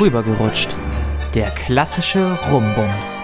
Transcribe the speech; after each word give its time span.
Rübergerutscht. 0.00 0.74
Der 1.34 1.50
klassische 1.50 2.38
Rumbums. 2.50 3.22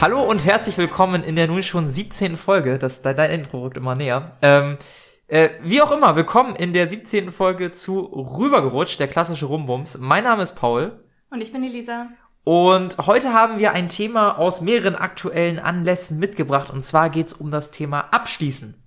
Hallo 0.00 0.22
und 0.22 0.46
herzlich 0.46 0.78
willkommen 0.78 1.22
in 1.22 1.36
der 1.36 1.46
nun 1.46 1.62
schon 1.62 1.86
17. 1.86 2.38
Folge. 2.38 2.78
Das, 2.78 3.02
dein 3.02 3.30
Intro 3.30 3.60
rückt 3.60 3.76
immer 3.76 3.94
näher. 3.94 4.38
Ähm, 4.40 4.78
äh, 5.26 5.50
wie 5.60 5.82
auch 5.82 5.92
immer, 5.92 6.16
willkommen 6.16 6.56
in 6.56 6.72
der 6.72 6.88
17. 6.88 7.30
Folge 7.30 7.72
zu 7.72 8.00
Rübergerutscht, 8.00 8.98
der 8.98 9.08
klassische 9.08 9.44
Rumbums. 9.44 9.98
Mein 9.98 10.24
Name 10.24 10.42
ist 10.42 10.54
Paul. 10.54 11.04
Und 11.28 11.42
ich 11.42 11.52
bin 11.52 11.62
Elisa. 11.62 12.06
Und 12.42 12.96
heute 13.06 13.34
haben 13.34 13.58
wir 13.58 13.72
ein 13.72 13.90
Thema 13.90 14.38
aus 14.38 14.62
mehreren 14.62 14.96
aktuellen 14.96 15.58
Anlässen 15.58 16.18
mitgebracht. 16.18 16.70
Und 16.70 16.82
zwar 16.82 17.10
geht's 17.10 17.34
um 17.34 17.50
das 17.50 17.70
Thema 17.70 18.08
Abschließen. 18.12 18.82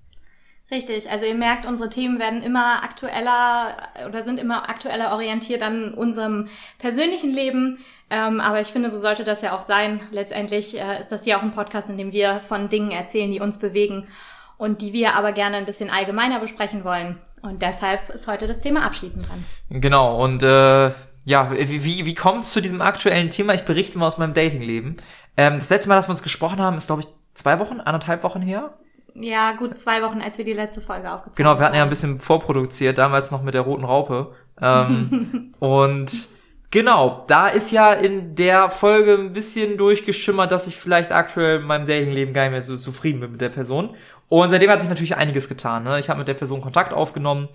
Richtig, 0.69 1.09
also 1.09 1.25
ihr 1.25 1.33
merkt, 1.33 1.65
unsere 1.65 1.89
Themen 1.89 2.19
werden 2.19 2.43
immer 2.43 2.83
aktueller 2.83 3.77
oder 4.05 4.23
sind 4.23 4.37
immer 4.37 4.69
aktueller 4.69 5.13
orientiert 5.13 5.63
an 5.63 5.93
unserem 5.93 6.49
persönlichen 6.77 7.31
Leben. 7.31 7.79
Ähm, 8.09 8.41
aber 8.41 8.59
ich 8.59 8.67
finde, 8.67 8.89
so 8.89 8.99
sollte 8.99 9.23
das 9.23 9.41
ja 9.41 9.55
auch 9.55 9.61
sein. 9.61 10.01
Letztendlich 10.11 10.77
äh, 10.77 10.99
ist 10.99 11.11
das 11.11 11.23
hier 11.23 11.37
auch 11.37 11.41
ein 11.41 11.53
Podcast, 11.53 11.89
in 11.89 11.97
dem 11.97 12.11
wir 12.11 12.41
von 12.41 12.67
Dingen 12.67 12.91
erzählen, 12.91 13.31
die 13.31 13.39
uns 13.39 13.59
bewegen 13.59 14.07
und 14.57 14.81
die 14.81 14.91
wir 14.91 15.15
aber 15.15 15.31
gerne 15.31 15.55
ein 15.55 15.65
bisschen 15.65 15.89
allgemeiner 15.89 16.39
besprechen 16.39 16.83
wollen. 16.83 17.17
Und 17.41 17.61
deshalb 17.61 18.09
ist 18.09 18.27
heute 18.27 18.47
das 18.47 18.59
Thema 18.59 18.83
Abschließen 18.83 19.23
dran. 19.23 19.45
Genau, 19.69 20.21
und 20.21 20.43
äh, 20.43 20.91
ja, 21.23 21.51
wie, 21.51 21.85
wie, 21.85 22.05
wie 22.05 22.15
kommt 22.15 22.43
es 22.43 22.51
zu 22.51 22.61
diesem 22.61 22.81
aktuellen 22.81 23.29
Thema? 23.29 23.53
Ich 23.53 23.63
berichte 23.63 23.97
mal 23.97 24.07
aus 24.07 24.17
meinem 24.17 24.33
Datingleben. 24.33 24.97
Ähm, 25.37 25.59
das 25.59 25.69
letzte 25.69 25.87
Mal, 25.87 25.95
dass 25.95 26.07
wir 26.07 26.11
uns 26.11 26.23
gesprochen 26.23 26.59
haben, 26.61 26.77
ist, 26.77 26.87
glaube 26.87 27.03
ich, 27.03 27.07
zwei 27.33 27.59
Wochen, 27.59 27.79
anderthalb 27.79 28.23
Wochen 28.23 28.41
her. 28.41 28.73
Ja, 29.19 29.53
gut 29.53 29.75
zwei 29.77 30.01
Wochen, 30.01 30.21
als 30.21 30.37
wir 30.37 30.45
die 30.45 30.53
letzte 30.53 30.81
Folge 30.81 31.11
aufgezogen 31.11 31.45
haben. 31.45 31.55
Genau, 31.55 31.59
wir 31.59 31.65
hatten 31.65 31.75
ja 31.75 31.83
ein 31.83 31.89
bisschen 31.89 32.19
vorproduziert, 32.19 32.97
damals 32.97 33.31
noch 33.31 33.41
mit 33.41 33.53
der 33.53 33.61
roten 33.61 33.83
Raupe. 33.83 34.33
Ähm, 34.61 35.53
und 35.59 36.27
genau, 36.69 37.25
da 37.27 37.47
ist 37.47 37.71
ja 37.71 37.93
in 37.93 38.35
der 38.35 38.69
Folge 38.69 39.15
ein 39.15 39.33
bisschen 39.33 39.77
durchgeschimmert, 39.77 40.51
dass 40.51 40.67
ich 40.67 40.77
vielleicht 40.77 41.11
aktuell 41.11 41.61
in 41.61 41.67
meinem 41.67 41.87
Datingleben 41.87 42.33
gar 42.33 42.43
nicht 42.43 42.51
mehr 42.51 42.61
so 42.61 42.77
zufrieden 42.77 43.19
bin 43.19 43.31
mit 43.31 43.41
der 43.41 43.49
Person. 43.49 43.95
Und 44.29 44.49
seitdem 44.49 44.69
hat 44.69 44.81
sich 44.81 44.89
natürlich 44.89 45.15
einiges 45.15 45.49
getan. 45.49 45.83
Ne? 45.83 45.99
Ich 45.99 46.09
habe 46.09 46.19
mit 46.19 46.27
der 46.27 46.33
Person 46.33 46.61
Kontakt 46.61 46.93
aufgenommen, 46.93 47.47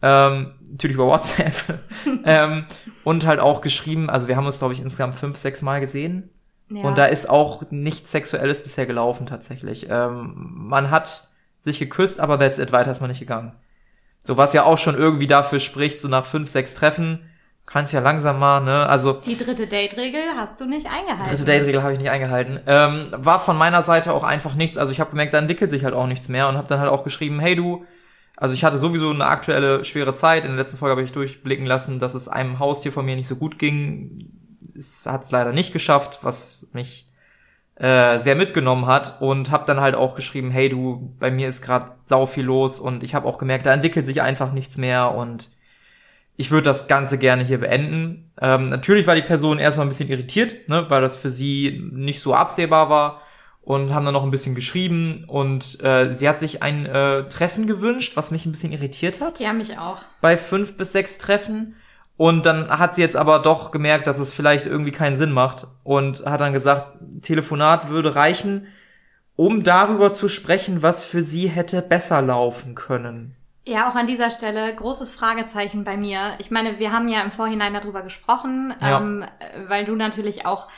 ähm, 0.00 0.52
natürlich 0.70 0.94
über 0.94 1.06
WhatsApp 1.06 1.54
ähm, 2.24 2.64
und 3.04 3.26
halt 3.26 3.40
auch 3.40 3.60
geschrieben. 3.60 4.08
Also 4.08 4.28
wir 4.28 4.36
haben 4.36 4.46
uns, 4.46 4.58
glaube 4.58 4.74
ich, 4.74 4.80
insgesamt 4.80 5.16
fünf, 5.16 5.36
sechs 5.36 5.62
Mal 5.62 5.80
gesehen. 5.80 6.30
Ja. 6.74 6.84
Und 6.84 6.98
da 6.98 7.06
ist 7.06 7.28
auch 7.28 7.62
nichts 7.70 8.12
Sexuelles 8.12 8.62
bisher 8.62 8.86
gelaufen 8.86 9.26
tatsächlich. 9.26 9.88
Ähm, 9.90 10.34
man 10.36 10.90
hat 10.90 11.28
sich 11.60 11.78
geküsst, 11.78 12.20
aber 12.20 12.38
that's 12.38 12.58
it, 12.58 12.72
weiter 12.72 12.90
ist 12.90 13.00
man 13.00 13.10
nicht 13.10 13.20
gegangen. 13.20 13.52
So 14.22 14.36
was 14.36 14.52
ja 14.52 14.64
auch 14.64 14.78
schon 14.78 14.96
irgendwie 14.96 15.26
dafür 15.26 15.60
spricht, 15.60 16.00
so 16.00 16.08
nach 16.08 16.24
fünf, 16.26 16.48
sechs 16.50 16.74
Treffen 16.74 17.28
kannst 17.66 17.92
ja 17.92 18.00
langsam 18.00 18.38
mal, 18.38 18.60
ne? 18.60 18.88
Also 18.88 19.14
Die 19.24 19.36
dritte 19.36 19.66
Date-Regel 19.66 20.20
hast 20.36 20.60
du 20.60 20.66
nicht 20.66 20.86
eingehalten. 20.86 21.30
dritte 21.30 21.44
Date-Regel 21.44 21.82
habe 21.82 21.92
ich 21.92 21.98
nicht 21.98 22.10
eingehalten. 22.10 22.60
Ähm, 22.66 23.06
war 23.12 23.40
von 23.40 23.56
meiner 23.56 23.82
Seite 23.82 24.12
auch 24.12 24.24
einfach 24.24 24.54
nichts. 24.54 24.76
Also 24.76 24.92
ich 24.92 25.00
habe 25.00 25.10
gemerkt, 25.10 25.32
da 25.32 25.38
entwickelt 25.38 25.70
sich 25.70 25.84
halt 25.84 25.94
auch 25.94 26.06
nichts 26.06 26.28
mehr 26.28 26.48
und 26.48 26.56
habe 26.56 26.68
dann 26.68 26.80
halt 26.80 26.90
auch 26.90 27.04
geschrieben, 27.04 27.40
hey 27.40 27.54
du, 27.54 27.84
also 28.36 28.54
ich 28.54 28.64
hatte 28.64 28.78
sowieso 28.78 29.10
eine 29.10 29.26
aktuelle 29.26 29.84
schwere 29.84 30.14
Zeit. 30.14 30.44
In 30.44 30.50
der 30.50 30.58
letzten 30.58 30.76
Folge 30.76 30.92
habe 30.92 31.02
ich 31.02 31.12
durchblicken 31.12 31.64
lassen, 31.64 31.98
dass 31.98 32.14
es 32.14 32.28
einem 32.28 32.58
Haustier 32.58 32.92
von 32.92 33.04
mir 33.04 33.16
nicht 33.16 33.28
so 33.28 33.36
gut 33.36 33.58
ging. 33.58 34.41
Es 34.76 35.06
hat 35.06 35.22
es 35.24 35.30
leider 35.30 35.52
nicht 35.52 35.72
geschafft, 35.72 36.20
was 36.22 36.68
mich 36.72 37.08
äh, 37.76 38.18
sehr 38.18 38.36
mitgenommen 38.36 38.86
hat 38.86 39.20
und 39.20 39.50
habe 39.50 39.64
dann 39.66 39.80
halt 39.80 39.94
auch 39.94 40.14
geschrieben, 40.14 40.50
hey 40.50 40.68
du, 40.68 41.14
bei 41.18 41.30
mir 41.30 41.48
ist 41.48 41.62
gerade 41.62 41.92
sau 42.04 42.26
viel 42.26 42.44
los 42.44 42.78
und 42.80 43.02
ich 43.02 43.14
habe 43.14 43.26
auch 43.26 43.38
gemerkt, 43.38 43.66
da 43.66 43.72
entwickelt 43.72 44.06
sich 44.06 44.22
einfach 44.22 44.52
nichts 44.52 44.76
mehr 44.76 45.14
und 45.14 45.50
ich 46.36 46.50
würde 46.50 46.64
das 46.64 46.88
Ganze 46.88 47.18
gerne 47.18 47.44
hier 47.44 47.58
beenden. 47.60 48.30
Ähm, 48.40 48.68
natürlich 48.68 49.06
war 49.06 49.14
die 49.14 49.22
Person 49.22 49.58
erstmal 49.58 49.86
ein 49.86 49.90
bisschen 49.90 50.08
irritiert, 50.08 50.68
ne, 50.68 50.86
weil 50.88 51.00
das 51.02 51.16
für 51.16 51.30
sie 51.30 51.82
nicht 51.92 52.20
so 52.20 52.34
absehbar 52.34 52.88
war 52.88 53.20
und 53.60 53.94
haben 53.94 54.04
dann 54.04 54.14
noch 54.14 54.24
ein 54.24 54.30
bisschen 54.30 54.54
geschrieben 54.54 55.24
und 55.28 55.82
äh, 55.84 56.12
sie 56.12 56.28
hat 56.28 56.40
sich 56.40 56.62
ein 56.62 56.84
äh, 56.86 57.28
Treffen 57.28 57.66
gewünscht, 57.66 58.16
was 58.16 58.30
mich 58.30 58.44
ein 58.46 58.52
bisschen 58.52 58.72
irritiert 58.72 59.20
hat 59.20 59.40
Ja, 59.40 59.52
mich 59.52 59.78
auch. 59.78 60.02
bei 60.20 60.36
fünf 60.36 60.76
bis 60.76 60.92
sechs 60.92 61.18
Treffen. 61.18 61.76
Und 62.16 62.46
dann 62.46 62.68
hat 62.78 62.94
sie 62.94 63.00
jetzt 63.00 63.16
aber 63.16 63.38
doch 63.40 63.70
gemerkt, 63.70 64.06
dass 64.06 64.18
es 64.18 64.32
vielleicht 64.32 64.66
irgendwie 64.66 64.92
keinen 64.92 65.16
Sinn 65.16 65.32
macht 65.32 65.66
und 65.82 66.24
hat 66.24 66.40
dann 66.40 66.52
gesagt, 66.52 66.98
Telefonat 67.22 67.88
würde 67.88 68.14
reichen, 68.14 68.66
um 69.34 69.62
darüber 69.62 70.12
zu 70.12 70.28
sprechen, 70.28 70.82
was 70.82 71.04
für 71.04 71.22
sie 71.22 71.48
hätte 71.48 71.82
besser 71.82 72.20
laufen 72.22 72.74
können. 72.74 73.34
Ja, 73.64 73.88
auch 73.90 73.94
an 73.94 74.06
dieser 74.06 74.30
Stelle 74.30 74.74
großes 74.74 75.12
Fragezeichen 75.14 75.84
bei 75.84 75.96
mir. 75.96 76.32
Ich 76.38 76.50
meine, 76.50 76.78
wir 76.78 76.92
haben 76.92 77.08
ja 77.08 77.22
im 77.22 77.30
Vorhinein 77.32 77.74
darüber 77.74 78.02
gesprochen, 78.02 78.74
Ja. 78.82 78.98
ähm, 78.98 79.24
weil 79.68 79.84
du 79.84 79.94
natürlich 79.94 80.44
auch 80.46 80.68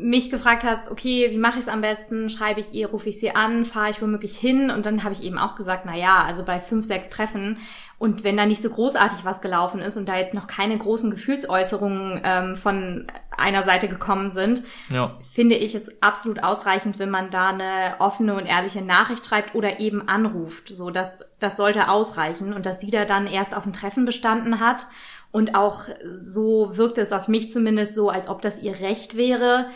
mich 0.00 0.30
gefragt 0.30 0.64
hast, 0.64 0.90
okay, 0.90 1.28
wie 1.30 1.38
mache 1.38 1.54
ich 1.58 1.64
es 1.64 1.68
am 1.68 1.80
besten? 1.80 2.28
Schreibe 2.28 2.60
ich 2.60 2.72
ihr, 2.72 2.88
rufe 2.88 3.08
ich 3.08 3.18
sie 3.18 3.34
an, 3.34 3.64
fahre 3.64 3.90
ich 3.90 4.02
womöglich 4.02 4.36
hin? 4.38 4.70
Und 4.70 4.84
dann 4.86 5.02
habe 5.02 5.12
ich 5.14 5.22
eben 5.24 5.38
auch 5.38 5.56
gesagt, 5.56 5.84
na 5.86 5.96
ja, 5.96 6.22
also 6.24 6.44
bei 6.44 6.60
fünf, 6.60 6.84
sechs 6.86 7.08
Treffen 7.08 7.58
und 7.98 8.22
wenn 8.22 8.36
da 8.36 8.46
nicht 8.46 8.62
so 8.62 8.70
großartig 8.70 9.24
was 9.24 9.40
gelaufen 9.40 9.80
ist 9.80 9.96
und 9.96 10.08
da 10.08 10.16
jetzt 10.16 10.32
noch 10.34 10.46
keine 10.46 10.78
großen 10.78 11.10
Gefühlsäußerungen 11.10 12.20
ähm, 12.24 12.56
von 12.56 13.06
einer 13.36 13.62
Seite 13.64 13.88
gekommen 13.88 14.30
sind, 14.30 14.62
Ja. 14.90 15.16
finde 15.32 15.56
ich 15.56 15.74
es 15.74 16.00
absolut 16.02 16.42
ausreichend, 16.42 16.98
wenn 16.98 17.10
man 17.10 17.30
da 17.30 17.48
eine 17.48 17.96
offene 17.98 18.34
und 18.34 18.46
ehrliche 18.46 18.82
Nachricht 18.82 19.26
schreibt 19.26 19.54
oder 19.54 19.80
eben 19.80 20.06
anruft. 20.08 20.68
So, 20.68 20.90
das, 20.90 21.24
das 21.40 21.56
sollte 21.56 21.88
ausreichen 21.88 22.52
und 22.52 22.66
dass 22.66 22.80
sie 22.80 22.90
da 22.90 23.04
dann 23.04 23.26
erst 23.26 23.56
auf 23.56 23.66
ein 23.66 23.72
Treffen 23.72 24.04
bestanden 24.04 24.60
hat 24.60 24.86
und 25.32 25.54
auch 25.56 25.82
so 26.20 26.76
wirkt 26.76 26.98
es 26.98 27.12
auf 27.12 27.28
mich 27.28 27.50
zumindest 27.50 27.94
so, 27.94 28.10
als 28.10 28.28
ob 28.28 28.42
das 28.42 28.62
ihr 28.62 28.78
Recht 28.80 29.16
wäre, 29.16 29.66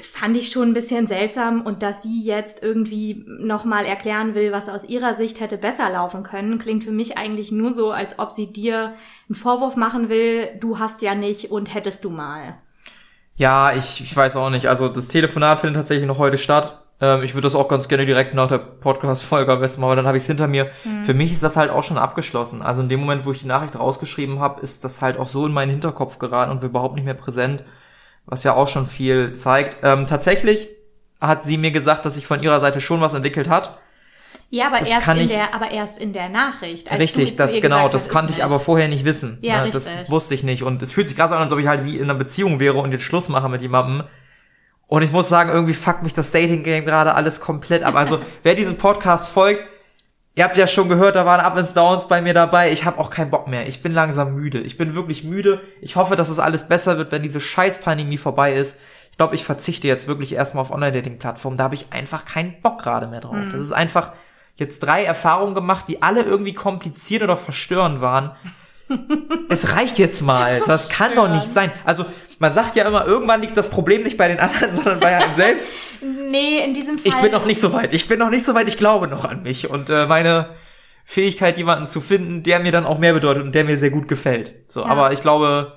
fand 0.00 0.36
ich 0.36 0.50
schon 0.50 0.70
ein 0.70 0.74
bisschen 0.74 1.06
seltsam 1.06 1.62
und 1.62 1.82
dass 1.82 2.02
sie 2.02 2.22
jetzt 2.24 2.62
irgendwie 2.62 3.24
nochmal 3.26 3.84
erklären 3.84 4.34
will, 4.34 4.50
was 4.50 4.68
aus 4.68 4.84
ihrer 4.84 5.14
Sicht 5.14 5.40
hätte 5.40 5.58
besser 5.58 5.90
laufen 5.90 6.22
können, 6.22 6.58
klingt 6.58 6.82
für 6.82 6.90
mich 6.90 7.18
eigentlich 7.18 7.52
nur 7.52 7.72
so, 7.72 7.92
als 7.92 8.18
ob 8.18 8.32
sie 8.32 8.52
dir 8.52 8.94
einen 9.28 9.36
Vorwurf 9.36 9.76
machen 9.76 10.08
will, 10.08 10.48
du 10.60 10.78
hast 10.78 11.02
ja 11.02 11.14
nicht 11.14 11.50
und 11.50 11.74
hättest 11.74 12.04
du 12.04 12.10
mal. 12.10 12.56
Ja, 13.36 13.72
ich, 13.72 14.00
ich 14.00 14.16
weiß 14.16 14.36
auch 14.36 14.50
nicht. 14.50 14.66
Also 14.66 14.88
das 14.88 15.08
Telefonat 15.08 15.60
findet 15.60 15.80
tatsächlich 15.80 16.06
noch 16.06 16.18
heute 16.18 16.38
statt. 16.38 16.82
Ähm, 17.00 17.22
ich 17.22 17.34
würde 17.34 17.46
das 17.46 17.54
auch 17.54 17.68
ganz 17.68 17.88
gerne 17.88 18.06
direkt 18.06 18.34
nach 18.34 18.48
der 18.48 18.58
Podcast-Folge 18.58 19.52
am 19.52 19.60
besten 19.60 19.80
machen, 19.80 19.90
aber 19.90 19.96
dann 19.96 20.06
habe 20.06 20.16
ich 20.16 20.22
es 20.22 20.26
hinter 20.26 20.48
mir. 20.48 20.70
Für 21.02 21.14
mich 21.14 21.32
ist 21.32 21.42
das 21.42 21.56
halt 21.56 21.70
auch 21.70 21.82
schon 21.82 21.98
abgeschlossen. 21.98 22.62
Also 22.62 22.82
in 22.82 22.88
dem 22.88 23.00
Moment, 23.00 23.26
wo 23.26 23.32
ich 23.32 23.40
die 23.40 23.46
Nachricht 23.46 23.78
rausgeschrieben 23.78 24.38
habe, 24.38 24.60
ist 24.60 24.84
das 24.84 25.02
halt 25.02 25.18
auch 25.18 25.28
so 25.28 25.46
in 25.46 25.52
meinen 25.52 25.70
Hinterkopf 25.70 26.18
geraten 26.18 26.50
und 26.50 26.62
überhaupt 26.62 26.94
nicht 26.94 27.04
mehr 27.04 27.14
präsent, 27.14 27.62
was 28.32 28.44
ja 28.44 28.54
auch 28.54 28.66
schon 28.66 28.86
viel 28.86 29.34
zeigt. 29.34 29.76
Ähm, 29.82 30.06
tatsächlich 30.06 30.70
hat 31.20 31.42
sie 31.44 31.58
mir 31.58 31.70
gesagt, 31.70 32.06
dass 32.06 32.14
sich 32.14 32.26
von 32.26 32.42
ihrer 32.42 32.60
Seite 32.60 32.80
schon 32.80 33.02
was 33.02 33.12
entwickelt 33.12 33.46
hat. 33.46 33.78
Ja, 34.48 34.68
aber 34.68 34.78
Das 34.78 34.88
erst 34.88 35.06
in 35.08 35.16
ich- 35.18 35.28
der, 35.28 35.54
aber 35.54 35.70
erst 35.70 35.98
in 35.98 36.14
der 36.14 36.30
Nachricht. 36.30 36.90
Richtig, 36.98 37.36
das 37.36 37.52
genau, 37.60 37.90
das 37.90 38.06
ist 38.06 38.30
ich 38.30 38.42
aber 38.42 38.54
nicht. 38.54 38.64
vorher 38.64 38.88
nicht 38.88 39.04
wissen. 39.04 39.36
Ja, 39.42 39.66
Ne, 39.66 39.70
das 39.70 39.84
richtig. 39.86 40.10
wusste 40.10 40.34
ich 40.34 40.44
nicht. 40.44 40.62
Und 40.62 40.80
es 40.80 40.92
fühlt 40.92 41.08
sich 41.08 41.16
gerade 41.16 41.28
so 41.28 41.36
an, 41.36 41.42
als 41.42 41.52
ob 41.52 41.58
ich 41.58 41.66
halt 41.66 41.84
wie 41.84 41.98
in 41.98 42.04
einer 42.04 42.14
Beziehung 42.14 42.58
wäre 42.58 42.78
und 42.78 42.90
jetzt 42.92 43.02
Schluss 43.02 43.28
mache 43.28 43.50
mit 43.50 43.60
jemandem. 43.60 44.04
Und 44.86 45.02
ich 45.02 45.12
muss 45.12 45.28
sagen, 45.28 45.50
irgendwie 45.50 45.74
fuckt 45.74 46.02
mich 46.02 46.14
das 46.14 46.30
Dating-Game 46.32 46.86
gerade 46.86 47.14
alles 47.14 47.38
komplett 47.42 47.82
ab. 47.82 47.94
Also, 47.96 48.18
wer 48.44 48.54
diesem 48.54 48.78
Podcast 48.78 49.28
folgt, 49.28 49.62
ihr 50.34 50.44
habt 50.44 50.56
ja 50.56 50.66
schon 50.66 50.88
gehört, 50.88 51.16
da 51.16 51.26
waren 51.26 51.40
Up 51.40 51.56
and 51.56 51.76
Downs 51.76 52.08
bei 52.08 52.20
mir 52.20 52.34
dabei. 52.34 52.72
Ich 52.72 52.84
habe 52.84 52.98
auch 52.98 53.10
keinen 53.10 53.30
Bock 53.30 53.48
mehr. 53.48 53.68
Ich 53.68 53.82
bin 53.82 53.92
langsam 53.92 54.34
müde. 54.34 54.60
Ich 54.60 54.78
bin 54.78 54.94
wirklich 54.94 55.24
müde. 55.24 55.60
Ich 55.80 55.96
hoffe, 55.96 56.16
dass 56.16 56.28
es 56.28 56.38
alles 56.38 56.68
besser 56.68 56.98
wird, 56.98 57.12
wenn 57.12 57.22
diese 57.22 57.40
Scheiß-Pandemie 57.40 58.18
vorbei 58.18 58.54
ist. 58.54 58.78
Ich 59.10 59.18
glaube, 59.18 59.34
ich 59.34 59.44
verzichte 59.44 59.88
jetzt 59.88 60.08
wirklich 60.08 60.34
erstmal 60.34 60.62
auf 60.62 60.70
Online-Dating-Plattformen. 60.70 61.58
Da 61.58 61.64
habe 61.64 61.74
ich 61.74 61.86
einfach 61.90 62.24
keinen 62.24 62.60
Bock 62.62 62.78
gerade 62.78 63.06
mehr 63.06 63.20
drauf. 63.20 63.36
Das 63.50 63.60
ist 63.60 63.72
einfach 63.72 64.12
jetzt 64.56 64.80
drei 64.80 65.04
Erfahrungen 65.04 65.54
gemacht, 65.54 65.84
die 65.88 66.02
alle 66.02 66.22
irgendwie 66.22 66.54
kompliziert 66.54 67.22
oder 67.22 67.36
verstörend 67.36 68.00
waren. 68.00 68.32
Es 69.48 69.74
reicht 69.76 69.98
jetzt 69.98 70.22
mal. 70.22 70.62
Das 70.66 70.88
kann 70.88 71.14
doch 71.14 71.28
nicht 71.28 71.46
sein. 71.46 71.70
Also, 71.84 72.04
man 72.38 72.52
sagt 72.54 72.76
ja 72.76 72.86
immer, 72.86 73.06
irgendwann 73.06 73.40
liegt 73.40 73.56
das 73.56 73.70
Problem 73.70 74.02
nicht 74.02 74.16
bei 74.16 74.28
den 74.28 74.40
anderen, 74.40 74.74
sondern 74.74 75.00
bei 75.00 75.16
einem 75.16 75.36
selbst. 75.36 75.70
Nee, 76.00 76.64
in 76.64 76.74
diesem 76.74 76.98
Fall. 76.98 77.06
Ich 77.08 77.16
bin 77.20 77.32
noch 77.32 77.44
nicht 77.46 77.60
so 77.60 77.72
weit. 77.72 77.92
Ich 77.94 78.08
bin 78.08 78.18
noch 78.18 78.30
nicht 78.30 78.44
so 78.44 78.54
weit. 78.54 78.68
Ich 78.68 78.78
glaube 78.78 79.06
noch 79.08 79.24
an 79.24 79.42
mich 79.42 79.70
und 79.70 79.90
äh, 79.90 80.06
meine 80.06 80.56
Fähigkeit, 81.04 81.58
jemanden 81.58 81.86
zu 81.86 82.00
finden, 82.00 82.42
der 82.42 82.58
mir 82.60 82.72
dann 82.72 82.86
auch 82.86 82.98
mehr 82.98 83.12
bedeutet 83.12 83.42
und 83.44 83.54
der 83.54 83.64
mir 83.64 83.76
sehr 83.76 83.90
gut 83.90 84.08
gefällt. 84.08 84.54
So, 84.68 84.80
Ja. 84.80 84.86
aber 84.86 85.12
ich 85.12 85.20
glaube, 85.20 85.76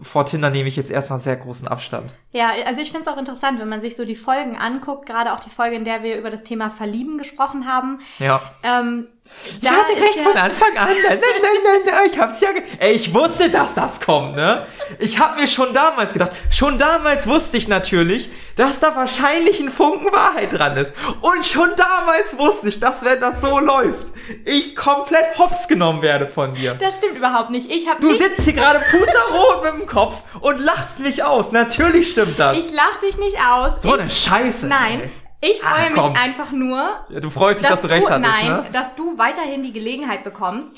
vor 0.00 0.26
Tinder 0.26 0.50
nehme 0.50 0.68
ich 0.68 0.76
jetzt 0.76 0.90
erstmal 0.90 1.18
sehr 1.18 1.36
großen 1.36 1.66
Abstand. 1.68 2.14
Ja, 2.32 2.50
also 2.66 2.80
ich 2.80 2.90
finde 2.90 3.02
es 3.08 3.12
auch 3.12 3.18
interessant, 3.18 3.58
wenn 3.60 3.68
man 3.68 3.80
sich 3.80 3.96
so 3.96 4.04
die 4.04 4.16
Folgen 4.16 4.56
anguckt, 4.56 5.06
gerade 5.06 5.32
auch 5.32 5.40
die 5.40 5.50
Folge, 5.50 5.76
in 5.76 5.84
der 5.84 6.02
wir 6.02 6.16
über 6.18 6.30
das 6.30 6.44
Thema 6.44 6.70
Verlieben 6.70 7.18
gesprochen 7.18 7.66
haben. 7.66 8.00
Ja. 8.18 8.40
Ähm, 8.62 9.08
Ich 9.46 9.60
da 9.60 9.70
hatte 9.70 9.92
ist 9.92 10.02
recht 10.02 10.16
ja- 10.16 10.22
von 10.24 10.36
Anfang 10.36 10.76
an. 10.76 10.88
Nein, 10.88 10.96
nein, 11.08 11.18
nein, 11.20 11.50
nein, 11.64 11.80
nein. 11.94 12.10
Ich 12.12 12.18
hab's 12.18 12.40
ja. 12.40 12.52
Ge 12.52 12.62
Ey, 12.78 12.92
ich 12.92 13.14
wusste, 13.14 13.50
dass 13.50 13.74
das 13.74 14.00
kommt, 14.00 14.36
ne? 14.36 14.66
Ich 14.98 15.18
hab 15.18 15.36
mir 15.36 15.46
schon 15.46 15.72
damals 15.72 16.12
gedacht. 16.12 16.32
Schon 16.50 16.76
damals 16.78 17.26
wusste 17.26 17.56
ich 17.56 17.66
natürlich, 17.68 18.28
dass 18.56 18.80
da 18.80 18.94
wahrscheinlich 18.96 19.60
ein 19.60 19.70
Funken 19.70 20.12
Wahrheit 20.12 20.52
dran 20.52 20.76
ist. 20.76 20.92
Und 21.20 21.46
schon 21.46 21.70
damals 21.76 22.36
wusste 22.38 22.68
ich, 22.68 22.80
dass 22.80 23.04
wenn 23.04 23.20
das 23.20 23.40
so 23.40 23.58
läuft, 23.58 24.08
ich 24.44 24.76
komplett 24.76 25.38
hops 25.38 25.66
genommen 25.68 26.02
werde 26.02 26.26
von 26.26 26.52
dir. 26.54 26.74
Das 26.74 26.98
stimmt 26.98 27.16
überhaupt 27.16 27.50
nicht. 27.50 27.70
Ich 27.70 27.88
habe 27.88 28.00
Du 28.00 28.12
sitzt 28.12 28.42
hier 28.42 28.52
gerade 28.52 28.80
puterrot 28.90 29.64
mit 29.64 29.74
dem 29.74 29.86
Kopf 29.86 30.16
und 30.40 30.58
lachst 30.58 30.98
mich 30.98 31.22
aus. 31.24 31.52
Natürlich 31.52 32.10
stimmt 32.10 32.38
das. 32.38 32.56
Ich 32.56 32.70
lach 32.72 32.98
dich 33.02 33.16
nicht 33.18 33.36
aus. 33.38 33.82
so 33.82 33.94
ich, 33.94 34.00
eine 34.00 34.10
Scheiße. 34.10 34.66
Nein, 34.66 35.00
ey. 35.02 35.10
Ich 35.40 35.60
freue 35.60 35.90
mich 35.90 36.18
einfach 36.20 36.50
nur, 36.52 36.78
Ja, 37.08 37.20
du 37.20 37.30
freust 37.30 37.60
dich, 37.60 37.68
dass, 37.68 37.82
du 37.82 37.88
recht 37.88 38.08
hattest, 38.08 38.30
nein, 38.32 38.46
ne? 38.48 38.66
dass 38.72 38.96
du 38.96 39.18
weiterhin 39.18 39.62
die 39.62 39.72
Gelegenheit 39.72 40.24
bekommst, 40.24 40.76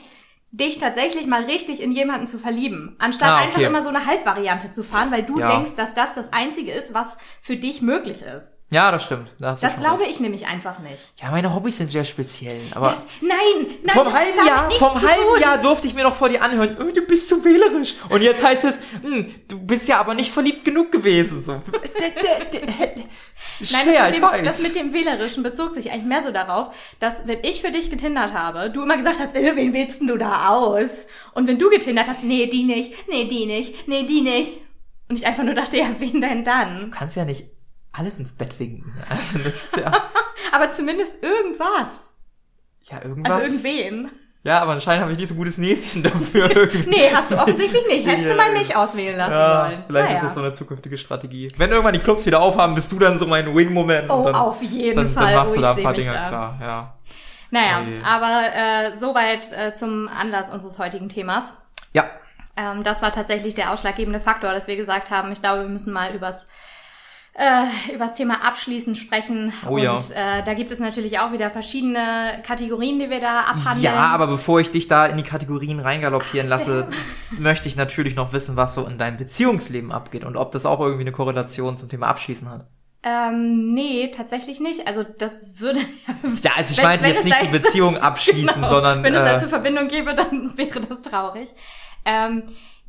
dich 0.52 0.78
tatsächlich 0.80 1.26
mal 1.28 1.44
richtig 1.44 1.80
in 1.80 1.92
jemanden 1.92 2.26
zu 2.26 2.36
verlieben, 2.36 2.96
anstatt 2.98 3.28
Ah, 3.28 3.36
okay. 3.36 3.44
einfach 3.46 3.60
immer 3.60 3.82
so 3.84 3.88
eine 3.88 4.04
Halbvariante 4.04 4.72
zu 4.72 4.82
fahren, 4.82 5.12
weil 5.12 5.22
du 5.22 5.38
Ja. 5.38 5.46
denkst, 5.46 5.76
dass 5.76 5.94
das 5.94 6.14
das 6.16 6.32
einzige 6.32 6.72
ist, 6.72 6.92
was 6.92 7.18
für 7.40 7.54
dich 7.56 7.82
möglich 7.82 8.22
ist. 8.22 8.56
Ja, 8.72 8.90
das 8.90 9.04
stimmt. 9.04 9.28
Da 9.38 9.54
Das 9.54 9.76
glaube 9.76 10.00
recht. 10.02 10.10
ich 10.10 10.20
nämlich 10.20 10.46
einfach 10.48 10.80
nicht. 10.80 11.12
Ja, 11.22 11.30
meine 11.30 11.54
Hobbys 11.54 11.78
sind 11.78 11.92
sehr 11.92 12.02
speziell. 12.04 12.60
Aber 12.74 12.88
Das, 12.90 13.06
nein, 13.20 13.66
nein, 13.84 13.94
vom 13.96 14.12
halben 14.12 14.44
Jahr, 14.46 14.70
vom 14.72 14.94
halben. 15.00 15.40
Jahr 15.40 15.58
durfte 15.58 15.86
ich 15.86 15.94
mir 15.94 16.02
noch 16.02 16.16
vor 16.16 16.28
dir 16.28 16.42
anhören, 16.42 16.76
oh, 16.80 16.90
du 16.92 17.02
bist 17.02 17.28
zu 17.28 17.44
wählerisch. 17.44 17.94
Und 18.08 18.20
jetzt 18.22 18.42
heißt 18.44 18.64
es, 18.64 18.78
hm, 19.02 19.32
du 19.46 19.58
bist 19.60 19.86
ja 19.88 20.00
aber 20.00 20.14
nicht 20.14 20.32
verliebt 20.32 20.64
genug 20.64 20.90
gewesen. 20.90 21.44
So. 21.44 21.52
Nein, 23.60 23.82
Schwer, 23.82 23.94
das, 23.94 24.06
mit 24.06 24.14
ich 24.14 24.20
dem, 24.20 24.22
weiß. 24.22 24.44
das 24.44 24.62
mit 24.62 24.76
dem 24.76 24.92
Wählerischen 24.92 25.42
bezog 25.42 25.74
sich 25.74 25.90
eigentlich 25.90 26.04
mehr 26.06 26.22
so 26.22 26.32
darauf, 26.32 26.74
dass 26.98 27.26
wenn 27.26 27.42
ich 27.42 27.60
für 27.60 27.70
dich 27.70 27.90
getindert 27.90 28.32
habe, 28.32 28.70
du 28.70 28.82
immer 28.82 28.96
gesagt 28.96 29.18
hast, 29.20 29.34
äh, 29.36 29.54
wen 29.56 29.72
wählst 29.72 30.00
denn 30.00 30.06
du 30.08 30.16
da 30.16 30.48
aus? 30.48 30.90
Und 31.34 31.46
wenn 31.46 31.58
du 31.58 31.68
getindert 31.70 32.06
hast, 32.06 32.24
nee, 32.24 32.46
die 32.46 32.64
nicht, 32.64 33.08
nee, 33.08 33.24
die 33.26 33.46
nicht, 33.46 33.86
nee, 33.88 34.04
die 34.04 34.22
nicht. 34.22 34.58
Und 35.08 35.16
ich 35.16 35.26
einfach 35.26 35.42
nur 35.42 35.54
dachte, 35.54 35.76
ja, 35.76 35.86
wen 35.98 36.20
denn 36.20 36.44
dann? 36.44 36.80
du 36.82 36.90
kannst 36.90 37.16
ja 37.16 37.24
nicht 37.24 37.46
alles 37.92 38.18
ins 38.18 38.32
Bett 38.34 38.58
winken. 38.58 38.94
Also 39.08 39.38
das 39.38 39.64
ist 39.64 39.76
ja, 39.76 39.92
Aber 40.52 40.70
zumindest 40.70 41.22
irgendwas. 41.22 42.10
ja 42.82 43.02
irgendwas. 43.04 43.32
Also 43.32 43.46
irgendwen. 43.68 44.10
Ja, 44.42 44.60
aber 44.62 44.72
anscheinend 44.72 45.02
habe 45.02 45.12
ich 45.12 45.18
nicht 45.18 45.28
so 45.28 45.34
gutes 45.34 45.58
Näschen 45.58 46.02
dafür. 46.04 46.50
Irgendwie. 46.50 46.88
Nee, 46.88 47.10
hast 47.14 47.30
du 47.30 47.36
offensichtlich 47.38 47.86
nicht. 47.86 48.06
Hättest 48.06 48.26
Ja, 48.28 48.32
du 48.32 48.36
mal 48.38 48.52
mich 48.52 48.74
auswählen 48.74 49.16
lassen 49.16 49.32
Ja, 49.32 49.66
sollen. 49.66 49.84
vielleicht 49.86 50.06
naja. 50.08 50.16
ist 50.16 50.24
das 50.24 50.34
so 50.34 50.40
eine 50.40 50.52
zukünftige 50.54 50.96
Strategie. 50.96 51.48
Wenn 51.58 51.70
irgendwann 51.70 51.92
die 51.92 51.98
Clubs 51.98 52.24
wieder 52.24 52.40
aufhaben, 52.40 52.74
bist 52.74 52.90
du 52.90 52.98
dann 52.98 53.18
so 53.18 53.26
mein 53.26 53.54
Wing-Moment. 53.54 54.10
Oh, 54.10 54.24
dann, 54.24 54.34
auf 54.34 54.62
jeden 54.62 54.96
dann, 54.96 55.10
Fall, 55.10 55.26
Dann 55.34 55.34
machst 55.44 55.50
wo 55.52 55.56
du 55.56 55.60
da 55.62 55.74
ein 55.74 55.82
paar 55.82 55.92
seh 55.94 55.98
mich 55.98 56.06
Dinge 56.06 56.16
da. 56.18 56.28
klar, 56.28 56.58
ja. 56.62 56.94
Naja, 57.50 57.80
Oje. 57.86 58.02
aber 58.06 58.42
äh, 58.54 58.96
soweit 58.96 59.52
äh, 59.52 59.74
zum 59.74 60.08
Anlass 60.08 60.50
unseres 60.50 60.78
heutigen 60.78 61.08
Themas. 61.10 61.52
Ja, 61.92 62.04
Ähm, 62.56 62.82
das 62.84 63.02
war 63.02 63.12
tatsächlich 63.12 63.54
der 63.54 63.72
ausschlaggebende 63.72 64.20
Faktor, 64.20 64.52
dass 64.52 64.68
wir 64.68 64.76
gesagt 64.76 65.10
haben, 65.10 65.32
ich 65.32 65.40
glaube, 65.40 65.62
wir 65.62 65.68
müssen 65.68 65.92
mal 65.92 66.14
übers 66.14 66.48
äh, 67.40 67.94
über 67.94 68.04
das 68.04 68.14
Thema 68.14 68.44
abschließend 68.44 68.98
sprechen. 68.98 69.52
Oh 69.66 69.74
und 69.76 69.82
ja. 69.82 69.98
äh, 69.98 70.44
da 70.44 70.52
gibt 70.52 70.70
es 70.72 70.78
natürlich 70.78 71.18
auch 71.20 71.32
wieder 71.32 71.50
verschiedene 71.50 72.42
Kategorien, 72.46 72.98
die 72.98 73.08
wir 73.08 73.20
da 73.20 73.40
abhandeln. 73.44 73.80
Ja, 73.82 73.94
aber 74.08 74.26
bevor 74.26 74.60
ich 74.60 74.70
dich 74.70 74.88
da 74.88 75.06
in 75.06 75.16
die 75.16 75.22
Kategorien 75.22 75.80
reingaloppieren 75.80 76.48
lasse, 76.48 76.88
möchte 77.38 77.66
ich 77.66 77.76
natürlich 77.76 78.14
noch 78.14 78.34
wissen, 78.34 78.56
was 78.56 78.74
so 78.74 78.84
in 78.86 78.98
deinem 78.98 79.16
Beziehungsleben 79.16 79.90
abgeht 79.90 80.24
und 80.26 80.36
ob 80.36 80.52
das 80.52 80.66
auch 80.66 80.80
irgendwie 80.80 81.02
eine 81.04 81.12
Korrelation 81.12 81.78
zum 81.78 81.88
Thema 81.88 82.08
Abschließen 82.08 82.48
hat. 82.50 82.66
Ähm, 83.02 83.72
nee, 83.72 84.10
tatsächlich 84.14 84.60
nicht. 84.60 84.86
Also 84.86 85.02
das 85.04 85.40
würde. 85.54 85.80
Ja, 86.42 86.50
also 86.56 86.72
ich 86.72 86.78
Wenn- 86.78 86.84
meinte 86.84 87.04
wenn 87.04 87.10
jetzt 87.14 87.20
es 87.20 87.24
nicht 87.24 87.42
die 87.42 87.58
Beziehung 87.58 87.96
abschließen, 88.00 88.54
Genau. 88.56 88.68
sondern 88.68 89.02
Wenn 89.02 89.14
es 89.14 89.20
äh, 89.20 89.24
dazu 89.24 89.48
Verbindung 89.48 89.88
gäbe, 89.88 90.14
dann 90.14 90.52
wäre 90.58 90.80
das 90.80 91.00
traurig. 91.00 91.48
Ähm, 92.04 92.42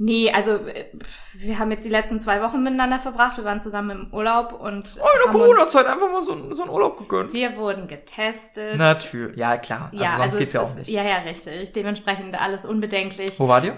nee, 0.03 0.31
also 0.31 0.51
äh, 0.55 0.85
wir 1.33 1.59
haben 1.59 1.71
jetzt 1.71 1.85
die 1.85 1.89
letzten 1.89 2.19
zwei 2.19 2.41
Wochen 2.41 2.61
miteinander 2.63 2.99
verbracht. 2.99 3.37
Wir 3.37 3.43
waren 3.45 3.59
zusammen 3.59 3.91
im 3.91 4.13
Urlaub 4.13 4.53
und 4.53 4.97
oh, 5.01 5.05
in 5.15 5.31
der 5.31 5.31
Corona-Zeit 5.31 5.85
einfach 5.85 6.11
mal 6.11 6.21
so, 6.21 6.53
so 6.53 6.63
einen 6.63 6.71
Urlaub 6.71 6.97
gegönnt. 6.97 7.33
wir 7.33 7.55
wurden 7.57 7.87
getestet. 7.87 8.77
Natürlich, 8.77 9.37
ja 9.37 9.57
klar. 9.57 9.91
Also 9.97 10.17
sonst 10.17 10.37
geht's 10.37 10.49
es 10.49 10.53
ja 10.53 10.61
auch 10.61 10.69
ist- 10.69 10.77
nicht. 10.77 10.89
Ja, 10.89 11.03
ja, 11.03 11.17
richtig. 11.17 11.73
Dementsprechend 11.73 12.39
alles 12.39 12.65
unbedenklich. 12.65 13.39
Wo 13.39 13.47
wart 13.47 13.63
ihr? 13.65 13.75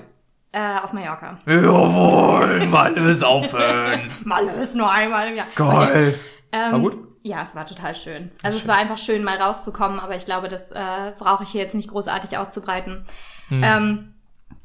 Äh, 0.52 0.78
auf 0.84 0.94
Mallorca. 0.94 1.40
Jawohl, 1.48 2.66
Malle 2.68 3.14
saufen. 3.16 3.60
Mal 4.24 4.48
ist 4.62 4.76
nur 4.76 4.92
einmal 4.92 5.30
im 5.30 5.36
Jahr. 5.36 5.48
Geil. 5.56 6.18
Ähm, 6.56 6.72
War 6.72 6.80
gut? 6.82 6.98
Ja, 7.24 7.42
es 7.42 7.56
war 7.56 7.66
total 7.66 7.96
schön. 7.96 8.30
Also 8.44 8.60
es 8.60 8.68
war 8.68 8.76
einfach 8.76 9.00
schön, 9.00 9.24
mal 9.24 9.42
rauszukommen, 9.42 10.00
aber 10.00 10.16
ich 10.16 10.26
glaube, 10.26 10.50
das 10.50 10.72
äh, 10.72 11.14
brauche 11.18 11.42
ich 11.46 11.50
hier 11.50 11.62
jetzt 11.64 11.74
nicht 11.74 11.90
großartig 11.90 12.38
auszubreiten. 12.38 13.08
Hm. 13.48 13.64
Ähm, 13.64 14.14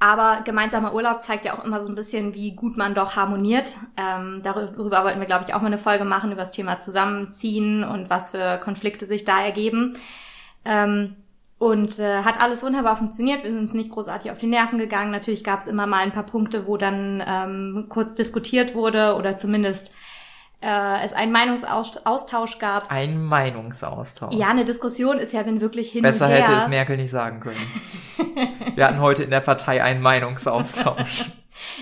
aber 0.01 0.43
gemeinsamer 0.45 0.95
Urlaub 0.95 1.23
zeigt 1.23 1.45
ja 1.45 1.59
auch 1.59 1.65
immer 1.65 1.81
so 1.81 1.89
ein 1.89 1.97
bisschen, 1.97 2.35
wie 2.35 2.53
gut 2.53 2.77
man 2.77 2.95
doch 2.95 3.17
harmoniert. 3.17 3.75
Ähm, 3.97 4.41
darüber 4.45 5.05
wollten 5.05 5.19
wir, 5.19 5.27
glaube 5.27 5.45
ich, 5.47 5.55
auch 5.55 5.61
mal 5.61 5.67
eine 5.67 5.79
Folge 5.79 6.05
machen 6.05 6.31
über 6.31 6.43
das 6.43 6.53
Thema 6.53 6.79
Zusammenziehen 6.79 7.83
und 7.83 8.09
was 8.09 8.31
für 8.31 8.59
Konflikte 8.59 9.07
sich 9.07 9.25
da 9.25 9.41
ergeben. 9.41 9.97
Ähm, 10.65 11.17
und 11.59 11.99
äh, 11.99 12.23
hat 12.23 12.41
alles 12.41 12.63
wunderbar 12.63 12.97
funktioniert. 12.97 13.43
Wir 13.43 13.51
sind 13.51 13.59
uns 13.59 13.75
nicht 13.75 13.91
großartig 13.91 14.31
auf 14.31 14.39
die 14.39 14.47
Nerven 14.47 14.79
gegangen. 14.79 15.11
Natürlich 15.11 15.43
gab 15.43 15.61
es 15.61 15.67
immer 15.67 15.89
mal 15.89 15.99
ein 15.99 16.13
paar 16.13 16.23
Punkte, 16.23 16.69
wo 16.69 16.77
dann 16.77 17.21
ähm, 17.27 17.87
kurz 17.89 18.15
diskutiert 18.15 18.77
wurde 18.77 19.17
oder 19.17 19.37
zumindest 19.37 19.91
äh, 20.61 21.05
es 21.05 21.13
einen 21.13 21.33
Meinungsaustausch 21.33 22.59
gab. 22.59 22.91
Ein 22.91 23.25
Meinungsaustausch. 23.25 24.35
Ja, 24.35 24.49
eine 24.49 24.65
Diskussion 24.65 25.19
ist 25.19 25.33
ja, 25.33 25.45
wenn 25.47 25.61
wirklich 25.61 25.91
hin 25.93 26.03
Besser 26.03 26.27
und 26.27 26.33
her. 26.33 26.47
hätte 26.49 26.59
es 26.59 26.69
Merkel 26.69 26.97
nicht 26.97 27.11
sagen 27.11 27.41
können. 27.41 27.57
Wir 28.75 28.87
hatten 28.87 29.01
heute 29.01 29.23
in 29.23 29.31
der 29.31 29.41
Partei 29.41 29.83
einen 29.83 30.01
Meinungsaustausch. 30.03 31.27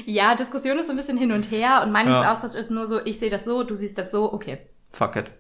Ja, 0.06 0.34
Diskussion 0.34 0.78
ist 0.78 0.86
so 0.86 0.92
ein 0.92 0.96
bisschen 0.96 1.18
hin 1.18 1.32
und 1.32 1.50
her 1.50 1.82
und 1.84 1.92
Meinungsaustausch 1.92 2.54
ist 2.54 2.70
nur 2.70 2.86
so, 2.86 2.98
ich 3.04 3.18
sehe 3.18 3.28
das 3.28 3.44
so, 3.44 3.62
du 3.62 3.76
siehst 3.76 3.98
das 3.98 4.10
so, 4.10 4.32
okay. 4.32 4.58
Fuck 4.92 5.16
it. 5.16 5.30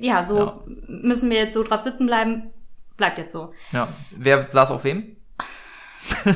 Ja, 0.00 0.22
so 0.22 0.38
Ja. 0.38 0.60
müssen 0.86 1.30
wir 1.30 1.38
jetzt 1.38 1.54
so 1.54 1.62
drauf 1.62 1.80
sitzen 1.80 2.06
bleiben, 2.06 2.50
bleibt 2.98 3.16
jetzt 3.16 3.32
so. 3.32 3.54
Ja. 3.72 3.88
Wer 4.10 4.46
saß 4.50 4.70
auf 4.70 4.84
wem? 4.84 5.16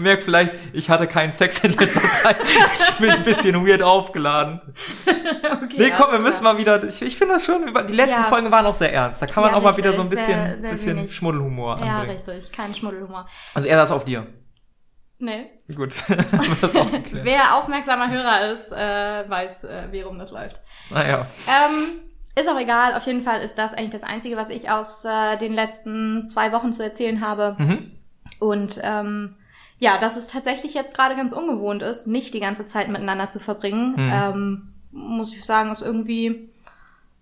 Merkt 0.00 0.22
vielleicht, 0.22 0.54
ich 0.72 0.88
hatte 0.90 1.06
keinen 1.06 1.32
Sex 1.32 1.58
in 1.64 1.72
letzter 1.72 2.00
Zeit. 2.22 2.36
Ich 2.78 2.94
bin 2.98 3.10
ein 3.10 3.22
bisschen 3.22 3.66
weird 3.66 3.82
aufgeladen. 3.82 4.60
Okay, 5.06 5.74
Nee, 5.76 5.92
komm, 5.96 6.12
wir 6.12 6.18
müssen 6.18 6.42
mal 6.44 6.58
wieder, 6.58 6.82
ich, 6.84 7.02
ich 7.02 7.16
finde 7.16 7.34
das 7.34 7.44
schon, 7.44 7.66
die 7.88 7.92
letzten 7.94 8.22
Ja. 8.22 8.24
Folgen 8.24 8.50
waren 8.50 8.66
auch 8.66 8.74
sehr 8.74 8.92
ernst. 8.92 9.22
Da 9.22 9.26
kann 9.26 9.42
man 9.42 9.52
Ja, 9.52 9.58
auch 9.58 9.62
mal 9.62 9.76
wieder 9.76 9.92
so 9.92 10.02
ein 10.02 10.10
bisschen, 10.10 10.26
sehr- 10.26 10.58
sehr 10.58 10.70
bisschen 10.72 10.96
wenig. 10.98 11.14
Schmuddelhumor 11.14 11.78
Ja, 11.78 12.00
anbringen. 12.00 12.10
richtig, 12.26 12.52
kein 12.52 12.74
Schmuddelhumor. 12.74 13.26
Also 13.54 13.68
er 13.68 13.76
saß 13.78 13.90
auf 13.92 14.04
dir. 14.04 14.26
Nee. 15.18 15.50
Gut, 15.74 15.92
auch. 16.74 16.86
Wer 17.12 17.54
aufmerksamer 17.56 18.10
Hörer 18.10 18.52
ist, 18.52 18.72
äh, 18.72 19.28
weiß, 19.30 19.64
äh, 19.64 19.88
wie 19.90 20.00
rum 20.00 20.18
das 20.18 20.32
läuft. 20.32 20.60
Naja. 20.88 21.26
Ähm, 21.46 22.00
ist 22.34 22.48
auch 22.48 22.58
egal, 22.58 22.94
auf 22.94 23.04
jeden 23.06 23.20
Fall 23.20 23.42
ist 23.42 23.58
das 23.58 23.74
eigentlich 23.74 23.90
das 23.90 24.02
Einzige, 24.02 24.36
was 24.38 24.48
ich 24.48 24.70
aus 24.70 25.04
äh, 25.04 25.36
den 25.36 25.52
letzten 25.52 26.26
zwei 26.26 26.52
Wochen 26.52 26.72
zu 26.72 26.82
erzählen 26.82 27.20
habe. 27.20 27.54
Mhm. 27.58 27.90
Und 28.38 28.80
ähm, 28.82 29.36
ja, 29.80 29.98
dass 29.98 30.16
es 30.16 30.28
tatsächlich 30.28 30.74
jetzt 30.74 30.94
gerade 30.94 31.16
ganz 31.16 31.32
ungewohnt 31.32 31.82
ist, 31.82 32.06
nicht 32.06 32.32
die 32.34 32.40
ganze 32.40 32.64
Zeit 32.66 32.88
miteinander 32.88 33.28
zu 33.30 33.40
verbringen, 33.40 33.94
Mhm. 33.96 34.10
ähm, 34.12 34.72
muss 34.92 35.34
ich 35.34 35.44
sagen, 35.44 35.72
ist 35.72 35.82
irgendwie, 35.82 36.50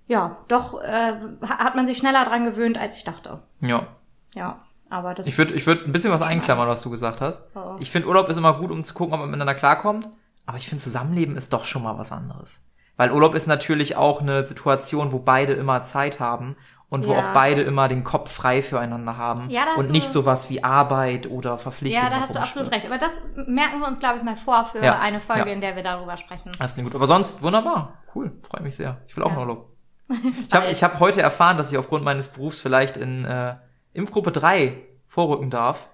ja, 0.06 0.36
doch 0.48 0.82
äh, 0.82 1.12
ha- 1.42 1.58
hat 1.58 1.74
man 1.76 1.86
sich 1.86 1.98
schneller 1.98 2.24
dran 2.24 2.44
gewöhnt, 2.44 2.78
als 2.78 2.96
ich 2.96 3.04
dachte. 3.04 3.40
Ja. 3.60 3.86
Ja, 4.34 4.60
aber 4.90 5.14
das 5.14 5.26
Ich 5.26 5.36
würde 5.38 5.54
ich 5.54 5.66
würd 5.66 5.86
ein 5.86 5.92
bisschen 5.92 6.12
was 6.12 6.22
einklammern, 6.22 6.68
was 6.68 6.82
du 6.82 6.90
gesagt 6.90 7.20
hast. 7.20 7.42
Oh. 7.54 7.76
Ich 7.80 7.90
finde, 7.90 8.08
Urlaub 8.08 8.28
ist 8.28 8.36
immer 8.36 8.54
gut, 8.58 8.70
um 8.70 8.84
zu 8.84 8.94
gucken, 8.94 9.14
ob 9.14 9.20
man 9.20 9.30
miteinander 9.30 9.54
klarkommt. 9.54 10.08
Aber 10.46 10.56
ich 10.58 10.66
finde, 10.68 10.82
Zusammenleben 10.82 11.36
ist 11.36 11.52
doch 11.52 11.64
schon 11.66 11.82
mal 11.82 11.98
was 11.98 12.10
anderes. 12.12 12.60
Weil 12.96 13.12
Urlaub 13.12 13.34
ist 13.34 13.46
natürlich 13.46 13.96
auch 13.96 14.20
eine 14.20 14.44
Situation, 14.44 15.12
wo 15.12 15.18
beide 15.18 15.52
immer 15.52 15.82
Zeit 15.82 16.20
haben 16.20 16.56
und 16.90 17.06
wo 17.06 17.12
Ja. 17.12 17.18
auch 17.18 17.34
beide 17.34 17.62
immer 17.62 17.88
den 17.88 18.02
Kopf 18.04 18.32
frei 18.32 18.62
füreinander 18.62 19.16
haben. 19.16 19.50
Ja, 19.50 19.66
und 19.76 19.90
nicht 19.90 20.06
sowas 20.06 20.48
wie 20.50 20.64
Arbeit 20.64 21.28
oder 21.30 21.58
Verpflichtungen. 21.58 22.04
ja, 22.04 22.10
da 22.10 22.20
hast 22.22 22.34
du 22.34 22.38
absolut 22.40 22.72
recht. 22.72 22.86
Aber 22.86 22.98
das 22.98 23.12
merken 23.46 23.80
wir 23.80 23.86
uns, 23.88 23.98
glaube 23.98 24.18
ich, 24.18 24.22
mal 24.24 24.36
vor 24.36 24.64
für 24.66 24.82
Ja, 24.84 24.98
eine 24.98 25.20
Folge, 25.20 25.50
in 25.52 25.60
der 25.60 25.76
wir 25.76 25.82
darüber 25.82 26.16
sprechen. 26.16 26.50
Das 26.58 26.70
ist 26.72 26.76
nicht 26.76 26.86
gut. 26.86 26.94
Aber 26.94 27.06
sonst 27.06 27.42
wunderbar. 27.42 27.94
Cool. 28.14 28.32
Freue 28.42 28.62
mich 28.62 28.76
sehr. 28.76 28.98
Ich 29.06 29.16
will 29.16 29.24
auch 29.24 29.32
noch 29.32 29.38
Urlaub. 29.40 29.72
Ich 30.48 30.54
habe 30.54 30.70
ich 30.70 30.82
hab 30.82 31.00
heute 31.00 31.20
erfahren, 31.20 31.58
dass 31.58 31.70
ich 31.70 31.76
aufgrund 31.76 32.02
meines 32.04 32.28
Berufs 32.28 32.58
vielleicht 32.60 32.96
in 32.96 33.26
äh, 33.26 33.56
Impfgruppe 33.92 34.32
3 34.32 34.78
vorrücken 35.06 35.50
darf. 35.50 35.88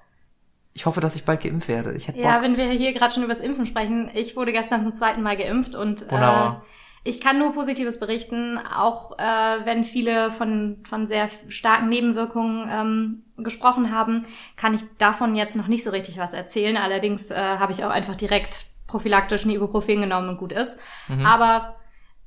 Ich 0.73 0.87
hoffe, 0.87 1.01
dass 1.01 1.17
ich 1.17 1.25
bald 1.25 1.41
geimpft 1.43 1.67
werde. 1.69 1.95
Ich 1.95 2.07
hätte 2.07 2.21
Ja, 2.21 2.35
Bock. 2.35 2.43
wenn 2.43 2.57
wir 2.57 2.67
hier 2.67 2.93
gerade 2.93 3.13
schon 3.13 3.25
über 3.25 3.33
das 3.33 3.43
Impfen 3.43 3.67
sprechen, 3.67 4.11
ich 4.15 4.37
wurde 4.37 4.53
gestern 4.53 4.83
zum 4.83 4.93
zweiten 4.93 5.23
Mal 5.23 5.37
geimpft 5.37 5.75
und 5.75 6.03
äh, 6.03 6.11
Wunderbar. 6.13 6.65
Ich 7.07 7.21
kann 7.21 7.39
nur 7.39 7.53
Positives 7.53 8.01
berichten, 8.01 8.59
auch 8.59 9.19
äh, 9.19 9.65
wenn 9.65 9.85
viele 9.85 10.31
von, 10.31 10.79
von 10.89 11.07
sehr 11.07 11.29
starken 11.49 11.91
Nebenwirkungen 11.91 12.69
ähm, 12.73 13.23
gesprochen 13.45 13.95
haben, 13.95 14.25
kann 14.57 14.75
ich 14.75 14.81
davon 14.97 15.37
jetzt 15.37 15.55
noch 15.55 15.69
nicht 15.69 15.85
so 15.85 15.91
richtig 15.91 16.19
was 16.19 16.33
erzählen. 16.33 16.79
Allerdings 16.79 17.31
äh, 17.31 17.37
habe 17.37 17.73
ich 17.73 17.85
auch 17.85 17.91
einfach 17.91 18.17
direkt 18.17 18.67
prophylaktisch 18.87 19.45
ein 19.45 19.51
Ibuprofen 19.51 20.01
genommen 20.01 20.31
und 20.31 20.39
gut 20.39 20.53
ist. 20.53 20.79
Mhm. 21.09 21.27
Aber 21.27 21.77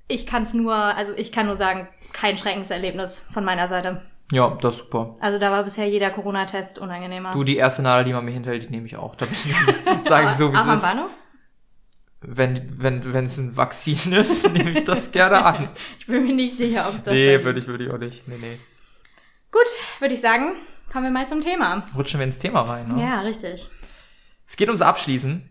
ich 0.07 0.27
kann 0.27 0.43
es 0.43 0.53
nur, 0.53 0.75
also 0.75 1.11
ich 1.15 1.31
kann 1.31 1.47
nur 1.47 1.55
sagen, 1.55 1.87
kein 2.13 2.37
Schreckenserlebnis 2.37 3.25
von 3.31 3.43
meiner 3.43 3.67
Seite. 3.67 4.03
Ja, 4.31 4.57
das 4.61 4.75
ist 4.75 4.83
super. 4.83 5.15
Also 5.21 5.39
da 5.39 5.51
war 5.51 5.63
bisher 5.63 5.87
jeder 5.87 6.11
Corona-Test 6.11 6.77
unangenehmer. 6.77 7.33
Du, 7.33 7.43
die 7.43 7.57
erste 7.57 7.81
Nadel, 7.81 8.05
die 8.05 8.13
man 8.13 8.25
mir 8.25 8.31
hinhält, 8.31 8.63
die 8.63 8.69
nehme 8.69 8.85
ich 8.85 8.95
auch. 8.95 9.15
Da 9.15 9.25
sage 10.03 10.29
ich 10.29 10.35
so, 10.35 10.51
wie 10.51 10.55
es 10.55 10.61
am 10.61 10.75
ist. 10.75 10.81
Bahnhof? 10.83 11.11
Wenn, 12.29 12.81
wenn, 12.81 13.13
wenn 13.13 13.25
es 13.25 13.37
ein 13.37 13.55
Vakzin 13.55 14.11
ist, 14.11 14.51
nehme 14.51 14.71
ich 14.71 14.83
das 14.83 15.11
gerne 15.11 15.45
an. 15.45 15.69
Ich 15.99 16.07
bin 16.07 16.25
mir 16.25 16.33
nicht 16.33 16.57
sicher, 16.57 16.85
ob 16.87 16.95
es 16.95 17.03
das 17.03 17.13
nee, 17.13 17.41
würde 17.43 17.59
ich, 17.59 17.67
würde 17.67 17.85
ich 17.85 17.89
auch 17.91 17.97
nicht. 17.97 18.27
Nee, 18.27 18.37
nee. 18.39 18.59
Gut, 19.51 19.67
würde 19.99 20.13
ich 20.13 20.19
sagen, 20.19 20.55
kommen 20.91 21.05
wir 21.05 21.11
mal 21.11 21.27
zum 21.27 21.39
Thema. 21.39 21.85
Rutschen 21.95 22.19
wir 22.19 22.25
ins 22.25 22.39
Thema 22.39 22.61
rein. 22.61 22.85
Ne? 22.87 23.01
Ja, 23.01 23.21
richtig. 23.21 23.69
Es 24.45 24.57
geht 24.57 24.67
ums 24.67 24.81
Abschließen. 24.81 25.49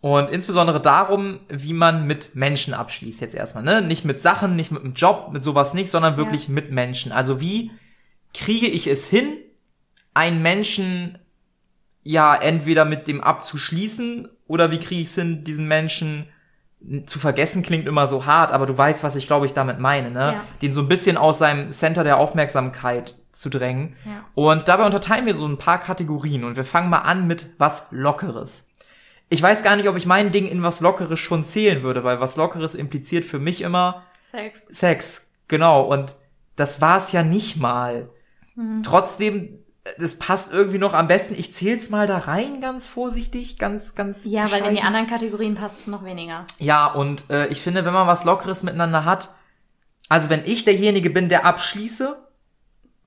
Und 0.00 0.30
insbesondere 0.30 0.80
darum, 0.80 1.40
wie 1.48 1.72
man 1.72 2.06
mit 2.06 2.34
Menschen 2.34 2.72
abschließt 2.74 3.20
jetzt 3.20 3.34
erstmal, 3.34 3.64
ne? 3.64 3.82
Nicht 3.82 4.04
mit 4.04 4.22
Sachen, 4.22 4.54
nicht 4.54 4.70
mit 4.70 4.84
einem 4.84 4.94
Job, 4.94 5.30
mit 5.32 5.42
sowas 5.42 5.74
nicht, 5.74 5.90
sondern 5.90 6.16
wirklich 6.16 6.46
Ja. 6.48 6.54
mit 6.54 6.70
Menschen. 6.70 7.10
Also 7.10 7.40
wie 7.40 7.72
kriege 8.32 8.66
ich 8.68 8.86
es 8.86 9.08
hin, 9.08 9.38
einen 10.14 10.40
Menschen 10.40 11.18
ja 12.02 12.34
entweder 12.34 12.84
mit 12.84 13.08
dem 13.08 13.20
abzuschließen 13.20 14.28
oder 14.46 14.70
wie 14.70 14.78
kriege 14.78 15.00
ich 15.00 15.08
es 15.08 15.14
hin, 15.14 15.44
diesen 15.44 15.66
Menschen 15.68 16.28
zu 17.06 17.18
vergessen 17.18 17.62
klingt 17.62 17.88
immer 17.88 18.06
so 18.06 18.24
hart, 18.24 18.52
aber 18.52 18.64
du 18.64 18.78
weißt, 18.78 19.02
was 19.02 19.16
ich 19.16 19.26
glaube 19.26 19.46
ich 19.46 19.52
damit 19.52 19.80
meine, 19.80 20.12
ne? 20.12 20.32
Ja. 20.34 20.44
Den 20.62 20.72
so 20.72 20.80
ein 20.80 20.88
bisschen 20.88 21.16
aus 21.16 21.38
seinem 21.38 21.72
Center 21.72 22.04
der 22.04 22.18
Aufmerksamkeit 22.18 23.16
zu 23.32 23.48
drängen. 23.50 23.96
Ja. 24.04 24.24
Und 24.34 24.68
dabei 24.68 24.86
unterteilen 24.86 25.26
wir 25.26 25.34
so 25.34 25.46
ein 25.46 25.58
paar 25.58 25.80
Kategorien 25.80 26.44
und 26.44 26.56
wir 26.56 26.64
fangen 26.64 26.88
mal 26.88 26.98
an 26.98 27.26
mit 27.26 27.50
was 27.58 27.88
Lockeres. 27.90 28.68
Ich 29.28 29.42
weiß 29.42 29.62
gar 29.62 29.76
nicht, 29.76 29.88
ob 29.88 29.96
ich 29.96 30.06
mein 30.06 30.30
Ding 30.30 30.46
in 30.46 30.62
was 30.62 30.80
Lockeres 30.80 31.18
schon 31.18 31.44
zählen 31.44 31.82
würde, 31.82 32.04
weil 32.04 32.20
was 32.20 32.36
Lockeres 32.36 32.74
impliziert 32.74 33.24
für 33.24 33.38
mich 33.38 33.60
immer 33.60 34.04
Sex. 34.20 34.66
Sex. 34.70 35.30
Genau. 35.48 35.82
Und 35.82 36.16
das 36.56 36.80
war's 36.80 37.12
ja 37.12 37.22
nicht 37.22 37.56
mal. 37.56 38.10
Mhm. 38.54 38.82
Trotzdem, 38.82 39.58
das 39.98 40.16
passt 40.16 40.52
irgendwie 40.52 40.78
noch 40.78 40.94
am 40.94 41.08
besten. 41.08 41.34
Ich 41.38 41.54
zähl's 41.54 41.90
mal 41.90 42.06
da 42.06 42.18
rein, 42.18 42.60
ganz 42.60 42.86
vorsichtig, 42.86 43.58
ganz, 43.58 43.94
ganz. 43.94 44.24
Ja, 44.24 44.50
weil 44.52 44.64
in 44.66 44.74
die 44.74 44.82
anderen 44.82 45.06
Kategorien 45.06 45.54
passt 45.54 45.80
es 45.80 45.86
noch 45.86 46.04
weniger. 46.04 46.44
Ja, 46.58 46.86
und 46.86 47.28
äh, 47.30 47.46
ich 47.48 47.60
finde, 47.60 47.84
wenn 47.84 47.92
man 47.94 48.06
was 48.06 48.24
Lockeres 48.24 48.62
miteinander 48.62 49.04
hat, 49.04 49.30
also 50.08 50.30
wenn 50.30 50.42
ich 50.44 50.64
derjenige 50.64 51.10
bin, 51.10 51.28
der 51.28 51.44
abschließe, 51.44 52.16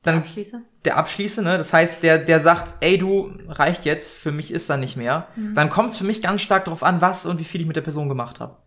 dann 0.04 0.18
Abschließe. 0.20 0.62
der 0.86 0.98
abschließe, 0.98 1.44
ne? 1.44 1.58
Das 1.60 1.74
heißt, 1.74 2.02
der, 2.02 2.18
der 2.18 2.40
sagt, 2.42 2.74
ey 2.80 2.98
du, 2.98 3.32
reicht 3.48 3.86
jetzt, 3.86 4.18
für 4.18 4.32
mich 4.32 4.52
ist 4.52 4.70
da 4.70 4.78
nicht 4.78 4.98
mehr, 4.98 5.28
Mhm. 5.36 5.54
dann 5.54 5.70
kommt 5.70 5.92
es 5.92 5.98
für 6.00 6.04
mich 6.06 6.22
ganz 6.24 6.42
stark 6.42 6.66
darauf 6.66 6.82
an, 6.84 7.02
was 7.02 7.26
und 7.28 7.40
wie 7.40 7.44
viel 7.44 7.62
ich 7.62 7.68
mit 7.68 7.76
der 7.76 7.82
Person 7.82 8.10
gemacht 8.10 8.40
habe. 8.40 8.58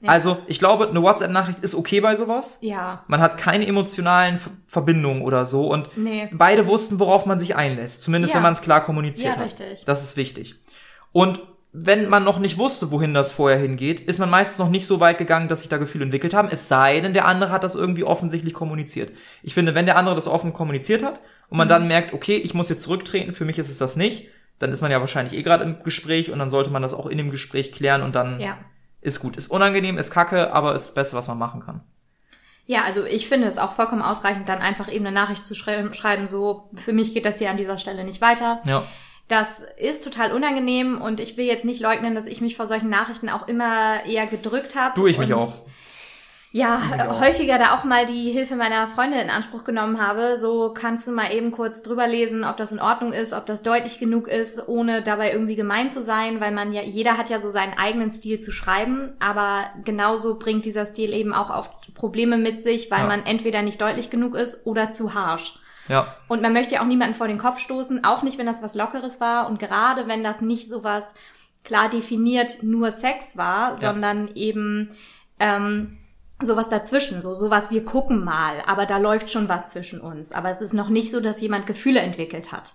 Ja. 0.00 0.10
Also, 0.10 0.38
ich 0.46 0.58
glaube, 0.58 0.88
eine 0.88 1.02
WhatsApp-Nachricht 1.02 1.60
ist 1.60 1.74
okay 1.74 2.00
bei 2.00 2.14
sowas. 2.16 2.58
Ja. 2.62 3.04
Man 3.06 3.20
hat 3.20 3.36
keine 3.36 3.66
emotionalen 3.66 4.38
Ver 4.38 4.50
Verbindungen 4.66 5.22
oder 5.22 5.44
so 5.44 5.66
und 5.70 5.90
Nee. 5.98 6.28
beide 6.32 6.66
wussten, 6.66 6.98
worauf 7.00 7.26
man 7.26 7.38
sich 7.38 7.54
einlässt. 7.56 8.02
Zumindest, 8.02 8.32
Ja. 8.32 8.36
wenn 8.38 8.44
man 8.44 8.52
es 8.54 8.62
klar 8.62 8.82
kommuniziert 8.82 9.34
Ja, 9.34 9.40
hat. 9.40 9.46
richtig. 9.46 9.84
Das 9.84 10.02
ist 10.02 10.16
wichtig. 10.16 10.54
Und 11.12 11.40
wenn 11.72 12.08
man 12.08 12.24
noch 12.24 12.38
nicht 12.38 12.56
wusste, 12.58 12.90
wohin 12.90 13.14
das 13.14 13.30
vorher 13.30 13.58
hingeht, 13.58 14.00
ist 14.00 14.18
man 14.18 14.30
meistens 14.30 14.58
noch 14.58 14.70
nicht 14.70 14.86
so 14.86 14.98
weit 15.00 15.18
gegangen, 15.18 15.48
dass 15.48 15.60
sich 15.60 15.68
da 15.68 15.76
Gefühle 15.76 16.04
entwickelt 16.04 16.34
haben. 16.34 16.48
Es 16.50 16.66
sei 16.68 17.00
denn, 17.00 17.12
der 17.14 17.26
andere 17.26 17.50
hat 17.52 17.62
das 17.62 17.74
irgendwie 17.76 18.02
offensichtlich 18.04 18.54
kommuniziert. 18.54 19.12
Ich 19.42 19.54
finde, 19.54 19.74
wenn 19.74 19.86
der 19.86 19.96
andere 19.96 20.14
das 20.16 20.26
offen 20.26 20.52
kommuniziert 20.52 21.02
hat 21.04 21.20
und 21.48 21.52
Mhm. 21.52 21.58
man 21.58 21.68
dann 21.68 21.86
merkt, 21.88 22.12
okay, 22.14 22.36
ich 22.36 22.54
muss 22.54 22.68
jetzt 22.70 22.82
zurücktreten, 22.82 23.34
für 23.34 23.44
mich 23.44 23.58
ist 23.58 23.68
es 23.68 23.78
das 23.78 23.96
nicht, 23.96 24.28
dann 24.58 24.72
ist 24.72 24.80
man 24.80 24.90
ja 24.90 25.00
wahrscheinlich 25.00 25.38
eh 25.38 25.42
gerade 25.42 25.62
im 25.64 25.82
Gespräch 25.84 26.30
und 26.32 26.38
dann 26.38 26.50
sollte 26.50 26.70
man 26.70 26.82
das 26.82 26.94
auch 26.94 27.06
in 27.06 27.18
dem 27.18 27.30
Gespräch 27.30 27.70
klären 27.72 28.02
und 28.02 28.14
dann 28.16 28.40
Ja. 28.40 28.56
Ist 29.00 29.20
gut. 29.20 29.36
Ist 29.36 29.50
unangenehm, 29.50 29.98
ist 29.98 30.10
kacke, 30.10 30.52
aber 30.52 30.74
ist 30.74 30.88
das 30.88 30.94
Beste, 30.94 31.16
was 31.16 31.28
man 31.28 31.38
machen 31.38 31.60
kann. 31.60 31.80
Ja, 32.66 32.84
also 32.84 33.04
ich 33.04 33.26
finde 33.26 33.48
es 33.48 33.58
auch 33.58 33.72
vollkommen 33.72 34.02
ausreichend, 34.02 34.48
dann 34.48 34.60
einfach 34.60 34.90
eben 34.92 35.04
eine 35.04 35.14
Nachricht 35.14 35.44
zu 35.44 35.56
schrei 35.56 35.92
schreiben, 35.92 36.26
so, 36.26 36.70
für 36.76 36.92
mich 36.92 37.12
geht 37.14 37.24
das 37.24 37.38
hier 37.38 37.50
an 37.50 37.56
dieser 37.56 37.78
Stelle 37.78 38.04
nicht 38.04 38.20
weiter. 38.20 38.62
Ja. 38.64 38.84
Das 39.26 39.64
ist 39.76 40.04
total 40.04 40.32
unangenehm 40.32 41.00
und 41.00 41.20
ich 41.20 41.36
will 41.36 41.46
jetzt 41.46 41.64
nicht 41.64 41.80
leugnen, 41.80 42.14
dass 42.14 42.26
ich 42.26 42.40
mich 42.40 42.56
vor 42.56 42.66
solchen 42.66 42.88
Nachrichten 42.88 43.28
auch 43.28 43.48
immer 43.48 44.04
eher 44.04 44.26
gedrückt 44.26 44.76
habe. 44.76 44.94
Du, 44.94 45.06
ich 45.06 45.18
mich 45.18 45.32
auch. 45.34 45.62
Ja, 46.52 46.80
auch. 47.08 47.20
häufiger 47.20 47.58
da 47.58 47.76
auch 47.76 47.84
mal 47.84 48.06
die 48.06 48.32
Hilfe 48.32 48.56
meiner 48.56 48.88
Freunde 48.88 49.20
in 49.20 49.30
Anspruch 49.30 49.62
genommen 49.62 50.00
habe. 50.04 50.36
So 50.36 50.72
kannst 50.74 51.06
du 51.06 51.12
mal 51.12 51.32
eben 51.32 51.52
kurz 51.52 51.82
drüber 51.82 52.08
lesen, 52.08 52.42
ob 52.42 52.56
das 52.56 52.72
in 52.72 52.80
Ordnung 52.80 53.12
ist, 53.12 53.32
ob 53.32 53.46
das 53.46 53.62
deutlich 53.62 54.00
genug 54.00 54.26
ist, 54.26 54.66
ohne 54.68 55.02
dabei 55.02 55.30
irgendwie 55.32 55.54
gemein 55.54 55.90
zu 55.90 56.02
sein, 56.02 56.40
weil 56.40 56.50
man 56.50 56.72
ja, 56.72 56.82
jeder 56.82 57.16
hat 57.16 57.30
ja 57.30 57.38
so 57.38 57.50
seinen 57.50 57.74
eigenen 57.78 58.10
Stil 58.10 58.40
zu 58.40 58.50
schreiben, 58.50 59.12
aber 59.20 59.70
genauso 59.84 60.38
bringt 60.40 60.64
dieser 60.64 60.86
Stil 60.86 61.12
eben 61.14 61.32
auch 61.32 61.50
oft 61.50 61.94
Probleme 61.94 62.36
mit 62.36 62.62
sich, 62.64 62.90
weil 62.90 63.00
Ja. 63.02 63.06
man 63.06 63.24
entweder 63.26 63.62
nicht 63.62 63.80
deutlich 63.80 64.10
genug 64.10 64.34
ist 64.34 64.66
oder 64.66 64.90
zu 64.90 65.14
harsh. 65.14 65.56
Ja. 65.86 66.16
Und 66.28 66.42
man 66.42 66.52
möchte 66.52 66.74
ja 66.74 66.82
auch 66.82 66.86
niemanden 66.86 67.14
vor 67.14 67.28
den 67.28 67.38
Kopf 67.38 67.58
stoßen, 67.60 68.04
auch 68.04 68.22
nicht, 68.24 68.38
wenn 68.38 68.46
das 68.46 68.62
was 68.62 68.74
Lockeres 68.74 69.20
war 69.20 69.48
und 69.48 69.58
gerade 69.60 70.08
wenn 70.08 70.24
das 70.24 70.40
nicht 70.40 70.68
so 70.68 70.82
was 70.82 71.14
klar 71.62 71.88
definiert 71.90 72.62
nur 72.62 72.90
Sex 72.90 73.36
war, 73.36 73.72
Ja. 73.80 73.92
sondern 73.92 74.28
eben 74.34 74.90
ähm, 75.38 75.96
sowas 76.42 76.68
dazwischen, 76.68 77.20
so 77.20 77.34
sowas 77.34 77.70
wir 77.70 77.84
gucken 77.84 78.24
mal, 78.24 78.62
aber 78.66 78.86
da 78.86 78.98
läuft 78.98 79.30
schon 79.30 79.48
was 79.48 79.70
zwischen 79.70 80.00
uns. 80.00 80.32
Aber 80.32 80.50
es 80.50 80.60
ist 80.60 80.74
noch 80.74 80.88
nicht 80.88 81.10
so, 81.10 81.20
dass 81.20 81.40
jemand 81.40 81.66
Gefühle 81.66 82.00
entwickelt 82.00 82.52
hat. 82.52 82.74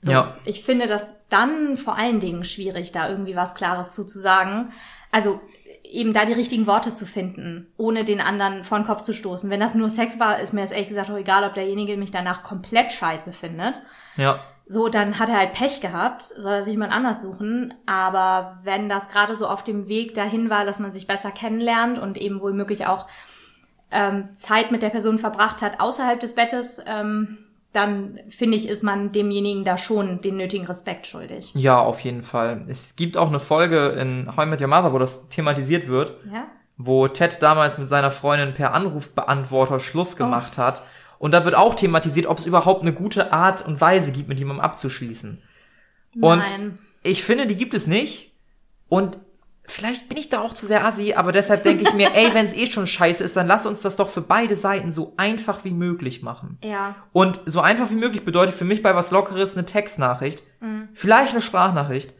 So, 0.00 0.12
Ja. 0.12 0.36
Ich 0.44 0.64
finde 0.64 0.86
das 0.86 1.16
dann 1.28 1.76
vor 1.76 1.96
allen 1.96 2.20
Dingen 2.20 2.44
schwierig, 2.44 2.92
da 2.92 3.08
irgendwie 3.08 3.36
was 3.36 3.54
Klares 3.54 3.94
zuzusagen. 3.94 4.72
Also 5.12 5.40
eben 5.84 6.12
da 6.12 6.24
die 6.24 6.32
richtigen 6.32 6.66
Worte 6.66 6.94
zu 6.94 7.04
finden, 7.04 7.66
ohne 7.76 8.04
den 8.04 8.20
anderen 8.20 8.64
vor 8.64 8.78
den 8.78 8.86
Kopf 8.86 9.02
zu 9.02 9.12
stoßen. 9.12 9.50
Wenn 9.50 9.60
das 9.60 9.74
nur 9.74 9.90
Sex 9.90 10.20
war, 10.20 10.40
ist 10.40 10.52
mir 10.52 10.62
das 10.62 10.70
ehrlich 10.70 10.88
gesagt 10.88 11.10
auch 11.10 11.16
egal, 11.16 11.44
ob 11.44 11.54
derjenige 11.54 11.96
mich 11.96 12.10
danach 12.10 12.42
komplett 12.42 12.92
scheiße 12.92 13.32
findet. 13.32 13.80
Ja. 14.16 14.40
So, 14.72 14.88
dann 14.88 15.18
hat 15.18 15.28
er 15.28 15.36
halt 15.36 15.52
Pech 15.52 15.80
gehabt, 15.80 16.22
soll 16.22 16.52
er 16.52 16.62
sich 16.62 16.70
jemand 16.70 16.92
anders 16.92 17.20
suchen. 17.20 17.74
Aber 17.86 18.60
wenn 18.62 18.88
das 18.88 19.08
gerade 19.08 19.34
so 19.34 19.48
auf 19.48 19.64
dem 19.64 19.88
Weg 19.88 20.14
dahin 20.14 20.48
war, 20.48 20.64
dass 20.64 20.78
man 20.78 20.92
sich 20.92 21.08
besser 21.08 21.32
kennenlernt 21.32 21.98
und 21.98 22.16
eben 22.16 22.40
wohl 22.40 22.52
möglich 22.52 22.86
auch 22.86 23.08
ähm, 23.90 24.28
Zeit 24.34 24.70
mit 24.70 24.82
der 24.82 24.90
Person 24.90 25.18
verbracht 25.18 25.60
hat 25.60 25.80
außerhalb 25.80 26.20
des 26.20 26.36
Bettes, 26.36 26.80
ähm, 26.86 27.38
dann 27.72 28.20
finde 28.28 28.56
ich, 28.56 28.68
ist 28.68 28.84
man 28.84 29.10
demjenigen 29.10 29.64
da 29.64 29.76
schon 29.76 30.20
den 30.20 30.36
nötigen 30.36 30.66
Respekt 30.66 31.08
schuldig. 31.08 31.50
Ja, 31.54 31.80
auf 31.80 31.98
jeden 32.00 32.22
Fall. 32.22 32.62
Es 32.68 32.94
gibt 32.94 33.16
auch 33.16 33.28
eine 33.28 33.40
Folge 33.40 33.88
in 33.88 34.36
How 34.36 34.44
I 34.44 34.48
Met 34.50 34.60
Your 34.60 34.68
Mother, 34.68 34.92
wo 34.92 34.98
das 34.98 35.28
thematisiert 35.30 35.88
wird. 35.88 36.14
Ja? 36.32 36.46
wo 36.82 37.08
Ted 37.08 37.42
damals 37.42 37.76
mit 37.76 37.88
seiner 37.88 38.10
Freundin 38.10 38.54
per 38.54 38.72
Anrufbeantworter 38.72 39.80
Schluss 39.80 40.16
gemacht 40.16 40.56
hat. 40.56 40.82
Und 41.20 41.32
da 41.32 41.44
wird 41.44 41.54
auch 41.54 41.74
thematisiert, 41.74 42.26
ob 42.26 42.38
es 42.38 42.46
überhaupt 42.46 42.80
eine 42.80 42.94
gute 42.94 43.30
Art 43.32 43.64
und 43.66 43.78
Weise 43.80 44.10
gibt, 44.10 44.28
mit 44.30 44.38
jemandem 44.38 44.64
abzuschließen. 44.64 45.42
Und 46.18 46.38
Nein. 46.38 46.78
ich 47.02 47.22
finde, 47.22 47.46
die 47.46 47.56
gibt 47.56 47.74
es 47.74 47.86
nicht. 47.86 48.34
Und 48.88 49.20
vielleicht 49.64 50.08
bin 50.08 50.16
ich 50.16 50.30
da 50.30 50.40
auch 50.40 50.54
zu 50.54 50.64
sehr 50.64 50.82
assi, 50.84 51.12
aber 51.12 51.30
deshalb 51.30 51.62
denke 51.62 51.82
ich 51.84 51.92
mir, 51.92 52.10
ey, 52.14 52.32
wenn 52.32 52.46
es 52.46 52.56
eh 52.56 52.66
schon 52.66 52.86
scheiße 52.86 53.22
ist, 53.22 53.36
dann 53.36 53.46
lass 53.46 53.66
uns 53.66 53.82
das 53.82 53.96
doch 53.96 54.08
für 54.08 54.22
beide 54.22 54.56
Seiten 54.56 54.92
so 54.92 55.12
einfach 55.18 55.62
wie 55.62 55.72
möglich 55.72 56.22
machen. 56.22 56.56
Ja. 56.64 56.96
Und 57.12 57.38
so 57.44 57.60
einfach 57.60 57.90
wie 57.90 57.96
möglich 57.96 58.24
bedeutet 58.24 58.54
für 58.54 58.64
mich 58.64 58.82
bei 58.82 58.94
was 58.94 59.10
Lockeres 59.10 59.54
eine 59.56 59.66
Textnachricht, 59.66 60.42
Mhm. 60.60 60.88
vielleicht 60.94 61.32
eine 61.32 61.42
Sprachnachricht, 61.42 62.14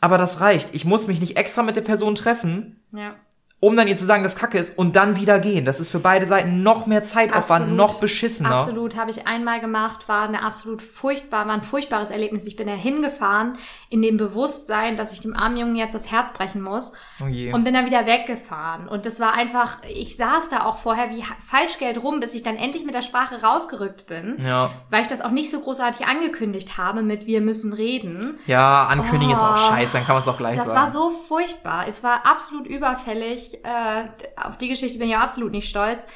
aber 0.00 0.16
das 0.16 0.40
reicht. 0.40 0.74
Ich 0.76 0.84
muss 0.84 1.08
mich 1.08 1.18
nicht 1.18 1.36
extra 1.36 1.64
mit 1.64 1.74
der 1.74 1.82
Person 1.82 2.14
treffen, 2.14 2.80
Ja. 2.92 3.16
Um 3.60 3.76
dann 3.76 3.88
ihr 3.88 3.96
zu 3.96 4.04
sagen, 4.04 4.22
dass 4.22 4.36
Kacke 4.36 4.58
ist 4.58 4.78
und 4.78 4.94
dann 4.94 5.16
wieder 5.16 5.40
gehen. 5.40 5.64
Das 5.64 5.80
ist 5.80 5.90
für 5.90 5.98
beide 5.98 6.26
Seiten 6.26 6.62
noch 6.62 6.86
mehr 6.86 7.02
Zeitaufwand, 7.02 7.62
Absolut. 7.62 7.76
noch 7.76 8.00
beschissener. 8.00 8.50
Absolut, 8.50 8.96
habe 8.96 9.10
ich 9.10 9.26
einmal 9.26 9.60
gemacht, 9.60 10.08
war 10.08 10.28
eine 10.28 10.42
absolut 10.42 10.80
furchtbar, 10.80 11.46
war 11.46 11.54
ein 11.54 11.62
furchtbares 11.62 12.10
Erlebnis. 12.10 12.46
Ich 12.46 12.54
bin 12.54 12.68
da 12.68 12.74
hingefahren 12.74 13.58
in 13.90 14.02
dem 14.02 14.16
Bewusstsein, 14.18 14.96
dass 14.96 15.12
ich 15.12 15.20
dem 15.20 15.34
armen 15.34 15.56
Jungen 15.56 15.74
jetzt 15.76 15.94
das 15.94 16.10
Herz 16.10 16.32
brechen 16.34 16.60
muss 16.60 16.92
Oh 17.22 17.26
je. 17.26 17.52
und 17.54 17.64
bin 17.64 17.72
dann 17.72 17.86
wieder 17.86 18.04
weggefahren. 18.06 18.86
Und 18.86 19.06
das 19.06 19.18
war 19.18 19.32
einfach, 19.32 19.78
ich 19.88 20.16
saß 20.16 20.50
da 20.50 20.64
auch 20.66 20.76
vorher 20.76 21.10
wie 21.10 21.24
Falschgeld 21.46 22.02
rum, 22.02 22.20
bis 22.20 22.34
ich 22.34 22.42
dann 22.42 22.56
endlich 22.56 22.84
mit 22.84 22.94
der 22.94 23.00
Sprache 23.02 23.40
rausgerückt 23.42 24.06
bin, 24.06 24.36
ja. 24.44 24.70
weil 24.90 25.02
ich 25.02 25.08
das 25.08 25.22
auch 25.22 25.30
nicht 25.30 25.50
so 25.50 25.60
großartig 25.60 26.06
angekündigt 26.06 26.76
habe 26.76 27.02
mit 27.02 27.24
wir 27.26 27.40
müssen 27.40 27.72
reden. 27.72 28.38
Ja, 28.46 28.86
ankündigen 28.86 29.34
ist 29.34 29.40
auch 29.40 29.54
Oh, 29.54 29.70
scheiße, 29.70 29.94
dann 29.94 30.04
kann 30.04 30.16
man 30.16 30.22
es 30.22 30.28
auch 30.28 30.36
gleich 30.36 30.58
Das 30.58 30.68
sagen. 30.68 30.80
war 30.80 30.92
so 30.92 31.10
furchtbar. 31.10 31.86
Es 31.88 32.04
war 32.04 32.26
absolut 32.26 32.66
überfällig. 32.66 33.64
Äh, 33.64 34.04
auf 34.36 34.58
die 34.58 34.68
Geschichte 34.68 34.98
bin 34.98 35.08
ich 35.08 35.16
auch 35.16 35.20
absolut 35.20 35.52
nicht 35.52 35.68
stolz. 35.68 36.06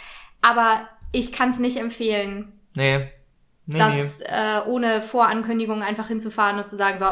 Aber 0.43 0.81
ich 1.12 1.33
kann 1.33 1.49
es 1.50 1.59
nicht 1.59 1.79
empfehlen, 1.79 2.52
nee. 2.75 3.09
Nee, 3.64 3.79
das 3.79 3.95
nee. 3.95 4.25
äh, 4.26 4.61
ohne 4.67 5.02
Vorankündigung 5.02 5.83
einfach 5.83 6.09
hinzufahren 6.09 6.59
und 6.59 6.69
zu 6.69 6.76
sagen, 6.76 6.99
so, 6.99 7.07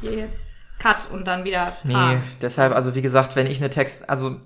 hier 0.00 0.12
jetzt 0.12 0.50
Cut 0.78 1.08
und 1.12 1.26
dann 1.26 1.44
wieder 1.44 1.76
Nee, 1.84 1.92
fahren. 1.92 2.22
deshalb, 2.40 2.74
also 2.74 2.94
wie 2.94 3.02
gesagt, 3.02 3.34
wenn 3.36 3.46
ich 3.46 3.58
eine 3.58 3.70
Text, 3.70 4.08
also 4.08 4.36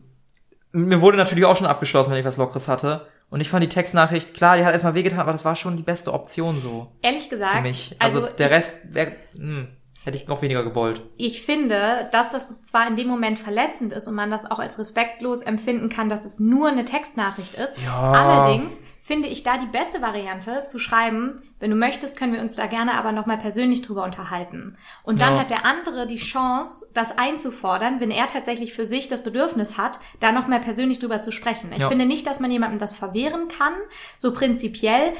mir 0.72 1.00
wurde 1.00 1.18
natürlich 1.18 1.44
auch 1.44 1.56
schon 1.56 1.66
abgeschlossen, 1.66 2.10
wenn 2.12 2.18
ich 2.18 2.24
was 2.24 2.36
Lockeres 2.38 2.68
hatte. 2.68 3.06
Und 3.28 3.40
ich 3.40 3.48
fand 3.48 3.62
die 3.62 3.68
Textnachricht, 3.68 4.34
klar, 4.34 4.56
die 4.58 4.64
hat 4.64 4.72
erstmal 4.72 4.94
wehgetan, 4.94 5.20
aber 5.20 5.32
das 5.32 5.44
war 5.44 5.56
schon 5.56 5.76
die 5.78 5.82
beste 5.82 6.12
Option 6.12 6.58
so 6.60 6.92
Ehrlich 7.00 7.30
gesagt, 7.30 7.52
für 7.56 7.62
mich. 7.62 7.96
Also, 7.98 8.22
also 8.24 8.34
der 8.36 8.46
ich, 8.48 8.52
Rest 8.52 8.78
wär, 8.94 9.12
hm, 9.36 9.68
hätte 10.04 10.16
ich 10.18 10.28
noch 10.28 10.42
weniger 10.42 10.62
gewollt. 10.64 11.00
ich 11.16 11.42
finde, 11.42 12.08
dass 12.12 12.32
das 12.32 12.46
zwar 12.64 12.86
in 12.88 12.96
dem 12.96 13.08
Moment 13.08 13.38
verletzend 13.38 13.92
ist 13.94 14.06
und 14.08 14.14
man 14.14 14.30
das 14.30 14.50
auch 14.50 14.58
als 14.58 14.78
respektlos 14.78 15.40
empfinden 15.42 15.88
kann, 15.88 16.08
dass 16.10 16.24
es 16.26 16.40
nur 16.40 16.68
eine 16.68 16.84
Textnachricht 16.84 17.54
ist. 17.54 17.74
Ja. 17.82 18.12
Allerdings 18.12 18.74
finde 19.04 19.28
ich 19.28 19.42
da 19.42 19.58
die 19.58 19.66
beste 19.66 20.00
Variante 20.00 20.64
zu 20.68 20.78
schreiben, 20.78 21.42
wenn 21.58 21.70
du 21.70 21.76
möchtest, 21.76 22.16
können 22.16 22.32
wir 22.32 22.40
uns 22.40 22.54
da 22.54 22.66
gerne 22.66 22.94
aber 22.94 23.10
nochmal 23.10 23.36
persönlich 23.36 23.82
drüber 23.82 24.04
unterhalten. 24.04 24.76
Und 25.02 25.20
dann 25.20 25.34
Ja. 25.34 25.40
hat 25.40 25.50
der 25.50 25.64
andere 25.66 26.06
die 26.06 26.16
Chance, 26.18 26.86
das 26.94 27.18
einzufordern, 27.18 27.98
wenn 28.00 28.12
er 28.12 28.28
tatsächlich 28.28 28.72
für 28.74 28.86
sich 28.86 29.08
das 29.08 29.24
Bedürfnis 29.24 29.76
hat, 29.76 29.98
da 30.20 30.30
nochmal 30.30 30.60
persönlich 30.60 31.00
drüber 31.00 31.20
zu 31.20 31.32
sprechen. 31.32 31.70
Ich 31.72 31.80
Ja. 31.80 31.88
finde 31.88 32.06
nicht, 32.06 32.26
dass 32.28 32.38
man 32.38 32.50
jemandem 32.52 32.78
das 32.78 32.94
verwehren 32.94 33.48
kann, 33.48 33.72
so 34.18 34.32
prinzipiell. 34.32 35.14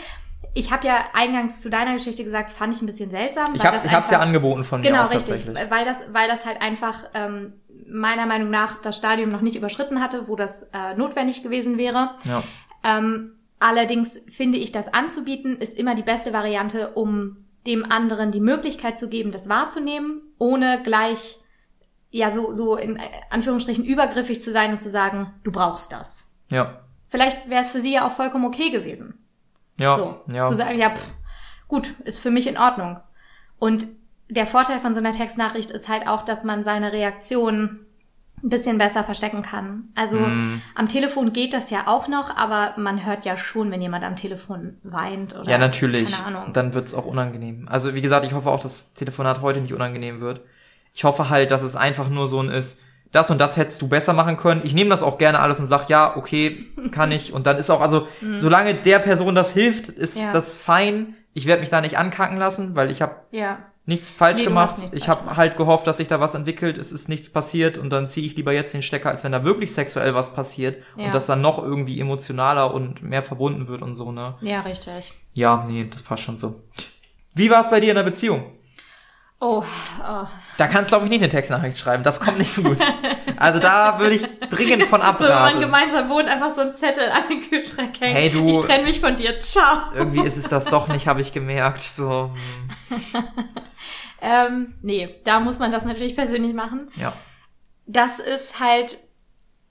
Ich 0.55 0.71
habe 0.71 0.87
ja 0.87 0.97
eingangs 1.13 1.61
zu 1.61 1.69
deiner 1.71 1.95
Geschichte 1.95 2.23
gesagt, 2.23 2.51
fand 2.51 2.75
ich 2.75 2.83
ein 2.83 2.87
bisschen 2.87 3.11
seltsam. 3.11 3.53
Ich 3.55 3.65
habe 3.65 3.79
hab's 3.91 4.11
ja 4.11 4.21
angeboten 4.21 4.63
von 4.65 4.83
genau, 4.83 4.99
mir 4.99 5.03
aus 5.05 5.11
richtig, 5.11 5.45
tatsächlich. 5.45 5.71
weil 5.71 5.85
das, 5.85 5.97
weil 6.13 6.29
das 6.29 6.45
halt 6.47 6.61
einfach 6.61 7.05
ähm, 7.15 7.55
meiner 7.89 8.27
Meinung 8.27 8.51
nach 8.51 8.81
das 8.81 8.97
Stadium 8.97 9.31
noch 9.31 9.41
nicht 9.41 9.57
überschritten 9.57 10.01
hatte, 10.01 10.29
wo 10.29 10.37
das 10.37 10.71
äh, 10.73 10.95
notwendig 10.95 11.43
gewesen 11.43 11.79
wäre. 11.79 12.13
Ja. 12.25 12.45
Ähm, 12.85 13.33
allerdings 13.63 14.21
finde 14.29 14.59
ich, 14.59 14.73
das 14.73 14.93
anzubieten 14.93 15.57
ist 15.57 15.77
immer 15.77 15.95
die 15.95 16.03
beste 16.03 16.33
Variante, 16.33 16.91
um 16.91 17.45
dem 17.67 17.91
anderen 17.91 18.33
die 18.33 18.41
Möglichkeit 18.41 18.99
zu 18.99 19.09
geben, 19.09 19.33
das 19.33 19.49
wahrzunehmen, 19.49 20.23
ohne 20.39 20.83
gleich 20.83 21.39
ja 22.11 22.31
so 22.31 22.53
so 22.53 22.77
in 22.77 22.99
Anführungsstrichen 23.31 23.85
übergriffig 23.85 24.43
zu 24.43 24.53
sein 24.53 24.73
und 24.73 24.83
zu 24.83 24.91
sagen, 24.91 25.33
du 25.45 25.53
brauchst 25.53 25.93
das. 25.93 26.31
Ja. 26.51 26.81
Vielleicht 27.09 27.49
wäre 27.49 27.63
es 27.63 27.71
für 27.71 27.81
sie 27.81 27.93
ja 27.93 28.07
auch 28.07 28.13
vollkommen 28.13 28.45
okay 28.45 28.71
gewesen. 28.71 29.27
Ja. 29.79 29.97
So, 29.97 30.21
ja. 30.33 30.47
zu 30.47 30.55
sagen, 30.55 30.79
ja, 30.79 30.91
pff, 30.95 31.15
gut, 31.69 31.89
ist 32.01 32.19
für 32.19 32.31
mich 32.31 32.47
in 32.47 32.59
Ordnung. 32.59 33.01
Und 33.59 33.87
der 34.29 34.47
Vorteil 34.47 34.81
von 34.81 34.95
so 34.95 34.99
einer 34.99 35.13
Textnachricht 35.13 35.71
ist 35.71 35.89
halt 35.89 36.07
auch, 36.07 36.23
dass 36.23 36.45
man 36.45 36.65
seine 36.65 36.93
Reaktion 36.93 37.87
ein 38.43 38.49
bisschen 38.49 38.77
besser 38.79 39.05
verstecken 39.05 39.43
kann. 39.43 39.89
Also 39.95 40.17
Mm. 40.19 40.61
am 40.75 40.89
Telefon 40.89 41.33
geht 41.33 41.53
das 41.53 41.71
ja 41.71 41.87
auch 41.87 42.09
noch, 42.09 42.37
aber 42.37 42.75
man 42.77 43.05
hört 43.07 43.25
ja 43.25 43.37
schon, 43.37 43.71
wenn 43.71 43.81
jemand 43.81 44.05
am 44.05 44.17
Telefon 44.17 44.79
weint 44.83 45.37
oder 45.39 45.51
Ja, 45.51 45.59
natürlich. 45.59 46.11
keine 46.13 46.39
Ahnung. 46.39 46.53
Dann 46.53 46.75
wird's 46.75 46.93
auch 46.95 47.05
unangenehm. 47.07 47.69
Also 47.71 47.95
wie 47.95 48.01
gesagt, 48.01 48.27
ich 48.27 48.33
hoffe 48.35 48.51
auch, 48.51 48.61
dass 48.61 48.73
das 48.87 48.95
Telefonat 48.95 49.41
heute 49.43 49.61
nicht 49.61 49.73
unangenehm 49.73 50.21
wird. 50.21 50.41
Ich 50.95 51.05
hoffe 51.05 51.31
halt, 51.31 51.51
dass 51.51 51.63
es 51.63 51.77
einfach 51.77 52.09
nur 52.09 52.27
so 52.29 52.41
ein 52.43 52.49
ist, 52.51 52.81
das 53.13 53.31
und 53.31 53.39
das 53.39 53.57
hättest 53.57 53.81
du 53.83 53.89
besser 53.89 54.13
machen 54.15 54.37
können. 54.39 54.63
Ich 54.65 54.75
nehme 54.75 54.91
das 54.91 55.03
auch 55.03 55.19
gerne 55.19 55.39
alles 55.41 55.61
und 55.61 55.67
sag, 55.67 55.89
ja, 55.91 56.17
okay, 56.17 56.67
kann 56.93 57.13
ich. 57.13 57.33
Und 57.33 57.47
dann 57.47 57.59
ist 57.59 57.71
auch, 57.71 57.81
also, 57.83 58.09
solange 58.33 58.75
der 58.75 58.99
Person 59.01 59.35
das 59.35 59.53
hilft, 59.53 59.89
ist. 59.89 60.17
Ja. 60.19 60.33
das 60.33 60.57
fein. 60.59 61.15
Ich 61.35 61.47
werde 61.47 61.61
mich 61.61 61.69
da 61.71 61.81
nicht 61.81 61.99
ankacken 61.99 62.39
lassen, 62.39 62.75
weil 62.75 62.91
ich 62.91 63.01
habe 63.03 63.17
ja, 63.31 63.59
nichts 63.85 64.11
falsch 64.11 64.39
Nee, 64.39 64.45
du 64.45 64.49
gemacht. 64.51 64.79
nichts 64.79 64.97
ich 64.97 65.09
habe 65.09 65.37
halt 65.37 65.57
gehofft, 65.57 65.87
dass 65.87 65.97
sich 65.97 66.09
da 66.09 66.21
was 66.21 66.35
entwickelt. 66.35 66.79
Es 66.79 66.93
ist 66.93 67.09
nichts 67.09 67.31
passiert 67.31 67.79
und 67.79 67.91
dann 67.91 68.09
ziehe 68.09 68.27
ich 68.27 68.37
lieber 68.37 68.53
jetzt 68.53 68.73
den 68.75 68.83
Stecker, 68.83 69.11
als 69.11 69.25
wenn 69.25 69.33
da 69.33 69.45
wirklich 69.45 69.73
sexuell 69.75 70.15
was 70.15 70.35
passiert 70.35 70.83
Ja. 70.97 71.07
und 71.07 71.15
das 71.15 71.27
dann 71.27 71.41
noch 71.41 71.59
irgendwie 71.63 72.01
emotionaler 72.01 72.73
und 72.75 73.03
mehr 73.03 73.23
verbunden 73.23 73.67
wird 73.69 73.83
und 73.83 73.95
so, 73.95 74.13
ne? 74.13 74.37
ja, 74.41 74.61
richtig. 74.61 75.13
Ja, 75.35 75.65
nee, 75.67 75.89
das 75.91 76.03
passt 76.03 76.23
schon 76.23 76.37
so. 76.37 76.63
Wie 77.35 77.51
war 77.51 77.61
es 77.63 77.71
bei 77.71 77.81
dir 77.81 77.91
in 77.91 77.97
der 77.97 78.03
Beziehung? 78.03 78.45
Oh, 79.45 79.65
oh. 80.01 80.25
Da 80.57 80.69
kannst 80.69 80.91
glaube 80.91 81.07
ich 81.07 81.11
nicht 81.11 81.21
eine 81.21 81.29
Textnachricht 81.29 81.77
schreiben. 81.77 82.05
Das 82.05 82.21
kommt 82.21 82.39
nicht 82.39 82.53
so 82.53 82.63
gut. 82.63 82.79
Also 83.39 83.59
da 83.59 83.99
würde 83.99 84.15
ich 84.15 84.23
dringend 84.51 84.85
von 84.85 85.01
So, 85.01 85.07
wenn 85.07 85.29
man 85.29 85.33
abraten. 85.33 85.61
gemeinsam 85.61 86.09
wohnt, 86.11 86.29
einfach 86.29 86.55
so 86.55 86.61
ein 86.61 86.77
Zettel 86.77 87.11
an 87.11 87.23
den 87.29 87.43
Kühlschrank 87.43 88.01
hängen. 88.01 88.15
Hey, 88.15 88.31
du- 88.31 88.49
Ich 88.49 88.59
trenne 88.65 88.85
mich 88.85 89.01
von 89.01 89.17
dir. 89.17 89.41
Ciao. 89.41 89.79
Irgendwie 89.97 90.21
ist 90.25 90.37
es 90.37 90.49
das 90.49 90.67
doch 90.67 90.87
nicht, 90.87 91.09
habe 91.09 91.21
ich 91.23 91.33
gemerkt. 91.33 91.81
So, 91.81 92.31
hm, 92.89 93.01
Ähm, 94.23 94.75
nee, 94.83 95.17
da 95.25 95.41
muss 95.41 95.59
man 95.59 95.73
das 95.73 95.85
natürlich 95.85 96.15
persönlich 96.17 96.55
machen. 96.55 96.89
ja. 96.95 97.13
das 97.87 98.21
ist 98.21 98.61
halt, 98.61 98.97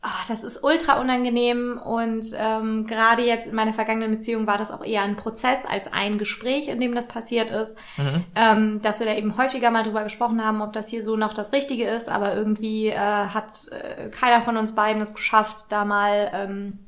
ah, 0.01 0.09
das 0.27 0.43
ist 0.43 0.61
ultra 0.63 0.99
unangenehm 0.99 1.79
und 1.81 2.25
ähm, 2.35 2.85
gerade 2.85 3.23
jetzt 3.23 3.47
in 3.47 3.55
meiner 3.55 3.71
vergangenen 3.73 4.11
Beziehung 4.11 4.47
war 4.47 4.57
das 4.57 4.69
auch 4.71 4.83
eher 4.83 5.03
ein 5.03 5.15
Prozess 5.15 5.65
als 5.65 5.91
ein 5.93 6.17
Gespräch, 6.17 6.67
in 6.67 6.81
dem 6.81 6.93
das 6.93 7.07
passiert 7.07 7.49
ist, 7.49 7.77
Mhm. 7.97 8.25
ähm, 8.35 8.81
dass 8.81 8.99
wir 8.99 9.07
da 9.07 9.15
eben 9.15 9.37
häufiger 9.37 9.71
mal 9.71 9.83
drüber 9.83 10.03
gesprochen 10.03 10.43
haben, 10.43 10.61
ob 10.61 10.73
das 10.73 10.89
hier 10.89 11.03
so 11.03 11.15
noch 11.15 11.33
das 11.33 11.53
Richtige 11.53 11.87
ist, 11.87 12.09
aber 12.09 12.35
irgendwie 12.35 12.87
äh, 12.89 12.97
hat 12.97 13.69
äh, 13.71 14.09
keiner 14.09 14.41
von 14.41 14.57
uns 14.57 14.75
beiden 14.75 15.01
es 15.01 15.13
geschafft, 15.13 15.67
da 15.69 15.85
mal 15.85 16.29
ähm, 16.33 16.79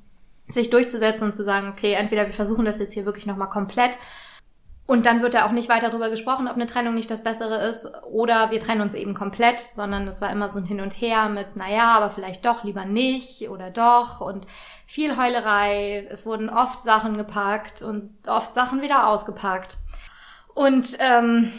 sich 0.49 0.69
durchzusetzen 0.69 1.27
und 1.27 1.35
zu 1.35 1.43
sagen, 1.45 1.69
okay, 1.69 1.93
entweder 1.93 2.25
wir 2.25 2.33
versuchen 2.33 2.65
das 2.65 2.79
jetzt 2.79 2.93
hier 2.93 3.05
wirklich 3.05 3.25
nochmal 3.25 3.49
komplett 3.49 3.97
und 4.85 5.05
dann 5.05 5.21
wird 5.21 5.33
da 5.33 5.45
auch 5.45 5.51
nicht 5.51 5.69
weiter 5.69 5.89
drüber 5.89 6.09
gesprochen, 6.09 6.47
ob 6.47 6.55
eine 6.55 6.67
Trennung 6.67 6.93
nicht 6.93 7.09
das 7.09 7.23
Bessere 7.23 7.55
ist 7.67 7.87
oder 8.03 8.51
wir 8.51 8.59
trennen 8.59 8.81
uns 8.81 8.93
eben 8.93 9.13
komplett, 9.13 9.59
sondern 9.59 10.07
es 10.07 10.21
war 10.21 10.29
immer 10.29 10.49
so 10.49 10.59
ein 10.59 10.65
Hin 10.65 10.81
und 10.81 10.91
Her 10.93 11.29
mit, 11.29 11.55
naja, 11.55 11.95
aber 11.95 12.09
vielleicht 12.09 12.45
doch 12.45 12.65
lieber 12.65 12.83
nicht 12.83 13.49
oder 13.49 13.69
doch 13.69 14.19
und 14.19 14.45
viel 14.85 15.15
Heulerei. 15.15 16.05
Es 16.09 16.25
wurden 16.25 16.49
oft 16.49 16.83
Sachen 16.83 17.15
gepackt 17.15 17.81
und 17.81 18.11
oft 18.27 18.53
Sachen 18.53 18.81
wieder 18.81 19.07
ausgepackt. 19.07 19.77
Und 20.53 20.97
ähm, 20.99 21.53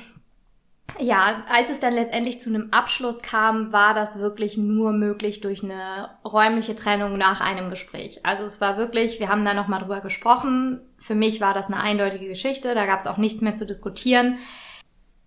ja, 0.99 1.43
als 1.49 1.71
es 1.71 1.81
dann 1.81 1.95
letztendlich 1.95 2.41
zu 2.41 2.51
einem 2.51 2.69
Abschluss 2.71 3.21
kam, 3.21 3.73
war 3.73 3.95
das 3.95 4.19
wirklich 4.19 4.57
nur 4.57 4.93
möglich 4.93 5.41
durch 5.41 5.65
eine 5.65 6.11
räumliche 6.25 6.77
Trennung 6.77 7.19
nach 7.19 7.41
einem 7.41 7.69
Gespräch. 7.69 8.25
Also 8.25 8.45
es 8.45 8.61
war 8.61 8.77
wirklich, 8.77 9.19
wir 9.19 9.29
haben 9.29 9.45
da 9.45 9.55
nochmal 9.55 9.81
drüber 9.81 10.01
gesprochen. 10.01 10.81
Für 10.99 11.15
mich 11.15 11.41
war 11.41 11.53
das 11.53 11.67
eine 11.67 11.81
eindeutige 11.81 12.29
Geschichte, 12.29 12.75
da 12.75 12.87
gab 12.87 13.01
es 13.01 13.07
auch 13.07 13.17
nichts 13.17 13.41
mehr 13.41 13.57
zu 13.57 13.67
diskutieren. 13.67 14.39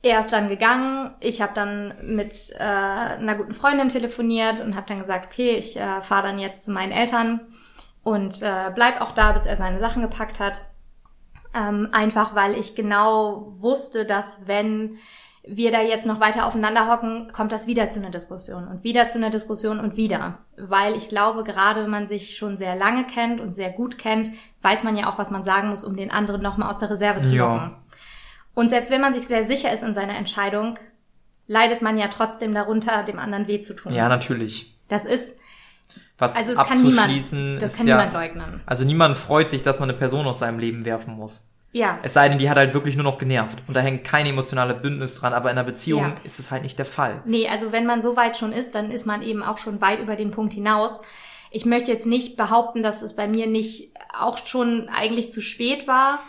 Er 0.03 0.21
ist 0.21 0.31
dann 0.31 0.47
gegangen, 0.47 1.13
ich 1.19 1.41
habe 1.41 1.53
dann 1.53 1.93
mit 2.15 2.51
äh, 2.57 2.63
einer 2.63 3.35
guten 3.35 3.53
Freundin 3.53 3.89
telefoniert 3.89 4.61
und 4.61 4.75
habe 4.75 4.87
dann 4.87 4.99
gesagt, 4.99 5.25
okay, 5.25 5.55
ich 5.57 5.75
äh, 5.75 6.01
fahre 6.01 6.27
dann 6.27 6.39
jetzt 6.39 6.63
zu 6.63 6.71
meinen 6.71 6.91
Eltern 6.91 7.41
und 8.03 8.41
äh, 8.41 8.71
bleib 8.73 9.01
auch 9.01 9.11
da, 9.11 9.33
bis 9.33 9.45
er 9.45 9.57
seine 9.57 9.79
Sachen 9.79 10.01
gepackt 10.01 10.39
hat. 10.39 10.61
Ähm, 11.53 11.89
einfach 11.91 12.35
weil 12.35 12.55
ich 12.57 12.75
genau 12.75 13.53
wusste, 13.59 14.05
dass 14.05 14.47
wenn 14.47 14.99
wir 15.49 15.71
da 15.71 15.81
jetzt 15.81 16.05
noch 16.05 16.19
weiter 16.19 16.45
aufeinander 16.45 16.87
hocken, 16.91 17.31
kommt 17.33 17.51
das 17.51 17.67
wieder 17.67 17.89
zu 17.89 17.99
einer 17.99 18.09
Diskussion 18.09 18.67
und 18.67 18.83
wieder 18.83 19.09
zu 19.09 19.17
einer 19.17 19.29
Diskussion 19.29 19.79
und 19.79 19.95
wieder. 19.95 20.39
Weil 20.57 20.95
ich 20.95 21.09
glaube, 21.09 21.43
gerade 21.43 21.83
wenn 21.83 21.89
man 21.89 22.07
sich 22.07 22.35
schon 22.37 22.57
sehr 22.57 22.75
lange 22.75 23.05
kennt 23.05 23.39
und 23.39 23.53
sehr 23.55 23.69
gut 23.71 23.97
kennt, 23.97 24.29
weiß 24.61 24.83
man 24.83 24.97
ja 24.97 25.09
auch, 25.09 25.17
was 25.17 25.31
man 25.31 25.43
sagen 25.43 25.69
muss, 25.69 25.83
um 25.83 25.95
den 25.95 26.11
anderen 26.11 26.41
nochmal 26.41 26.69
aus 26.69 26.79
der 26.79 26.89
Reserve 26.89 27.23
zu 27.23 27.33
Ja. 27.35 27.53
locken. 27.53 27.71
Und 28.53 28.69
selbst 28.69 28.91
wenn 28.91 29.01
man 29.01 29.13
sich 29.13 29.27
sehr 29.27 29.45
sicher 29.45 29.71
ist 29.71 29.83
in 29.83 29.93
seiner 29.93 30.15
Entscheidung, 30.17 30.77
leidet 31.47 31.81
man 31.81 31.97
ja 31.97 32.07
trotzdem 32.07 32.53
darunter, 32.53 33.03
dem 33.03 33.19
anderen 33.19 33.47
weh 33.47 33.61
zu 33.61 33.73
tun. 33.75 33.93
Ja, 33.93 34.09
natürlich. 34.09 34.75
Das 34.89 35.05
ist, 35.05 35.37
Was 36.17 36.35
also 36.35 36.51
es 36.51 36.57
kann 36.57 36.81
niemand, 36.81 36.99
abzuschließen 37.09 37.59
das 37.59 37.71
ist 37.73 37.77
kann 37.77 37.87
ja, 37.87 37.97
niemand 37.97 38.13
leugnen. 38.13 38.61
also 38.65 38.83
niemand 38.83 39.15
freut 39.15 39.49
sich, 39.49 39.61
dass 39.63 39.79
man 39.79 39.89
eine 39.89 39.97
Person 39.97 40.25
aus 40.25 40.39
seinem 40.39 40.59
Leben 40.59 40.83
werfen 40.85 41.13
muss. 41.15 41.49
Ja, 41.77 41.99
Es 42.03 42.13
sei 42.13 42.27
denn, 42.29 42.37
die 42.39 42.49
hat 42.49 42.57
halt 42.57 42.73
wirklich 42.73 42.95
nur 42.95 43.03
noch 43.03 43.17
genervt 43.17 43.61
und 43.67 43.75
da 43.75 43.81
hängt 43.81 44.03
kein 44.03 44.25
emotionale 44.25 44.73
Bündnis 44.73 45.15
dran, 45.19 45.33
aber 45.33 45.51
in 45.51 45.57
einer 45.57 45.65
Beziehung 45.65 46.01
Ja. 46.03 46.15
ist 46.23 46.39
es 46.39 46.51
halt 46.51 46.63
nicht 46.63 46.77
der 46.79 46.85
Fall. 46.85 47.21
Nee, 47.25 47.47
also 47.47 47.71
wenn 47.71 47.85
man 47.85 48.01
so 48.01 48.15
weit 48.17 48.37
schon 48.37 48.51
ist, 48.51 48.73
dann 48.75 48.91
ist 48.91 49.05
man 49.05 49.21
eben 49.21 49.43
auch 49.43 49.57
schon 49.59 49.79
weit 49.81 49.99
über 49.99 50.15
den 50.15 50.31
Punkt 50.31 50.53
hinaus. 50.53 50.99
Ich 51.51 51.65
möchte 51.65 51.91
jetzt 51.91 52.05
nicht 52.07 52.35
behaupten, 52.35 52.81
dass 52.83 53.01
es 53.01 53.15
bei 53.15 53.27
mir 53.27 53.47
nicht 53.47 53.91
auch 54.19 54.37
schon 54.45 54.89
eigentlich 54.89 55.31
zu 55.31 55.41
spät 55.41 55.87
war, 55.87 56.19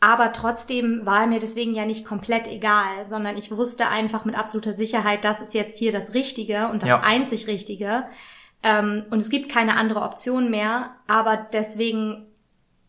aber 0.00 0.32
trotzdem 0.32 1.06
war 1.06 1.26
mir 1.26 1.38
deswegen 1.38 1.74
ja 1.74 1.86
nicht 1.86 2.04
komplett 2.04 2.46
egal, 2.48 3.06
sondern 3.08 3.36
ich 3.38 3.50
wusste 3.50 3.88
einfach 3.88 4.24
mit 4.24 4.36
absoluter 4.36 4.74
Sicherheit, 4.74 5.24
das 5.24 5.40
ist 5.40 5.54
jetzt 5.54 5.78
hier 5.78 5.92
das 5.92 6.12
Richtige 6.14 6.68
und 6.68 6.82
das 6.82 6.88
Ja. 6.88 7.00
einzig 7.00 7.46
Richtige. 7.46 8.04
Ähm, 8.62 9.04
und 9.10 9.20
es 9.22 9.30
gibt 9.30 9.50
keine 9.52 9.76
andere 9.76 10.02
Option 10.02 10.50
mehr, 10.50 10.90
aber 11.06 11.36
deswegen 11.52 12.26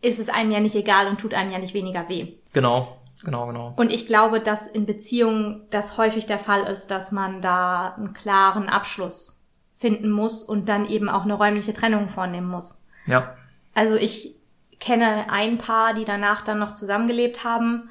ist 0.06 0.20
es 0.20 0.30
einem 0.30 0.52
ja 0.52 0.60
nicht 0.60 0.76
egal 0.76 1.08
und 1.08 1.20
tut 1.20 1.34
einem 1.34 1.52
ja 1.52 1.60
nicht 1.60 1.74
weniger 1.74 2.08
weh. 2.10 2.34
Genau, 2.54 2.98
genau, 3.24 3.48
genau. 3.48 3.74
Und 3.76 3.91
ich 3.91 4.08
glaube, 4.08 4.39
dass 4.39 4.68
in 4.68 4.86
Beziehungen 4.86 5.62
das 5.72 5.98
häufig 5.98 6.26
der 6.26 6.39
Fall 6.39 6.63
ist, 6.63 6.88
dass 6.91 7.12
man 7.12 7.41
da 7.41 7.94
einen 7.98 8.13
klaren 8.13 8.70
Abschluss 8.70 9.44
finden 9.76 10.10
muss 10.10 10.44
und 10.44 10.70
dann 10.70 10.88
eben 10.88 11.10
auch 11.10 11.24
eine 11.24 11.34
räumliche 11.34 11.74
Trennung 11.74 12.10
vornehmen 12.10 12.48
muss. 12.48 12.86
Ja. 13.08 13.36
Also 13.74 13.96
ich 13.96 14.36
kenne 14.80 15.26
ein 15.30 15.58
Paar, 15.58 15.94
die 15.94 16.06
danach 16.06 16.41
dann 16.41 16.60
noch 16.60 16.74
zusammengelebt 16.76 17.44
haben. 17.44 17.89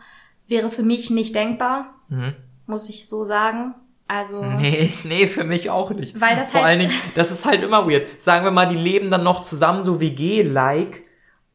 Wäre 0.48 0.70
für 0.70 0.82
mich 0.82 1.10
nicht 1.10 1.34
denkbar, 1.34 1.94
Mhm. 2.08 2.34
muss 2.66 2.88
ich 2.88 3.08
so 3.08 3.24
sagen. 3.24 3.74
Also 4.06 4.42
Nee, 4.58 4.92
nee, 5.04 5.26
für 5.26 5.44
mich 5.44 5.70
auch 5.70 5.90
nicht. 5.90 6.20
Weil 6.20 6.36
das 6.36 6.50
Vor 6.50 6.60
halt- 6.60 6.70
allen 6.70 6.78
Dingen, 6.80 6.92
das 7.14 7.30
ist 7.30 7.44
halt 7.46 7.62
immer 7.62 7.88
weird. 7.88 8.20
Sagen 8.20 8.44
wir 8.44 8.50
mal, 8.50 8.66
die 8.68 8.76
leben 8.76 9.10
dann 9.10 9.24
noch 9.24 9.40
zusammen 9.42 9.82
so 9.84 10.00
WG-like 10.00 11.02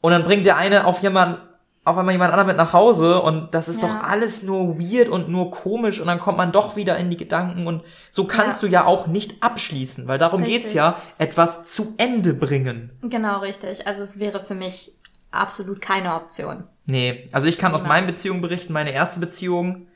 und 0.02 0.12
dann 0.12 0.24
bringt 0.24 0.46
der 0.46 0.58
eine 0.58 0.86
auf 0.86 1.02
jemand, 1.02 1.40
auf 1.86 1.98
einmal 1.98 2.14
jemand 2.14 2.32
anderen 2.32 2.48
mit 2.48 2.58
nach 2.58 2.74
Hause 2.74 3.22
und 3.22 3.54
das 3.56 3.68
ist 3.68 3.82
Ja. 3.82 3.88
doch 3.88 4.04
alles 4.08 4.44
nur 4.44 4.78
weird 4.80 5.10
und 5.10 5.30
nur 5.30 5.50
komisch 5.52 6.00
und 6.00 6.08
dann 6.08 6.20
kommt 6.20 6.38
man 6.38 6.52
doch 6.52 6.76
wieder 6.76 6.98
in 6.98 7.10
die 7.10 7.18
Gedanken 7.18 7.66
und 7.68 7.84
so 8.12 8.26
kannst 8.26 8.62
Ja. 8.62 8.68
du 8.68 8.74
ja 8.74 8.86
auch 8.86 9.08
nicht 9.08 9.42
abschließen, 9.42 10.08
weil 10.08 10.18
darum 10.20 10.44
Richtig. 10.44 10.62
geht's 10.64 10.74
ja, 10.74 11.02
etwas 11.18 11.66
zu 11.66 11.94
Ende 11.98 12.34
bringen. 12.34 12.92
genau 13.02 13.40
richtig. 13.40 13.88
Also 13.88 14.04
es 14.04 14.20
wäre 14.20 14.42
für 14.44 14.56
mich 14.56 14.94
absolut 15.32 15.82
keine 15.82 16.16
Option. 16.16 16.64
Nee, 16.86 17.28
also 17.32 17.48
ich 17.48 17.58
kann 17.58 17.74
aus 17.74 17.82
Niemals. 17.84 17.98
meinen 18.02 18.08
Beziehungen 18.08 18.42
berichten, 18.42 18.74
meine 18.74 18.92
erste 18.92 19.20
Beziehung, 19.20 19.88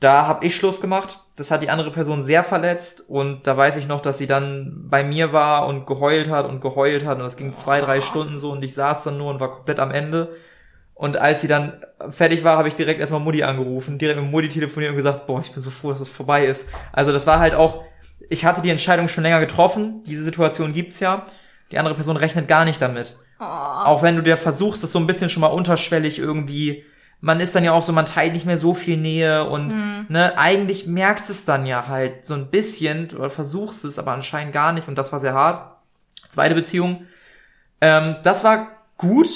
da 0.00 0.26
habe 0.26 0.46
ich 0.46 0.54
Schluss 0.54 0.80
gemacht. 0.80 1.20
Das 1.36 1.50
hat 1.50 1.62
die 1.62 1.70
andere 1.70 1.90
Person 1.90 2.24
sehr 2.24 2.42
verletzt 2.42 3.04
und 3.08 3.46
da 3.46 3.56
weiß 3.56 3.76
ich 3.76 3.86
noch, 3.86 4.00
dass 4.00 4.18
sie 4.18 4.26
dann 4.26 4.86
bei 4.88 5.04
mir 5.04 5.32
war 5.32 5.68
und 5.68 5.86
geheult 5.86 6.28
hat 6.28 6.46
und 6.46 6.60
geheult 6.60 7.04
hat 7.04 7.18
und 7.18 7.24
das 7.24 7.36
ging 7.36 7.54
zwei, 7.54 7.80
drei 7.80 8.00
Stunden 8.00 8.38
so 8.40 8.50
und 8.52 8.62
ich 8.62 8.74
saß 8.74 9.04
dann 9.04 9.18
nur 9.18 9.30
und 9.30 9.38
war 9.38 9.54
komplett 9.54 9.78
am 9.78 9.92
Ende. 9.92 10.36
Und 10.94 11.16
als 11.16 11.40
sie 11.40 11.46
dann 11.46 11.74
fertig 12.10 12.42
war, 12.42 12.58
habe 12.58 12.66
ich 12.66 12.74
direkt 12.74 12.98
erstmal 12.98 13.20
Mutti 13.20 13.44
angerufen, 13.44 13.98
direkt 13.98 14.20
mit 14.20 14.32
Mutti 14.32 14.48
telefoniert 14.48 14.90
und 14.90 14.96
gesagt, 14.96 15.28
boah, 15.28 15.40
ich 15.40 15.52
bin 15.52 15.62
so 15.62 15.70
froh, 15.70 15.92
dass 15.92 16.00
es 16.00 16.08
vorbei 16.08 16.44
ist. 16.44 16.66
Also 16.92 17.12
das 17.12 17.24
war 17.28 17.38
halt 17.38 17.54
auch, 17.54 17.84
ich 18.28 18.44
hatte 18.44 18.62
die 18.62 18.70
Entscheidung 18.70 19.06
schon 19.06 19.22
länger 19.22 19.38
getroffen, 19.38 20.02
diese 20.04 20.24
Situation 20.24 20.72
gibt's 20.72 20.98
ja, 20.98 21.24
die 21.70 21.78
andere 21.78 21.94
Person 21.94 22.16
rechnet 22.16 22.48
gar 22.48 22.64
nicht 22.64 22.82
damit. 22.82 23.16
Oh. 23.38 23.44
Auch 23.44 24.02
wenn 24.02 24.16
du 24.16 24.22
dir 24.22 24.36
versuchst, 24.36 24.82
das 24.82 24.90
so 24.90 24.98
ein 24.98 25.06
bisschen 25.06 25.30
schon 25.30 25.42
mal 25.42 25.48
unterschwellig 25.48 26.18
irgendwie, 26.18 26.84
man 27.20 27.40
ist 27.40 27.54
dann 27.54 27.64
ja 27.64 27.72
auch 27.72 27.82
so, 27.82 27.92
man 27.92 28.06
teilt 28.06 28.32
nicht 28.32 28.46
mehr 28.46 28.58
so 28.58 28.74
viel 28.74 28.96
Nähe 28.96 29.44
und 29.48 29.68
Mhm. 29.68 30.06
ne, 30.08 30.38
eigentlich 30.38 30.86
merkst 30.86 31.30
es 31.30 31.44
dann 31.44 31.66
ja 31.66 31.88
halt 31.88 32.24
so 32.24 32.34
ein 32.34 32.50
bisschen 32.50 33.08
oder 33.16 33.28
versuchst 33.30 33.84
es, 33.84 33.98
aber 33.98 34.12
anscheinend 34.12 34.52
gar 34.52 34.72
nicht 34.72 34.86
und 34.88 34.96
das 34.96 35.12
war 35.12 35.18
sehr 35.20 35.34
hart. 35.34 35.76
Zweite 36.30 36.54
Beziehung, 36.54 37.06
ähm, 37.80 38.16
das 38.22 38.44
war 38.44 38.68
gut, 38.98 39.28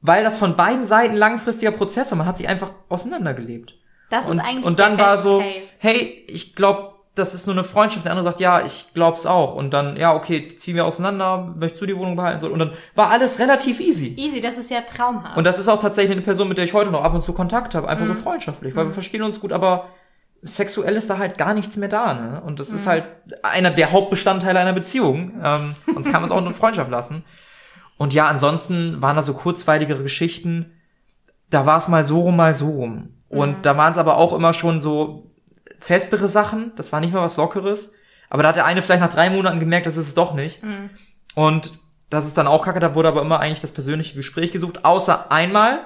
weil 0.00 0.24
das 0.24 0.38
von 0.38 0.56
beiden 0.56 0.84
Seiten 0.84 1.14
langfristiger 1.14 1.70
Prozess 1.70 2.10
war. 2.10 2.18
Man 2.18 2.26
hat 2.26 2.38
sich 2.38 2.48
einfach 2.48 2.72
auseinandergelebt. 2.88 3.76
Das 4.10 4.26
und, 4.26 4.38
ist 4.38 4.44
eigentlich 4.44 4.66
und 4.66 4.78
dann 4.78 4.98
war 4.98 5.18
so, 5.18 5.38
Case. 5.38 5.74
hey, 5.78 6.24
ich 6.28 6.54
glaube, 6.56 6.94
das 7.14 7.34
ist 7.34 7.46
nur 7.46 7.54
eine 7.54 7.64
Freundschaft. 7.64 8.04
Der 8.06 8.12
andere 8.12 8.24
sagt, 8.24 8.40
ja, 8.40 8.64
ich 8.64 8.86
glaub's 8.94 9.26
auch. 9.26 9.54
Und 9.54 9.70
dann, 9.74 9.96
ja, 9.96 10.14
okay, 10.14 10.48
ziehen 10.56 10.76
wir 10.76 10.86
auseinander, 10.86 11.52
möchtest 11.58 11.82
du 11.82 11.86
die 11.86 11.96
Wohnung 11.96 12.16
behalten? 12.16 12.44
Und 12.46 12.58
dann 12.58 12.72
war 12.94 13.10
alles 13.10 13.38
relativ 13.38 13.80
easy. 13.80 14.14
Easy, 14.16 14.40
das 14.40 14.56
ist 14.56 14.70
ja 14.70 14.80
traumhaft. 14.80 15.36
Und 15.36 15.44
das 15.44 15.58
ist 15.58 15.68
auch 15.68 15.80
tatsächlich 15.80 16.12
eine 16.16 16.22
Person, 16.22 16.48
mit 16.48 16.56
der 16.56 16.64
ich 16.64 16.72
heute 16.72 16.90
noch 16.90 17.04
ab 17.04 17.12
und 17.12 17.20
zu 17.22 17.32
Kontakt 17.34 17.74
habe, 17.74 17.88
einfach 17.88 18.06
Mhm. 18.06 18.14
so 18.16 18.22
freundschaftlich, 18.22 18.74
weil 18.74 18.86
wir 18.86 18.92
verstehen 18.94 19.22
uns 19.22 19.40
gut, 19.40 19.52
aber 19.52 19.88
sexuell 20.42 20.96
ist 20.96 21.08
da 21.10 21.18
halt 21.18 21.38
gar 21.38 21.54
nichts 21.54 21.76
mehr 21.76 21.88
da, 21.88 22.14
ne? 22.14 22.42
Und 22.44 22.58
das 22.60 22.70
Mhm. 22.70 22.76
ist 22.76 22.86
halt 22.86 23.04
einer 23.42 23.70
der 23.70 23.92
Hauptbestandteile 23.92 24.58
einer 24.58 24.72
Beziehung. 24.72 25.32
Ähm, 25.42 25.76
sonst 25.92 26.06
kann 26.10 26.22
man 26.22 26.24
es 26.24 26.30
auch 26.32 26.38
eine 26.38 26.52
Freundschaft 26.54 26.90
lassen. 26.90 27.24
Und 27.98 28.12
ja, 28.14 28.26
ansonsten 28.26 29.00
waren 29.02 29.16
da 29.16 29.22
so 29.22 29.34
kurzweiligere 29.34 30.02
Geschichten. 30.02 30.72
Da 31.50 31.66
war 31.66 31.78
es 31.78 31.86
mal 31.88 32.02
so 32.04 32.22
rum, 32.22 32.36
mal 32.36 32.54
so 32.54 32.70
rum. 32.70 33.10
Und 33.28 33.58
Mhm. 33.58 33.62
da 33.62 33.76
waren 33.76 33.92
es 33.92 33.98
aber 33.98 34.16
auch 34.16 34.32
immer 34.32 34.52
schon 34.52 34.80
so 34.80 35.30
festere 35.78 36.28
Sachen. 36.28 36.72
Das 36.76 36.92
war 36.92 37.00
nicht 37.00 37.12
mal 37.12 37.22
was 37.22 37.36
Lockeres. 37.36 37.92
Aber 38.30 38.42
da 38.42 38.50
hat 38.50 38.56
der 38.56 38.66
eine 38.66 38.82
vielleicht 38.82 39.02
nach 39.02 39.12
drei 39.12 39.30
Monaten 39.30 39.60
gemerkt, 39.60 39.86
das 39.86 39.96
ist 39.96 40.08
es 40.08 40.14
doch 40.14 40.34
nicht. 40.34 40.62
Mhm. 40.62 40.90
Und 41.34 41.82
das 42.12 42.26
ist 42.26 42.36
dann 42.36 42.46
auch 42.46 42.64
kacke, 42.64 42.80
da 42.80 42.94
wurde 42.94 43.08
aber 43.08 43.22
immer 43.22 43.40
eigentlich 43.40 43.62
das 43.62 43.72
persönliche 43.72 44.16
Gespräch 44.16 44.52
gesucht, 44.52 44.84
außer 44.84 45.32
einmal, 45.32 45.80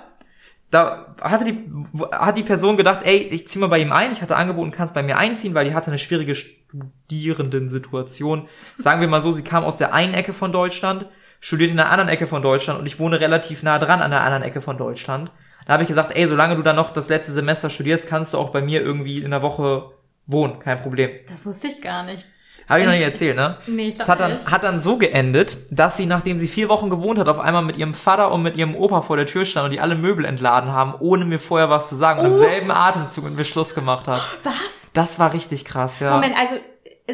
da 0.72 1.14
hatte 1.20 1.44
die, 1.44 1.70
hat 2.10 2.36
die 2.36 2.42
Person 2.42 2.76
gedacht, 2.76 3.02
ey, 3.04 3.16
ich 3.16 3.46
zieh 3.46 3.60
mal 3.60 3.68
bei 3.68 3.78
ihm 3.78 3.92
ein, 3.92 4.12
ich 4.12 4.22
hatte 4.22 4.34
angeboten, 4.34 4.72
kannst 4.72 4.94
bei 4.94 5.04
mir 5.04 5.18
einziehen, 5.18 5.54
weil 5.54 5.68
die 5.68 5.74
hatte 5.74 5.90
eine 5.90 6.00
schwierige 6.00 6.34
Studierenden-Situation. 6.34 8.48
Sagen 8.76 9.00
wir 9.00 9.06
mal 9.06 9.22
so, 9.22 9.30
sie 9.30 9.44
kam 9.44 9.62
aus 9.62 9.78
der 9.78 9.94
einen 9.94 10.14
Ecke 10.14 10.32
von 10.32 10.50
Deutschland, 10.50 11.06
studiert 11.38 11.70
in 11.70 11.76
der 11.76 11.90
anderen 11.90 12.08
Ecke 12.08 12.26
von 12.26 12.42
Deutschland 12.42 12.80
und 12.80 12.86
ich 12.86 12.98
wohne 12.98 13.20
relativ 13.20 13.62
nah 13.62 13.78
dran 13.78 14.02
an 14.02 14.10
der 14.10 14.22
anderen 14.22 14.42
Ecke 14.42 14.60
von 14.60 14.76
Deutschland. 14.76 15.30
Da 15.66 15.72
habe 15.74 15.82
ich 15.82 15.88
gesagt, 15.88 16.16
ey, 16.16 16.26
solange 16.26 16.56
du 16.56 16.62
dann 16.62 16.76
noch 16.76 16.90
das 16.90 17.08
letzte 17.08 17.32
Semester 17.32 17.68
studierst, 17.70 18.08
kannst 18.08 18.32
du 18.34 18.38
auch 18.38 18.50
bei 18.50 18.62
mir 18.62 18.80
irgendwie 18.80 19.18
in 19.18 19.30
der 19.32 19.42
Woche 19.42 19.90
wohnen, 20.26 20.58
kein 20.60 20.80
Problem. 20.80 21.10
das 21.28 21.44
wusste 21.44 21.68
ich 21.68 21.80
gar 21.82 22.04
nicht. 22.04 22.26
Habe 22.68 22.80
ich 22.80 22.86
noch 22.86 22.92
nicht 22.94 23.02
erzählt, 23.04 23.36
ne? 23.36 23.58
Nee, 23.68 23.88
ich 23.90 23.94
Das 23.94 24.08
hat 24.08 24.18
dann, 24.18 24.32
nicht. 24.32 24.50
hat 24.50 24.64
dann 24.64 24.80
so 24.80 24.96
geendet, 24.96 25.56
dass 25.70 25.96
sie, 25.96 26.06
nachdem 26.06 26.36
sie 26.36 26.48
vier 26.48 26.68
Wochen 26.68 26.90
gewohnt 26.90 27.16
hat, 27.16 27.28
auf 27.28 27.38
einmal 27.38 27.62
mit 27.62 27.76
ihrem 27.76 27.94
Vater 27.94 28.32
und 28.32 28.42
mit 28.42 28.56
ihrem 28.56 28.74
Opa 28.74 29.02
vor 29.02 29.16
der 29.16 29.26
Tür 29.26 29.44
stand 29.44 29.66
und 29.66 29.70
die 29.70 29.78
alle 29.78 29.94
Möbel 29.94 30.24
entladen 30.24 30.72
haben, 30.72 30.94
ohne 30.98 31.24
mir 31.26 31.38
vorher 31.38 31.70
was 31.70 31.88
zu 31.88 31.94
sagen 31.94 32.20
und 32.20 32.26
im 32.26 32.32
Oh. 32.32 32.36
selben 32.36 32.70
Atemzug 32.72 33.22
mit 33.24 33.36
mir 33.36 33.44
Schluss 33.44 33.72
gemacht 33.76 34.08
hat. 34.08 34.20
Was? 34.42 34.90
Das 34.94 35.20
war 35.20 35.32
richtig 35.32 35.64
krass, 35.64 36.00
ja. 36.00 36.12
Moment, 36.14 36.34
also 36.36 36.54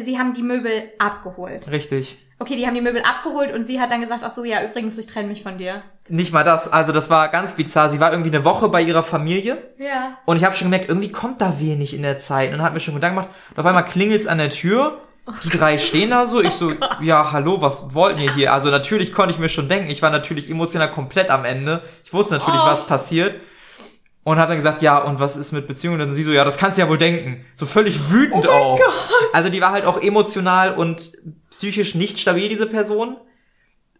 sie 0.01 0.17
haben 0.17 0.33
die 0.33 0.41
Möbel 0.41 0.85
abgeholt. 0.97 1.69
Richtig. 1.69 2.17
Okay, 2.43 2.57
die 2.57 2.67
haben 2.67 2.75
die 2.75 2.81
Möbel 2.81 3.01
abgeholt 3.03 3.53
und 3.53 3.63
sie 3.63 3.79
hat 3.79 3.89
dann 3.89 4.01
gesagt, 4.01 4.21
ach 4.25 4.29
so, 4.31 4.43
ja, 4.43 4.61
übrigens, 4.63 4.97
ich 4.97 5.07
trenne 5.07 5.29
mich 5.29 5.43
von 5.43 5.57
dir. 5.57 5.81
Nicht 6.09 6.33
mal 6.33 6.43
das, 6.43 6.67
also 6.71 6.91
das 6.91 7.09
war 7.09 7.29
ganz 7.29 7.53
bizarr. 7.53 7.89
Sie 7.89 8.01
war 8.01 8.11
irgendwie 8.11 8.35
eine 8.35 8.43
Woche 8.43 8.67
bei 8.67 8.81
ihrer 8.81 9.03
Familie 9.03 9.57
Ja. 9.77 10.17
und 10.25 10.35
ich 10.35 10.43
habe 10.43 10.53
schon 10.53 10.65
gemerkt, 10.67 10.89
irgendwie 10.89 11.11
kommt 11.11 11.39
da 11.39 11.59
wenig 11.61 11.93
in 11.93 12.01
der 12.01 12.17
Zeit 12.19 12.53
und 12.53 12.61
hat 12.61 12.73
mir 12.73 12.81
schon 12.81 12.95
Gedanken 12.95 13.15
gemacht. 13.17 13.33
Und 13.51 13.59
auf 13.59 13.65
einmal 13.65 13.85
klingelt's 13.85 14.27
an 14.27 14.37
der 14.39 14.49
Tür. 14.49 14.97
Die 15.45 15.49
drei 15.49 15.77
stehen 15.77 16.09
da 16.09 16.25
so. 16.25 16.41
Ich 16.41 16.51
so, 16.51 16.73
ja, 16.99 17.31
hallo, 17.31 17.61
was 17.61 17.93
wollten 17.95 18.19
ihr 18.19 18.33
hier? 18.35 18.51
Also 18.51 18.69
natürlich 18.69 19.13
konnte 19.13 19.33
ich 19.33 19.39
mir 19.39 19.47
schon 19.47 19.69
denken. 19.69 19.89
Ich 19.89 20.01
war 20.01 20.09
natürlich 20.09 20.49
emotional 20.49 20.91
komplett 20.91 21.29
am 21.29 21.45
Ende. 21.45 21.81
Ich 22.03 22.11
wusste 22.11 22.33
natürlich, 22.33 22.59
Oh. 22.61 22.65
was 22.65 22.85
passiert. 22.85 23.35
Und 24.25 24.37
hat 24.39 24.49
dann 24.49 24.57
gesagt, 24.57 24.81
ja, 24.81 24.97
und 24.99 25.19
was 25.21 25.35
ist 25.37 25.51
mit 25.53 25.67
Beziehungen? 25.67 25.99
Und 26.01 26.13
sie 26.13 26.23
so, 26.23 26.31
ja, 26.31 26.43
das 26.45 26.57
kannst 26.57 26.77
du 26.77 26.81
ja 26.81 26.89
wohl 26.89 26.97
denken. 26.97 27.45
So 27.55 27.65
völlig 27.65 28.09
wütend 28.09 28.47
auch. 28.47 28.79
Also 29.33 29.49
die 29.49 29.59
war 29.61 29.71
halt 29.71 29.85
auch 29.85 30.01
emotional 30.01 30.73
und 30.75 31.11
psychisch 31.53 31.95
nicht 31.95 32.19
stabil, 32.19 32.49
diese 32.49 32.67
Person. 32.67 33.17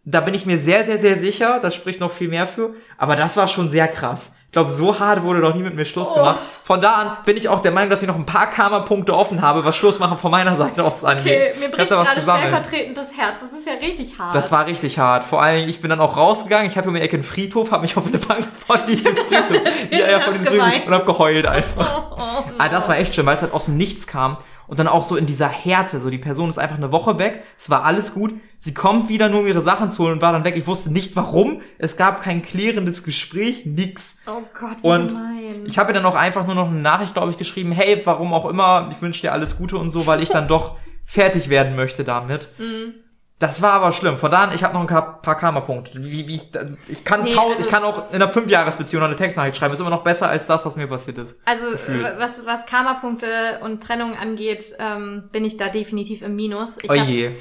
Da 0.04 0.20
bin 0.20 0.34
ich 0.34 0.44
mir 0.44 0.58
sehr, 0.58 0.84
sehr, 0.84 0.98
sehr 0.98 1.16
sicher. 1.18 1.60
Das 1.62 1.74
spricht 1.74 1.98
noch 2.00 2.10
viel 2.10 2.28
mehr 2.28 2.46
für. 2.46 2.74
Aber 2.98 3.16
das 3.16 3.36
war 3.38 3.48
schon 3.48 3.70
sehr 3.70 3.88
krass. 3.88 4.32
Ich 4.46 4.52
glaube, 4.52 4.70
so 4.70 5.00
hart 5.00 5.22
wurde 5.22 5.40
noch 5.40 5.54
nie 5.54 5.62
mit 5.62 5.74
mir 5.74 5.84
Schluss 5.84 6.08
Oh. 6.12 6.14
gemacht. 6.14 6.38
Von 6.62 6.80
da 6.80 6.92
an 6.92 7.16
bin 7.24 7.36
ich 7.36 7.48
auch 7.48 7.60
der 7.60 7.72
Meinung, 7.72 7.90
dass 7.90 8.02
ich 8.02 8.08
noch 8.08 8.14
ein 8.14 8.26
paar 8.26 8.48
Karma-Punkte 8.50 9.16
offen 9.16 9.40
habe, 9.42 9.64
was 9.64 9.74
Schlussmachen 9.74 10.16
von 10.18 10.30
meiner 10.30 10.56
Seite 10.56 10.84
aus 10.84 11.02
angeht. 11.04 11.52
Okay, 11.54 11.54
mir 11.58 11.68
bricht 11.70 11.88
gerade 11.88 12.14
gesammelt. 12.14 12.48
stellvertretend 12.48 12.96
das 12.98 13.16
Herz. 13.16 13.40
Das 13.40 13.52
ist 13.52 13.66
ja 13.66 13.72
richtig 13.72 14.16
hart. 14.18 14.34
Das 14.34 14.52
war 14.52 14.66
richtig 14.66 14.98
hart. 14.98 15.24
Vor 15.24 15.42
allen 15.42 15.56
Dingen, 15.56 15.68
ich 15.70 15.80
bin 15.80 15.90
dann 15.90 16.00
auch 16.00 16.16
rausgegangen. 16.16 16.68
Ich 16.68 16.76
habe 16.76 16.88
um 16.88 16.94
die 16.94 17.00
Ecke 17.00 17.14
einen 17.16 17.24
Friedhof, 17.24 17.70
habe 17.72 17.82
mich 17.82 17.96
auf 17.96 18.06
eine 18.06 18.18
Bank 18.18 18.46
von 18.66 18.78
diesem 18.86 19.16
Friedhof, 19.16 19.60
ja, 19.90 20.08
ja, 20.10 20.20
von 20.20 20.34
diesem. 20.34 20.48
Friedhof 20.52 20.86
und 20.86 20.94
habe 20.94 21.04
geheult 21.06 21.46
einfach. 21.46 22.02
oh, 22.12 22.16
oh, 22.20 22.50
Ah, 22.58 22.68
das 22.68 22.88
war 22.88 22.98
echt 22.98 23.14
schön, 23.14 23.26
weil 23.26 23.34
es 23.36 23.42
halt 23.42 23.54
aus 23.54 23.64
dem 23.64 23.76
Nichts 23.76 24.06
kam 24.06 24.36
und 24.66 24.78
dann 24.78 24.88
auch 24.88 25.04
so 25.04 25.16
in 25.16 25.26
dieser 25.26 25.48
Härte, 25.48 26.00
so 26.00 26.10
die 26.10 26.18
Person 26.18 26.48
ist 26.48 26.58
einfach 26.58 26.76
eine 26.76 26.92
Woche 26.92 27.18
weg, 27.18 27.42
es 27.58 27.70
war 27.70 27.84
alles 27.84 28.14
gut, 28.14 28.32
sie 28.58 28.72
kommt 28.74 29.08
wieder 29.08 29.28
nur 29.28 29.40
um 29.40 29.46
ihre 29.46 29.62
Sachen 29.62 29.90
zu 29.90 30.02
holen 30.04 30.14
und 30.14 30.22
war 30.22 30.32
dann 30.32 30.44
weg. 30.44 30.56
Ich 30.56 30.66
wusste 30.66 30.92
nicht 30.92 31.14
warum, 31.16 31.60
es 31.78 31.96
gab 31.96 32.22
kein 32.22 32.42
klärendes 32.42 33.02
Gespräch, 33.04 33.66
nix. 33.66 34.18
oh 34.26 34.42
Gott, 34.58 34.78
wie 34.82 34.86
Und 34.86 35.08
gemein. 35.08 35.66
ich 35.66 35.78
habe 35.78 35.90
ihr 35.90 35.94
dann 35.94 36.06
auch 36.06 36.16
einfach 36.16 36.46
nur 36.46 36.54
noch 36.54 36.68
eine 36.68 36.80
Nachricht, 36.80 37.14
glaube 37.14 37.30
ich, 37.30 37.36
geschrieben, 37.38 37.72
hey, 37.72 38.00
warum 38.04 38.32
auch 38.32 38.46
immer, 38.46 38.88
ich 38.90 39.00
wünsche 39.02 39.20
dir 39.20 39.32
alles 39.32 39.58
Gute 39.58 39.76
und 39.76 39.90
so, 39.90 40.06
weil 40.06 40.22
ich 40.22 40.30
dann 40.30 40.48
doch 40.48 40.76
fertig 41.04 41.48
werden 41.50 41.76
möchte 41.76 42.04
damit. 42.04 42.48
Mhm. 42.58 42.94
Das 43.40 43.60
war 43.62 43.72
aber 43.72 43.90
schlimm. 43.92 44.16
Von 44.16 44.30
da 44.30 44.44
an, 44.44 44.54
ich 44.54 44.62
habe 44.62 44.74
noch 44.74 44.80
ein 44.80 44.86
paar 44.86 45.36
Karma-Punkte. 45.36 46.02
Wie, 46.04 46.28
wie 46.28 46.36
ich, 46.36 46.48
ich 46.88 47.04
kann 47.04 47.24
Nee, 47.24 47.30
tausend, 47.34 47.56
also- 47.56 47.64
ich 47.66 47.70
kann 47.70 47.82
auch 47.82 48.08
in 48.10 48.14
einer 48.16 48.28
Fünfjahresbeziehung 48.28 49.00
noch 49.00 49.08
eine 49.08 49.16
Textnachricht 49.16 49.56
schreiben. 49.56 49.74
Ist 49.74 49.80
immer 49.80 49.90
noch 49.90 50.04
besser 50.04 50.28
als 50.28 50.46
das, 50.46 50.64
was 50.64 50.76
mir 50.76 50.86
passiert 50.86 51.18
ist. 51.18 51.36
Also 51.44 51.70
Gefühl. 51.72 52.14
was, 52.18 52.46
was 52.46 52.64
Karma-Punkte 52.66 53.60
und 53.62 53.82
Trennung 53.82 54.16
angeht, 54.16 54.76
ähm, 54.78 55.28
bin 55.32 55.44
ich 55.44 55.56
da 55.56 55.68
definitiv 55.68 56.22
im 56.22 56.36
Minus. 56.36 56.76
Ich 56.82 56.90
Oh 56.90 56.94
hab- 56.94 57.06
je. 57.08 57.34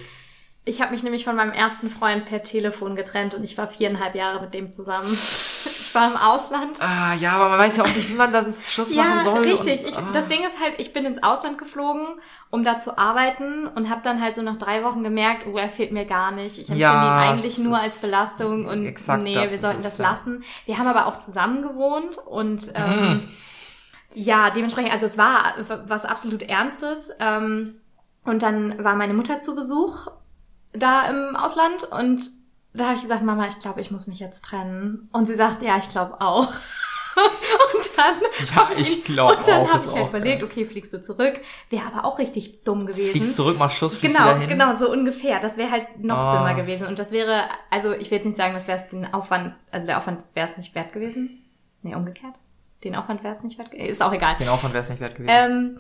Ich 0.66 0.82
habe 0.82 0.92
mich 0.94 1.04
nämlich 1.04 1.26
von 1.26 1.36
meinem 1.36 1.52
ersten 1.52 1.90
Freund 1.90 2.26
per 2.26 2.42
Telefon 2.42 2.96
getrennt 2.96 3.36
und 3.36 3.44
ich 3.44 3.58
war 3.58 3.68
viereinhalb 3.68 4.16
Jahre 4.16 4.42
mit 4.42 4.54
dem 4.54 4.72
zusammen. 4.72 5.08
War 5.94 6.10
im 6.12 6.18
Ausland. 6.18 6.82
Ah, 6.82 7.14
ja, 7.14 7.34
aber 7.34 7.50
man 7.50 7.60
weiß 7.60 7.78
ja 7.78 7.84
auch 7.84 7.96
nicht, 7.96 8.10
wie 8.10 8.14
man 8.16 8.32
dann 8.34 8.54
Schluss 8.54 8.94
machen 8.96 9.18
Ja, 9.18 9.24
soll. 9.24 9.40
richtig. 9.44 9.84
Und, 9.84 9.90
Ich, 9.90 9.98
ah. 9.98 10.10
das 10.14 10.28
Ding 10.28 10.42
ist 10.44 10.60
halt, 10.60 10.74
ich 10.80 10.92
bin 10.94 11.06
ins 11.06 11.22
Ausland 11.22 11.58
geflogen, 11.58 12.06
um 12.50 12.64
da 12.64 12.80
zu 12.80 12.98
arbeiten 12.98 13.68
und 13.68 13.90
habe 13.90 14.02
dann 14.04 14.22
halt 14.22 14.36
so 14.36 14.42
nach 14.42 14.58
drei 14.58 14.84
Wochen 14.84 15.04
gemerkt, 15.04 15.46
oh, 15.48 15.58
er 15.58 15.70
fehlt 15.70 15.92
mir 15.92 16.06
gar 16.06 16.32
nicht. 16.32 16.54
Ich 16.58 16.70
empfinde 16.70 16.80
Ja, 16.82 17.24
ihn 17.24 17.30
eigentlich 17.30 17.58
nur 17.60 17.78
als 17.80 18.02
Belastung 18.02 18.66
und 18.66 18.82
nee, 18.84 19.36
wir 19.36 19.60
sollten 19.60 19.84
das 19.84 19.98
lassen. 20.00 20.44
Wir 20.66 20.78
haben 20.78 20.88
aber 20.88 21.06
auch 21.08 21.20
zusammen 21.20 21.62
gewohnt 21.62 22.18
und 22.18 22.72
ähm, 22.76 22.90
Mhm. 23.14 23.28
ja, 24.16 24.50
dementsprechend, 24.50 24.92
also 24.92 25.06
es 25.06 25.18
war 25.18 25.54
was 25.88 26.06
absolut 26.06 26.44
Ernstes. 26.44 27.12
Ähm, 27.20 27.76
und 28.26 28.42
dann 28.42 28.84
war 28.84 28.96
meine 28.96 29.14
Mutter 29.14 29.42
zu 29.42 29.54
Besuch 29.56 30.08
da 30.72 31.04
im 31.08 31.36
Ausland 31.36 31.84
und 31.92 32.32
da 32.74 32.86
habe 32.86 32.96
ich 32.96 33.02
gesagt, 33.02 33.24
Mama, 33.24 33.48
ich 33.48 33.60
glaube, 33.60 33.82
ich 33.82 33.92
muss 33.92 34.08
mich 34.08 34.20
jetzt 34.20 34.44
trennen. 34.46 35.10
Und 35.12 35.26
sie 35.28 35.36
sagt, 35.36 35.62
ja, 35.62 35.78
ich 35.78 35.90
glaube 35.90 36.20
auch. 36.22 36.48
und 37.16 37.90
dann 37.98 38.16
Ja, 38.48 38.56
hab 38.70 38.78
ich 38.78 39.04
glaub 39.04 39.38
Und 39.38 39.48
dann 39.48 39.68
habe 39.68 39.78
ist 39.80 39.88
ich 39.88 39.94
halt 39.96 40.10
überlegt, 40.10 40.42
ja. 40.42 40.48
okay, 40.48 40.66
fliegst 40.66 40.92
du 40.94 41.02
zurück. 41.02 41.40
Wäre 41.70 41.86
aber 41.86 42.06
auch 42.06 42.18
richtig 42.18 42.64
dumm 42.64 42.86
gewesen. 42.88 43.12
Fliegst 43.12 43.36
zurück, 43.36 43.56
mach 43.60 43.70
Schluss, 43.70 43.98
fliegst 43.98 44.18
Genau, 44.18 44.30
wieder 44.30 44.40
hin. 44.40 44.50
genau, 44.50 44.76
so 44.78 44.92
ungefähr. 44.92 45.40
Das 45.40 45.58
wäre 45.58 45.70
halt 45.70 46.00
noch 46.04 46.18
Ah. 46.18 46.38
dümmer 46.38 46.56
gewesen. 46.56 46.88
Und 46.88 46.98
das 46.98 47.12
wäre, 47.12 47.44
also 47.70 47.92
ich 47.94 48.10
will 48.10 48.18
jetzt 48.18 48.26
nicht 48.26 48.38
sagen, 48.38 48.54
das 48.56 48.68
wäre 48.68 48.80
es 48.80 48.88
den 48.88 49.14
Aufwand, 49.14 49.54
also 49.72 49.86
der 49.86 50.00
Aufwand 50.00 50.24
wäre 50.34 50.50
es 50.50 50.58
nicht 50.58 50.74
wert 50.74 50.92
gewesen. 50.94 51.44
Nee, 51.84 51.94
umgekehrt. 51.96 52.34
Den 52.84 52.96
Aufwand 52.96 53.24
wäre 53.24 53.34
es 53.34 53.44
nicht 53.44 53.60
wert 53.60 53.70
gewesen. 53.72 53.90
Ist 53.90 54.02
auch 54.02 54.12
egal. 54.14 54.36
Den 54.40 54.50
Aufwand 54.50 54.74
wäre 54.74 54.84
es 54.84 54.90
nicht 54.90 55.00
wert 55.00 55.16
gewesen. 55.16 55.30
Ähm, 55.32 55.80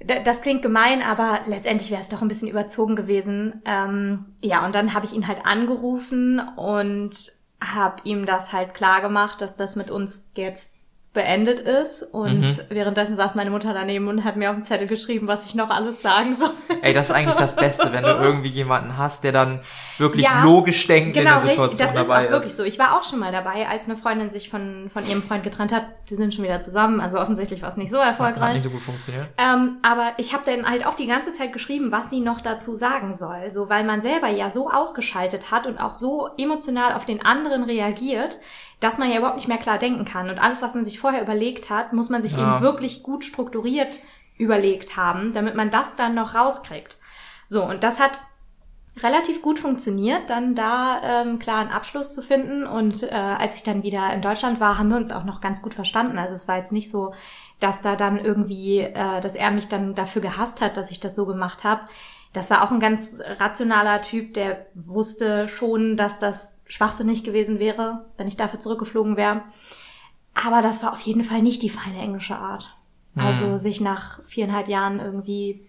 das 0.00 0.42
klingt 0.42 0.62
gemein, 0.62 1.02
aber 1.02 1.40
letztendlich 1.46 1.90
wäre 1.90 2.00
es 2.00 2.08
doch 2.08 2.22
ein 2.22 2.28
bisschen 2.28 2.48
überzogen 2.48 2.96
gewesen. 2.96 3.62
Ähm, 3.64 4.26
ja, 4.42 4.64
und 4.64 4.74
dann 4.74 4.94
habe 4.94 5.06
ich 5.06 5.12
ihn 5.12 5.26
halt 5.26 5.46
angerufen 5.46 6.40
und 6.56 7.32
habe 7.62 8.02
ihm 8.04 8.26
das 8.26 8.52
halt 8.52 8.74
klar 8.74 9.00
gemacht, 9.00 9.40
dass 9.40 9.56
das 9.56 9.76
mit 9.76 9.90
uns 9.90 10.26
jetzt 10.36 10.76
beendet 11.14 11.60
ist. 11.60 12.02
Und 12.02 12.40
Mhm. 12.42 12.58
währenddessen 12.68 13.16
saß 13.16 13.34
meine 13.34 13.50
Mutter 13.50 13.72
daneben 13.72 14.08
und 14.08 14.24
hat 14.24 14.36
mir 14.36 14.50
auf 14.50 14.56
dem 14.56 14.64
Zettel 14.64 14.86
geschrieben, 14.86 15.26
was 15.28 15.46
ich 15.46 15.54
noch 15.54 15.70
alles 15.70 16.02
sagen 16.02 16.36
soll. 16.38 16.50
Ey, 16.82 16.92
das 16.92 17.08
ist 17.08 17.16
eigentlich 17.16 17.36
das 17.36 17.56
Beste, 17.56 17.92
wenn 17.92 18.02
du 18.02 18.10
irgendwie 18.10 18.48
jemanden 18.50 18.98
hast, 18.98 19.24
der 19.24 19.32
dann 19.32 19.60
wirklich 19.98 20.24
Ja, 20.24 20.42
logisch 20.42 20.88
in 20.90 21.12
Genau, 21.12 21.30
der 21.30 21.34
richtig. 21.44 21.50
Situation 21.52 21.78
Das 21.94 22.02
ist 22.02 22.08
dabei 22.10 22.26
auch 22.26 22.30
wirklich 22.32 22.54
so. 22.54 22.64
Ich 22.64 22.78
war 22.78 22.98
auch 22.98 23.04
schon 23.04 23.20
mal 23.20 23.32
dabei, 23.32 23.66
als 23.68 23.84
eine 23.84 23.96
Freundin 23.96 24.28
sich 24.30 24.50
von, 24.50 24.90
von 24.92 25.06
ihrem 25.08 25.22
Freund 25.22 25.42
getrennt 25.44 25.72
hat. 25.72 25.84
Die 26.10 26.16
sind 26.16 26.34
schon 26.34 26.44
wieder 26.44 26.60
zusammen. 26.60 27.00
Also 27.00 27.18
offensichtlich 27.18 27.62
war 27.62 27.68
es 27.68 27.76
nicht 27.76 27.90
so 27.90 27.98
Hat 28.00 28.08
erfolgreich. 28.10 28.54
nicht 28.54 28.62
so 28.64 28.70
gut 28.70 28.82
funktioniert. 28.82 29.28
Ähm, 29.38 29.76
aber 29.82 30.12
ich 30.16 30.32
habe 30.34 30.42
dann 30.44 30.68
halt 30.68 30.84
auch 30.84 30.94
die 30.94 31.06
ganze 31.06 31.32
Zeit 31.32 31.52
geschrieben, 31.52 31.92
was 31.92 32.10
sie 32.10 32.20
noch 32.20 32.40
dazu 32.40 32.74
sagen 32.74 33.14
soll. 33.14 33.50
So, 33.50 33.68
weil 33.70 33.84
man 33.84 34.02
selber 34.02 34.28
ja 34.28 34.50
so 34.50 34.68
ausgeschaltet 34.70 35.52
hat 35.52 35.66
und 35.68 35.78
auch 35.78 35.92
so 35.92 36.28
emotional 36.36 36.92
auf 36.94 37.04
den 37.04 37.24
anderen 37.24 37.62
reagiert, 37.62 38.38
dass 38.84 38.98
man 38.98 39.10
ja 39.10 39.16
überhaupt 39.16 39.36
nicht 39.38 39.48
mehr 39.48 39.56
klar 39.58 39.78
denken 39.78 40.04
kann. 40.04 40.28
Und 40.28 40.38
alles, 40.38 40.60
was 40.60 40.74
man 40.74 40.84
sich 40.84 40.98
vorher 41.00 41.22
überlegt 41.22 41.70
hat, 41.70 41.94
muss 41.94 42.10
man 42.10 42.20
sich 42.22 42.32
Ja. 42.32 42.56
eben 42.56 42.60
wirklich 42.62 43.02
gut 43.02 43.24
strukturiert 43.24 43.98
überlegt 44.36 44.96
haben, 44.96 45.32
damit 45.32 45.54
man 45.54 45.70
das 45.70 45.96
dann 45.96 46.14
noch 46.14 46.34
rauskriegt. 46.34 46.98
So, 47.46 47.64
und 47.64 47.82
das 47.82 47.98
hat 47.98 48.20
relativ 49.02 49.40
gut 49.42 49.58
funktioniert, 49.58 50.28
dann 50.28 50.54
da 50.54 51.00
ähm, 51.02 51.38
klar 51.38 51.60
einen 51.60 51.70
Abschluss 51.70 52.12
zu 52.12 52.20
finden. 52.20 52.66
Und 52.66 53.02
äh, 53.04 53.10
als 53.10 53.56
ich 53.56 53.62
dann 53.62 53.82
wieder 53.82 54.12
in 54.12 54.20
Deutschland 54.20 54.60
war, 54.60 54.76
haben 54.78 54.90
wir 54.90 54.96
uns 54.98 55.12
auch 55.12 55.24
noch 55.24 55.40
ganz 55.40 55.62
gut 55.62 55.72
verstanden. 55.72 56.18
Also 56.18 56.34
es 56.34 56.46
war 56.46 56.58
jetzt 56.58 56.72
nicht 56.72 56.90
so, 56.90 57.14
dass 57.60 57.80
da 57.80 57.96
dann 57.96 58.22
irgendwie, 58.22 58.80
äh, 58.80 59.20
dass 59.22 59.34
er 59.34 59.50
mich 59.50 59.68
dann 59.68 59.94
dafür 59.94 60.20
gehasst 60.20 60.60
hat, 60.60 60.76
dass 60.76 60.90
ich 60.90 61.00
das 61.00 61.16
so 61.16 61.24
gemacht 61.24 61.64
habe. 61.64 61.80
Das 62.34 62.50
war 62.50 62.62
auch 62.62 62.70
ein 62.70 62.80
ganz 62.80 63.20
rationaler 63.38 64.02
Typ, 64.02 64.34
der 64.34 64.66
wusste 64.74 65.48
schon, 65.48 65.96
dass 65.96 66.18
das 66.18 66.60
schwachsinnig 66.66 67.24
gewesen 67.24 67.58
wäre, 67.58 68.04
wenn 68.18 68.28
ich 68.28 68.36
dafür 68.36 68.60
zurückgeflogen 68.60 69.16
wäre. 69.16 69.42
Aber 70.34 70.60
das 70.60 70.82
war 70.82 70.92
auf 70.92 71.00
jeden 71.00 71.22
Fall 71.22 71.42
nicht 71.42 71.62
die 71.62 71.70
feine 71.70 71.98
englische 71.98 72.36
Art. 72.36 72.76
Also 73.16 73.52
Hm. 73.52 73.58
sich 73.58 73.80
nach 73.80 74.22
viereinhalb 74.24 74.66
Jahren 74.68 74.98
irgendwie 74.98 75.64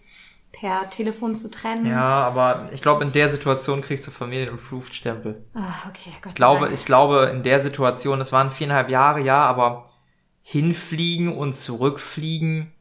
per 0.51 0.89
Telefon 0.89 1.35
zu 1.35 1.51
trennen. 1.51 1.85
Ja, 1.85 2.25
aber 2.25 2.69
ich 2.71 2.81
glaube, 2.81 3.03
in 3.03 3.11
der 3.11 3.29
Situation 3.29 3.81
kriegst 3.81 4.07
du 4.07 4.11
Familien-Approved-Stempel. 4.11 5.43
Ah, 5.53 5.87
okay, 5.89 6.11
Gott 6.21 6.31
Ich 6.31 6.35
glaube, 6.35 6.65
Dank. 6.65 6.73
ich 6.73 6.85
glaube, 6.85 7.29
in 7.31 7.43
der 7.43 7.59
Situation, 7.59 8.21
es 8.21 8.31
waren 8.31 8.49
viereinhalb 8.49 8.89
Jahre, 8.89 9.21
ja, 9.21 9.45
aber 9.45 9.91
hinfliegen 10.41 11.35
und 11.35 11.53
zurückfliegen. 11.53 12.71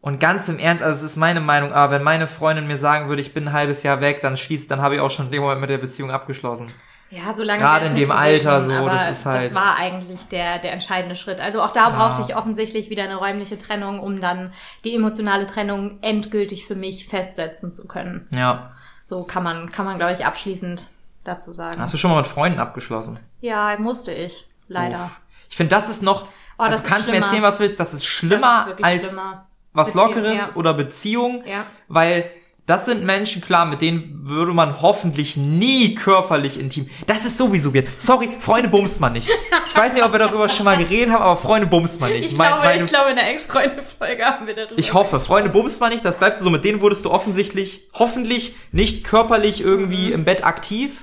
Und 0.00 0.18
ganz 0.18 0.48
im 0.48 0.58
Ernst, 0.58 0.82
also 0.82 1.04
es 1.04 1.10
ist 1.12 1.16
meine 1.16 1.40
Meinung, 1.40 1.72
aber 1.72 1.92
wenn 1.94 2.02
meine 2.02 2.26
Freundin 2.26 2.66
mir 2.66 2.78
sagen 2.78 3.08
würde, 3.08 3.20
ich 3.20 3.34
bin 3.34 3.48
ein 3.48 3.52
halbes 3.52 3.82
Jahr 3.82 4.00
weg, 4.00 4.22
dann 4.22 4.36
schließt, 4.38 4.70
dann 4.70 4.80
habe 4.80 4.94
ich 4.94 5.00
auch 5.00 5.10
schon 5.10 5.30
dem 5.30 5.42
Moment 5.42 5.60
mit 5.60 5.68
der 5.70 5.76
Beziehung 5.78 6.10
abgeschlossen. 6.10 6.72
Ja, 7.10 7.34
so 7.34 7.42
lange 7.42 7.60
Gerade 7.60 7.86
in 7.86 7.96
dem 7.96 8.12
Alter 8.12 8.62
so, 8.62 8.86
das 8.88 9.18
ist 9.18 9.26
halt- 9.26 9.46
Das 9.50 9.54
war 9.54 9.76
eigentlich 9.76 10.28
der, 10.28 10.58
der 10.60 10.72
entscheidende 10.72 11.16
Schritt. 11.16 11.40
Also 11.40 11.60
auch 11.60 11.72
da 11.72 11.90
Ja. 11.90 11.96
brauchte 11.96 12.22
ich 12.22 12.36
offensichtlich 12.36 12.88
wieder 12.88 13.02
eine 13.02 13.16
räumliche 13.16 13.58
Trennung, 13.58 13.98
um 13.98 14.20
dann 14.20 14.52
die 14.84 14.94
emotionale 14.94 15.46
Trennung 15.46 15.98
endgültig 16.02 16.66
für 16.66 16.76
mich 16.76 17.08
festsetzen 17.08 17.72
zu 17.72 17.88
können. 17.88 18.28
Ja. 18.32 18.70
So 19.04 19.24
kann 19.24 19.42
man, 19.42 19.72
kann 19.72 19.84
man, 19.86 19.98
glaube 19.98 20.12
ich, 20.14 20.24
abschließend 20.24 20.86
dazu 21.24 21.52
sagen. 21.52 21.80
Hast 21.80 21.92
du 21.92 21.98
schon 21.98 22.12
mal 22.12 22.18
mit 22.18 22.28
Freunden 22.28 22.60
abgeschlossen? 22.60 23.18
Ja, 23.40 23.76
musste 23.78 24.12
ich. 24.12 24.48
Leider. 24.68 25.04
Uff. 25.06 25.20
Ich 25.50 25.56
finde, 25.56 25.74
das 25.74 25.88
ist 25.90 26.02
noch, 26.02 26.22
Oh, 26.22 26.64
das 26.64 26.72
also 26.72 26.84
ist 26.84 26.88
kannst 26.88 27.08
du 27.08 27.12
mir 27.12 27.18
erzählen, 27.18 27.42
was 27.42 27.56
du 27.58 27.64
willst, 27.64 27.80
das 27.80 27.92
ist 27.92 28.04
schlimmer 28.04 28.66
Das 28.68 28.78
ist 28.78 28.84
als 28.84 29.02
schlimmer. 29.08 29.46
Was 29.72 29.88
Beziehung, 29.92 30.06
Lockeres 30.08 30.38
ja. 30.38 30.48
oder 30.54 30.74
Beziehung, 30.74 31.44
Ja. 31.46 31.66
weil 31.88 32.30
das 32.66 32.84
sind 32.84 33.04
Menschen, 33.04 33.42
klar, 33.42 33.66
mit 33.66 33.80
denen 33.80 34.20
würde 34.28 34.52
man 34.52 34.80
hoffentlich 34.80 35.36
nie 35.36 35.96
körperlich 35.96 36.56
intim. 36.60 36.88
Das 37.08 37.24
ist 37.24 37.36
sowieso 37.36 37.74
weird. 37.74 37.88
Sorry, 37.98 38.28
Freunde 38.38 38.68
bumst 38.68 39.00
man 39.00 39.14
nicht. 39.14 39.28
Ich 39.68 39.76
weiß 39.76 39.92
nicht, 39.94 40.04
ob 40.04 40.12
wir 40.12 40.20
darüber 40.20 40.48
schon 40.48 40.66
mal 40.66 40.76
geredet 40.76 41.12
haben, 41.12 41.22
aber 41.22 41.36
Freunde 41.36 41.66
bumst 41.66 42.00
man 42.00 42.12
nicht. 42.12 42.26
Ich, 42.32 42.36
Mein- 42.38 42.48
glaube, 42.48 42.64
meine- 42.64 42.84
ich 42.84 42.90
glaube, 42.90 43.10
in 43.10 43.16
der 43.16 43.28
Ex-Freunde-Folge 43.30 44.24
haben 44.24 44.46
wir 44.46 44.54
darüber 44.54 44.78
ich 44.78 44.94
hoffe. 44.94 45.18
Freunde 45.18 45.50
bumst 45.50 45.80
man 45.80 45.90
nicht, 45.92 46.04
das 46.04 46.18
bleibt 46.18 46.36
so. 46.38 46.48
Mit 46.48 46.64
denen 46.64 46.80
wurdest 46.80 47.04
du 47.06 47.10
offensichtlich, 47.10 47.88
hoffentlich 47.94 48.54
nicht 48.70 49.02
körperlich 49.02 49.60
irgendwie 49.62 50.08
Mhm. 50.08 50.12
im 50.12 50.24
Bett 50.24 50.44
aktiv. 50.46 51.02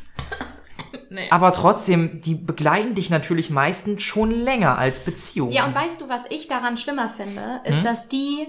Nee. 1.09 1.29
Aber 1.31 1.53
trotzdem, 1.53 2.19
die 2.21 2.35
begleiten 2.35 2.93
dich 2.95 3.09
natürlich 3.09 3.49
meistens 3.49 4.03
schon 4.03 4.29
länger 4.31 4.77
als 4.77 4.99
Beziehungen. 4.99 5.51
Ja, 5.53 5.65
und 5.65 5.73
weißt 5.73 6.01
du, 6.01 6.09
was 6.09 6.23
ich 6.29 6.47
daran 6.47 6.75
schlimmer 6.77 7.09
finde, 7.09 7.61
Hm? 7.63 7.73
ist, 7.73 7.83
dass 7.85 8.07
die 8.09 8.47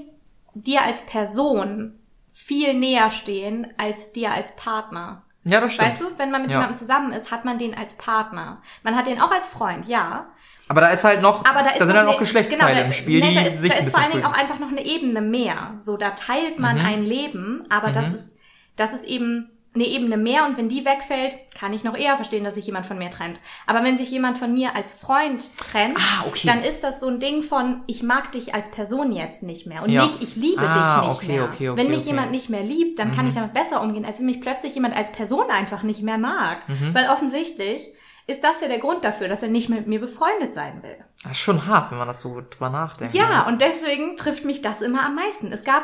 dir 0.54 0.82
als 0.82 1.06
Person 1.06 1.94
viel 2.32 2.74
näher 2.74 3.10
stehen 3.10 3.66
als 3.78 4.12
dir 4.12 4.32
als 4.32 4.54
Partner. 4.56 5.22
ja, 5.44 5.60
das 5.60 5.72
stimmt. 5.72 5.88
Weißt 5.88 6.00
du, 6.00 6.04
wenn 6.18 6.30
man 6.30 6.42
mit 6.42 6.50
Ja. 6.50 6.56
jemandem 6.58 6.76
zusammen 6.76 7.12
ist, 7.12 7.30
hat 7.30 7.44
man 7.44 7.58
den 7.58 7.74
als 7.76 7.94
Partner. 7.94 8.60
Man 8.82 8.96
hat 8.96 9.06
den 9.06 9.20
auch 9.20 9.30
als 9.30 9.46
Freund, 9.46 9.86
ja. 9.88 10.26
Aber 10.68 10.80
da 10.82 10.88
ist 10.88 11.02
halt 11.04 11.22
noch, 11.22 11.44
Aber 11.46 11.62
da 11.62 11.70
ist 11.70 11.78
sind 11.78 11.92
halt 11.94 12.04
noch 12.04 12.10
eine- 12.12 12.18
Geschlechtsteile 12.18 12.62
genau, 12.72 12.80
da- 12.80 12.84
im 12.86 12.92
Spiel, 12.92 13.20
nee, 13.20 13.30
die 13.30 13.34
da 13.36 13.40
ist, 13.42 13.60
sich 13.60 13.72
da 13.72 13.78
ist 13.78 13.90
vor 13.90 14.00
allen 14.02 14.12
Dingen 14.12 14.24
auch 14.24 14.32
einfach 14.32 14.58
noch 14.58 14.68
eine 14.68 14.84
Ebene 14.84 15.20
mehr. 15.22 15.74
So, 15.80 15.96
da 15.96 16.10
teilt 16.10 16.58
man 16.58 16.78
Mhm. 16.78 16.84
ein 16.86 17.02
Leben, 17.04 17.64
aber 17.70 17.90
das 17.92 18.10
ist, 18.10 18.36
das 18.76 18.92
ist 18.92 19.04
eben 19.04 19.50
eine 19.78 19.88
Ebene 19.88 20.16
mehr 20.16 20.44
und 20.46 20.56
wenn 20.56 20.68
die 20.68 20.84
wegfällt, 20.84 21.36
kann 21.58 21.72
ich 21.72 21.84
noch 21.84 21.96
eher 21.96 22.16
verstehen, 22.16 22.44
dass 22.44 22.54
sich 22.54 22.66
jemand 22.66 22.86
von 22.86 22.98
mir 22.98 23.10
trennt. 23.10 23.38
Aber 23.66 23.82
wenn 23.84 23.96
sich 23.96 24.10
jemand 24.10 24.38
von 24.38 24.52
mir 24.54 24.74
als 24.76 24.92
Freund 24.92 25.56
trennt, 25.56 25.96
Ah, 25.96 26.24
okay. 26.26 26.46
dann 26.46 26.62
ist 26.62 26.82
das 26.84 27.00
so 27.00 27.08
ein 27.08 27.20
Ding 27.20 27.42
von, 27.42 27.82
ich 27.86 28.02
mag 28.02 28.32
dich 28.32 28.54
als 28.54 28.70
Person 28.70 29.12
jetzt 29.12 29.42
nicht 29.42 29.66
mehr 29.66 29.82
und 29.82 29.90
Ja. 29.90 30.02
nicht, 30.04 30.20
ich 30.22 30.36
liebe 30.36 30.60
Ah, 30.60 31.00
dich 31.00 31.08
nicht 31.08 31.16
okay, 31.18 31.32
mehr. 31.32 31.44
okay, 31.44 31.76
wenn 31.76 31.88
mich 31.90 32.04
jemand 32.06 32.30
nicht 32.30 32.50
mehr 32.50 32.62
liebt, 32.62 32.98
dann 32.98 33.14
kann 33.14 33.26
ich 33.28 33.34
damit 33.34 33.54
besser 33.54 33.80
umgehen, 33.80 34.04
als 34.04 34.18
wenn 34.18 34.26
mich 34.26 34.40
plötzlich 34.40 34.74
jemand 34.74 34.96
als 34.96 35.12
Person 35.12 35.50
einfach 35.50 35.82
nicht 35.82 36.02
mehr 36.02 36.18
mag. 36.18 36.68
Mhm. 36.68 36.94
Weil 36.94 37.08
offensichtlich 37.08 37.90
ist 38.26 38.44
das 38.44 38.60
ja 38.60 38.68
der 38.68 38.78
Grund 38.78 39.04
dafür, 39.04 39.26
dass 39.28 39.42
er 39.42 39.48
nicht 39.48 39.68
mit 39.70 39.86
mir 39.86 40.00
befreundet 40.00 40.52
sein 40.52 40.82
will. 40.82 40.96
Das 41.22 41.32
ist 41.32 41.38
schon 41.38 41.66
hart, 41.66 41.90
wenn 41.90 41.98
man 41.98 42.06
das 42.08 42.20
so 42.20 42.42
drüber 42.50 42.68
nachdenkt. 42.68 43.14
Ja, 43.14 43.46
und 43.48 43.60
deswegen 43.62 44.16
trifft 44.18 44.44
mich 44.44 44.60
das 44.60 44.82
immer 44.82 45.02
am 45.06 45.14
meisten. 45.14 45.50
Es 45.50 45.64
gab, 45.64 45.82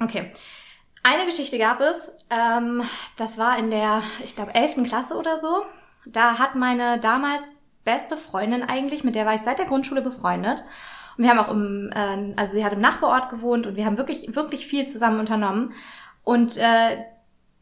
okay, 0.00 0.32
eine 1.04 1.26
Geschichte 1.26 1.58
gab 1.58 1.80
es, 1.80 2.16
ähm, 2.30 2.82
das 3.16 3.38
war 3.38 3.58
in 3.58 3.70
der, 3.70 4.02
ich 4.24 4.34
glaube, 4.34 4.54
11. 4.54 4.84
Klasse 4.84 5.16
oder 5.16 5.38
so. 5.38 5.62
Da 6.06 6.38
hat 6.38 6.56
meine 6.56 6.98
damals 6.98 7.62
beste 7.84 8.16
Freundin 8.16 8.62
eigentlich, 8.62 9.04
mit 9.04 9.14
der 9.14 9.26
war 9.26 9.34
ich 9.34 9.42
seit 9.42 9.58
der 9.58 9.66
Grundschule 9.66 10.02
befreundet. 10.02 10.64
Und 11.16 11.24
wir 11.24 11.30
haben 11.30 11.38
auch 11.38 11.50
im, 11.50 11.90
äh, 11.94 12.34
also 12.36 12.54
sie 12.54 12.64
hat 12.64 12.72
im 12.72 12.80
Nachbarort 12.80 13.28
gewohnt 13.28 13.66
und 13.66 13.76
wir 13.76 13.84
haben 13.84 13.98
wirklich, 13.98 14.34
wirklich 14.34 14.66
viel 14.66 14.86
zusammen 14.88 15.20
unternommen. 15.20 15.74
Und 16.24 16.56
äh, 16.56 17.04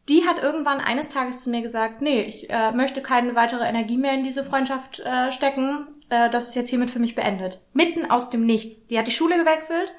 die 0.08 0.24
hat 0.26 0.40
irgendwann 0.40 0.80
eines 0.80 1.08
Tages 1.08 1.42
zu 1.42 1.50
mir 1.50 1.62
gesagt, 1.62 2.00
nee, 2.00 2.22
ich 2.22 2.48
äh, 2.48 2.70
möchte 2.70 3.02
keine 3.02 3.34
weitere 3.34 3.66
Energie 3.66 3.96
mehr 3.96 4.14
in 4.14 4.24
diese 4.24 4.44
Freundschaft 4.44 5.00
äh, 5.00 5.32
stecken. 5.32 5.88
Äh, 6.10 6.30
das 6.30 6.48
ist 6.48 6.54
jetzt 6.54 6.70
hiermit 6.70 6.92
für 6.92 7.00
mich 7.00 7.16
beendet. 7.16 7.60
Mitten 7.72 8.08
aus 8.08 8.30
dem 8.30 8.46
Nichts. 8.46 8.86
Die 8.86 8.98
hat 8.98 9.08
die 9.08 9.12
Schule 9.12 9.36
gewechselt 9.36 9.92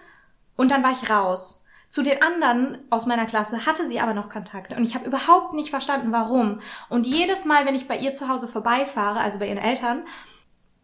und 0.56 0.72
dann 0.72 0.84
war 0.84 0.92
ich 0.92 1.10
raus. 1.10 1.63
Zu 1.94 2.02
den 2.02 2.24
anderen 2.24 2.80
aus 2.90 3.06
meiner 3.06 3.28
Klasse 3.28 3.68
hatte 3.68 3.88
sie 3.88 4.00
aber 4.00 4.16
noch 4.16 4.28
Kontakt 4.28 4.76
und 4.76 4.84
ich 4.84 4.96
habe 4.96 5.06
überhaupt 5.06 5.54
nicht 5.54 5.70
verstanden, 5.70 6.12
warum. 6.12 6.60
Und 6.90 7.06
jedes 7.06 7.46
Mal, 7.46 7.68
wenn 7.68 7.76
ich 7.76 7.88
bei 7.88 7.96
ihr 7.96 8.16
zu 8.16 8.30
Hause 8.30 8.48
vorbeifahre, 8.48 9.20
also 9.20 9.38
bei 9.38 9.48
ihren 9.48 9.60
Eltern, 9.60 10.02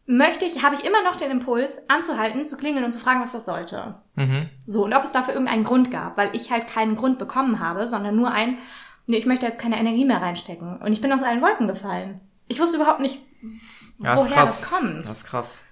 möchte 0.06 0.45
ich, 0.45 0.62
habe 0.62 0.76
ich 0.76 0.86
immer 0.86 1.02
noch 1.02 1.15
den 1.15 1.32
Impuls, 1.32 1.89
anzuhalten, 1.89 2.45
zu 2.45 2.58
klingeln 2.58 2.86
und 2.86 2.93
zu 2.93 3.00
fragen, 3.00 3.24
was 3.24 3.32
das 3.32 3.48
sollte. 3.48 3.95
Mhm. 4.13 4.52
So, 4.67 4.86
und 4.86 4.93
ob 4.93 5.04
es 5.04 5.12
dafür 5.12 5.34
irgendeinen 5.34 5.63
Grund 5.63 5.89
gab, 5.89 6.15
weil 6.15 6.36
ich 6.36 6.52
halt 6.52 6.67
keinen 6.67 6.95
Grund 6.95 7.17
bekommen 7.17 7.60
habe, 7.60 7.88
sondern 7.88 8.15
nur 8.15 8.30
ein, 8.30 8.60
nee, 9.08 9.17
ich 9.17 9.26
möchte 9.26 9.48
jetzt 9.48 9.60
keine 9.60 9.80
Energie 9.80 10.06
mehr 10.06 10.22
reinstecken. 10.22 10.78
Und 10.78 10.91
ich 10.91 11.02
bin 11.02 11.12
aus 11.12 11.24
allen 11.24 11.41
Wolken 11.41 11.67
gefallen. 11.67 12.22
Ich 12.48 12.60
wusste 12.60 12.78
überhaupt 12.78 13.00
nicht, 13.00 13.19
Ja, 13.98 14.15
woher 14.15 14.41
das 14.41 14.69
kommt. 14.69 15.06
Das 15.06 15.12
ist 15.17 15.26
krass. 15.26 15.65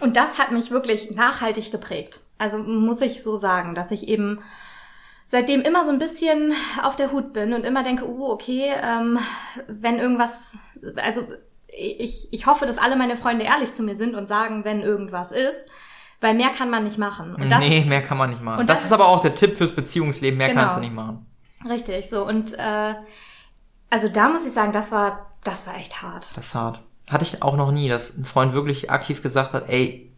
Und 0.00 0.16
das 0.16 0.40
hat 0.40 0.50
mich 0.50 0.72
wirklich 0.72 1.12
nachhaltig 1.12 1.70
geprägt. 1.70 2.18
Also 2.40 2.58
muss 2.58 3.02
ich 3.02 3.22
so 3.22 3.36
sagen, 3.36 3.74
dass 3.74 3.90
ich 3.90 4.08
eben 4.08 4.40
seitdem 5.26 5.60
immer 5.60 5.84
so 5.84 5.90
ein 5.90 5.98
bisschen 5.98 6.54
auf 6.82 6.96
der 6.96 7.12
Hut 7.12 7.32
bin 7.32 7.52
und 7.52 7.64
immer 7.66 7.84
denke, 7.84 8.08
oh, 8.08 8.30
okay, 8.30 8.72
ähm, 8.82 9.18
wenn 9.68 9.98
irgendwas, 9.98 10.56
also 10.96 11.28
ich, 11.68 12.32
ich 12.32 12.46
hoffe, 12.46 12.66
dass 12.66 12.78
alle 12.78 12.96
meine 12.96 13.16
Freunde 13.16 13.44
ehrlich 13.44 13.74
zu 13.74 13.82
mir 13.82 13.94
sind 13.94 14.14
und 14.14 14.26
sagen, 14.26 14.64
wenn 14.64 14.80
irgendwas 14.80 15.32
ist, 15.32 15.68
weil 16.20 16.34
mehr 16.34 16.48
kann 16.48 16.70
man 16.70 16.84
nicht 16.84 16.98
machen. 16.98 17.34
Und 17.34 17.50
das 17.50 17.60
nee, 17.60 17.84
mehr 17.86 18.02
kann 18.02 18.18
man 18.18 18.30
nicht 18.30 18.42
machen. 18.42 18.60
und 18.60 18.68
Das, 18.68 18.78
das 18.78 18.86
ist 18.86 18.92
aber 18.92 19.08
auch 19.08 19.20
der 19.20 19.34
Tipp 19.34 19.56
fürs 19.56 19.74
Beziehungsleben, 19.74 20.38
mehr 20.38 20.48
Genau. 20.48 20.62
kannst 20.62 20.76
du 20.78 20.80
nicht 20.80 20.94
machen. 20.94 21.26
Richtig, 21.68 22.08
so. 22.08 22.26
Und 22.26 22.58
äh, 22.58 22.94
also 23.90 24.08
da 24.08 24.28
muss 24.30 24.46
ich 24.46 24.52
sagen, 24.52 24.72
das 24.72 24.92
war, 24.92 25.30
das 25.44 25.66
war 25.66 25.76
echt 25.76 26.02
hart. 26.02 26.30
Das 26.34 26.46
ist 26.46 26.54
hart. 26.54 26.80
Hatte 27.06 27.24
ich 27.24 27.42
auch 27.42 27.56
noch 27.56 27.70
nie, 27.70 27.88
dass 27.88 28.16
ein 28.16 28.24
Freund 28.24 28.54
wirklich 28.54 28.90
aktiv 28.90 29.22
gesagt 29.22 29.52
hat, 29.52 29.68
ey, 29.68 30.09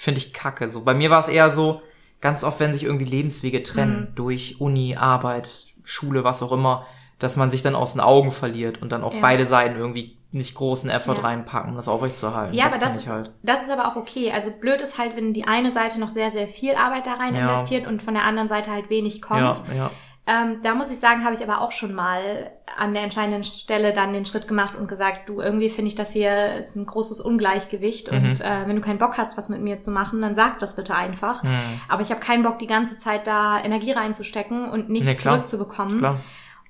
finde 0.00 0.20
dich 0.20 0.32
kacke. 0.32 0.68
So, 0.68 0.82
bei 0.82 0.94
mir 0.94 1.10
war 1.10 1.20
es 1.20 1.28
eher 1.28 1.50
so, 1.50 1.82
ganz 2.20 2.42
oft, 2.44 2.58
wenn 2.60 2.72
sich 2.72 2.84
irgendwie 2.84 3.04
Lebenswege 3.04 3.62
trennen, 3.62 4.12
durch 4.14 4.60
Uni, 4.60 4.96
Arbeit, 4.96 5.66
Schule, 5.84 6.24
was 6.24 6.42
auch 6.42 6.52
immer, 6.52 6.84
dass 7.18 7.36
man 7.36 7.50
sich 7.50 7.62
dann 7.62 7.74
aus 7.74 7.92
den 7.92 8.00
Augen 8.00 8.30
verliert 8.30 8.80
und 8.82 8.90
dann 8.92 9.02
auch 9.02 9.14
Ja. 9.14 9.20
beide 9.20 9.46
Seiten 9.46 9.76
irgendwie 9.76 10.16
nicht 10.30 10.54
großen 10.54 10.90
Effort 10.90 11.14
Ja. 11.16 11.22
reinpacken, 11.22 11.70
um 11.70 11.76
das 11.76 11.88
aufrechtzuerhalten. 11.88 12.54
Ja, 12.54 12.64
das 12.66 12.74
aber 12.74 12.84
das 12.84 12.96
ist, 12.96 13.02
ich 13.04 13.08
halt. 13.08 13.32
das 13.42 13.62
ist 13.62 13.70
aber 13.70 13.88
auch 13.90 13.96
okay. 13.96 14.30
Also 14.30 14.50
blöd 14.50 14.80
ist 14.82 14.98
halt, 14.98 15.16
wenn 15.16 15.32
die 15.32 15.44
eine 15.46 15.70
Seite 15.70 15.98
noch 15.98 16.10
sehr, 16.10 16.30
sehr 16.32 16.46
viel 16.48 16.74
Arbeit 16.74 17.06
da 17.06 17.14
rein 17.14 17.34
Ja. 17.34 17.48
investiert 17.50 17.86
und 17.86 18.02
von 18.02 18.12
der 18.14 18.24
anderen 18.24 18.48
Seite 18.48 18.70
halt 18.70 18.90
wenig 18.90 19.22
kommt. 19.22 19.40
Ja, 19.40 19.74
ja. 19.74 19.90
Ähm, 20.30 20.58
da 20.62 20.74
muss 20.74 20.90
ich 20.90 20.98
sagen, 21.00 21.24
habe 21.24 21.34
ich 21.34 21.42
aber 21.42 21.62
auch 21.62 21.72
schon 21.72 21.94
mal 21.94 22.50
an 22.76 22.92
der 22.92 23.02
entscheidenden 23.02 23.44
Stelle 23.44 23.94
dann 23.94 24.12
den 24.12 24.26
Schritt 24.26 24.46
gemacht 24.46 24.74
und 24.78 24.86
gesagt, 24.86 25.26
du, 25.28 25.40
irgendwie 25.40 25.70
finde 25.70 25.88
ich 25.88 25.94
das 25.94 26.12
hier 26.12 26.56
ist 26.58 26.76
ein 26.76 26.84
großes 26.84 27.20
Ungleichgewicht 27.22 28.12
Mhm. 28.12 28.18
und 28.18 28.40
äh, 28.42 28.66
wenn 28.66 28.76
du 28.76 28.82
keinen 28.82 28.98
Bock 28.98 29.16
hast, 29.16 29.38
was 29.38 29.48
mit 29.48 29.62
mir 29.62 29.80
zu 29.80 29.90
machen, 29.90 30.20
dann 30.20 30.34
sag 30.34 30.58
das 30.58 30.76
bitte 30.76 30.94
einfach. 30.94 31.42
Mhm. 31.44 31.80
Aber 31.88 32.02
ich 32.02 32.10
habe 32.10 32.20
keinen 32.20 32.42
Bock, 32.42 32.58
die 32.58 32.66
ganze 32.66 32.98
Zeit 32.98 33.26
da 33.26 33.58
Energie 33.64 33.92
reinzustecken 33.92 34.68
und 34.68 34.90
nichts 34.90 35.08
Nee, 35.08 35.14
klar. 35.14 35.36
zurückzubekommen. 35.36 35.98
Klar. 36.00 36.20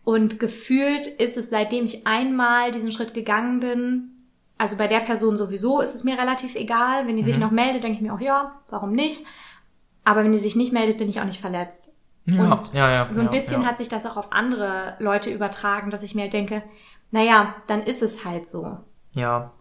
Und 0.04 0.38
gefühlt 0.38 1.06
ist 1.08 1.36
es, 1.36 1.50
seitdem 1.50 1.84
ich 1.84 2.06
einmal 2.06 2.70
diesen 2.70 2.92
Schritt 2.92 3.12
gegangen 3.12 3.58
bin, 3.60 4.10
also 4.56 4.76
bei 4.76 4.86
der 4.86 5.00
Person 5.00 5.36
sowieso 5.36 5.80
ist 5.80 5.94
es 5.94 6.04
mir 6.04 6.16
relativ 6.16 6.54
egal. 6.54 7.06
Wenn 7.08 7.16
die 7.16 7.22
Mhm. 7.22 7.26
sich 7.26 7.38
noch 7.38 7.50
meldet, 7.50 7.82
denke 7.82 7.96
ich 7.96 8.02
mir 8.02 8.14
auch, 8.14 8.20
ja, 8.20 8.52
warum 8.70 8.92
nicht? 8.92 9.24
Aber 10.04 10.22
wenn 10.24 10.32
die 10.32 10.38
sich 10.38 10.56
nicht 10.56 10.72
meldet, 10.72 10.96
bin 10.98 11.08
ich 11.08 11.20
auch 11.20 11.24
nicht 11.26 11.40
verletzt. 11.40 11.92
Ja, 12.30 12.52
Und 12.52 12.72
ja, 12.74 12.90
ja. 12.90 13.06
so 13.10 13.20
ein 13.20 13.26
ja, 13.26 13.32
bisschen 13.32 13.62
ja. 13.62 13.68
hat 13.68 13.78
sich 13.78 13.88
das 13.88 14.06
auch 14.06 14.16
auf 14.16 14.32
andere 14.32 14.94
Leute 14.98 15.30
übertragen, 15.30 15.90
dass 15.90 16.02
ich 16.02 16.14
mir 16.14 16.22
halt 16.22 16.32
denke, 16.32 16.62
naja, 17.10 17.54
dann 17.66 17.82
ist 17.82 18.02
es 18.02 18.24
halt 18.24 18.48
so. 18.48 18.78
Ja, 19.14 19.52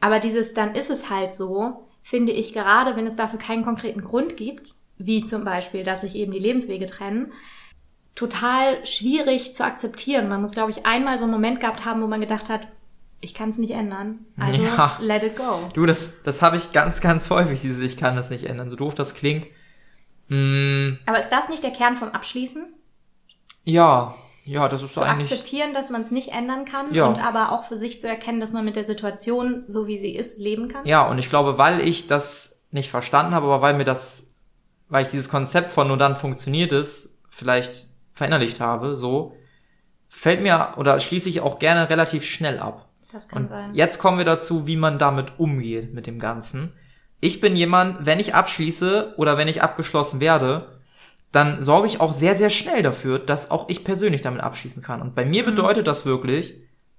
Aber 0.00 0.20
dieses 0.20 0.54
dann 0.54 0.74
ist 0.74 0.90
es 0.90 1.10
halt 1.10 1.34
so, 1.34 1.88
finde 2.02 2.32
ich 2.32 2.52
gerade, 2.52 2.96
wenn 2.96 3.06
es 3.06 3.16
dafür 3.16 3.38
keinen 3.38 3.64
konkreten 3.64 4.02
Grund 4.02 4.36
gibt, 4.36 4.74
wie 4.98 5.24
zum 5.24 5.44
Beispiel, 5.44 5.82
dass 5.82 6.02
sich 6.02 6.14
eben 6.14 6.32
die 6.32 6.38
Lebenswege 6.38 6.86
trennen, 6.86 7.32
total 8.14 8.84
schwierig 8.84 9.54
zu 9.54 9.64
akzeptieren. 9.64 10.28
Man 10.28 10.42
muss, 10.42 10.52
glaube 10.52 10.70
ich, 10.70 10.84
einmal 10.84 11.18
so 11.18 11.24
einen 11.24 11.32
Moment 11.32 11.60
gehabt 11.60 11.84
haben, 11.84 12.02
wo 12.02 12.06
man 12.06 12.20
gedacht 12.20 12.48
hat, 12.48 12.68
ich 13.22 13.34
kann 13.34 13.50
es 13.50 13.58
nicht 13.58 13.72
ändern. 13.72 14.20
Also 14.38 14.62
Ja. 14.62 14.96
let 15.00 15.22
it 15.22 15.36
go. 15.36 15.70
Du, 15.74 15.86
das, 15.86 16.22
das 16.22 16.42
habe 16.42 16.56
ich 16.56 16.72
ganz, 16.72 17.00
ganz 17.00 17.30
häufig, 17.30 17.60
dieses 17.60 17.84
Ich 17.84 17.96
kann 17.96 18.16
das 18.16 18.30
nicht 18.30 18.44
ändern. 18.44 18.70
So 18.70 18.76
doof 18.76 18.94
das 18.94 19.14
klingt. 19.14 19.46
Mm, 20.30 20.98
Aber 21.06 21.18
ist 21.18 21.30
das 21.30 21.48
nicht 21.48 21.62
der 21.62 21.72
Kern 21.72 21.96
vom 21.96 22.08
Abschließen? 22.10 22.72
ja, 23.64 24.14
ja, 24.46 24.68
das 24.68 24.82
ist 24.82 24.94
Zu 24.94 25.02
eigentlich. 25.02 25.30
akzeptieren, 25.30 25.74
dass 25.74 25.90
man 25.90 26.02
es 26.02 26.10
nicht 26.10 26.32
ändern 26.32 26.64
kann 26.64 26.92
Ja. 26.94 27.06
und 27.06 27.18
aber 27.24 27.52
auch 27.52 27.64
für 27.64 27.76
sich 27.76 28.00
zu 28.00 28.08
erkennen, 28.08 28.40
dass 28.40 28.52
man 28.52 28.64
mit 28.64 28.74
der 28.74 28.84
Situation, 28.86 29.64
so 29.68 29.86
wie 29.86 29.98
sie 29.98 30.16
ist, 30.16 30.38
leben 30.38 30.66
kann? 30.68 30.86
Ja, 30.86 31.06
und 31.06 31.18
ich 31.18 31.28
glaube, 31.28 31.58
weil 31.58 31.80
ich 31.86 32.06
das 32.08 32.62
nicht 32.70 32.90
verstanden 32.90 33.34
habe, 33.34 33.46
aber 33.46 33.60
weil 33.60 33.74
mir 33.74 33.84
das, 33.84 34.24
weil 34.88 35.04
ich 35.04 35.10
dieses 35.10 35.28
Konzept 35.28 35.70
von 35.72 35.86
nur 35.88 35.98
dann 35.98 36.16
funktioniert 36.16 36.72
es, 36.72 37.16
vielleicht 37.28 37.88
verinnerlicht 38.12 38.60
habe, 38.60 38.96
so, 38.96 39.36
fällt 40.08 40.42
mir 40.42 40.74
oder 40.78 40.98
schließe 40.98 41.28
ich 41.28 41.42
auch 41.42 41.58
gerne 41.58 41.88
relativ 41.90 42.24
schnell 42.24 42.58
ab. 42.58 42.88
Das 43.12 43.28
kann 43.28 43.42
Und 43.44 43.48
sein. 43.50 43.74
jetzt 43.74 43.98
kommen 43.98 44.18
wir 44.18 44.24
dazu, 44.24 44.66
wie 44.66 44.76
man 44.76 44.98
damit 44.98 45.38
umgeht 45.38 45.92
mit 45.92 46.06
dem 46.06 46.18
Ganzen. 46.18 46.72
Ich 47.20 47.40
bin 47.40 47.54
jemand, 47.56 48.06
wenn 48.06 48.18
ich 48.20 48.34
abschließe 48.34 49.14
oder 49.16 49.36
wenn 49.36 49.48
ich 49.48 49.62
abgeschlossen 49.62 50.20
werde, 50.20 50.80
dann 51.32 51.62
sorge 51.62 51.86
ich 51.86 52.00
auch 52.00 52.12
sehr, 52.12 52.36
sehr 52.36 52.50
schnell 52.50 52.82
dafür, 52.82 53.18
dass 53.18 53.50
auch 53.50 53.68
ich 53.68 53.84
persönlich 53.84 54.20
damit 54.22 54.40
abschließen 54.40 54.82
kann. 54.82 55.00
Und 55.00 55.14
bei 55.14 55.24
mir 55.24 55.44
bedeutet 55.44 55.86
das 55.86 56.04
wirklich 56.04 56.54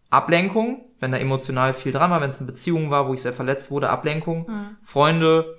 Ablenkung, 0.10 0.86
wenn 0.99 1.12
da 1.12 1.17
emotional 1.17 1.73
viel 1.73 1.91
dran 1.91 2.12
war, 2.12 2.21
wenn 2.21 2.29
es 2.29 2.38
eine 2.39 2.47
Beziehung 2.47 2.91
war, 2.91 3.07
wo 3.07 3.13
ich 3.13 3.21
sehr 3.21 3.34
verletzt 3.34 3.71
wurde, 3.71 3.89
Ablenkung, 3.89 4.47
Freunde. 4.81 5.57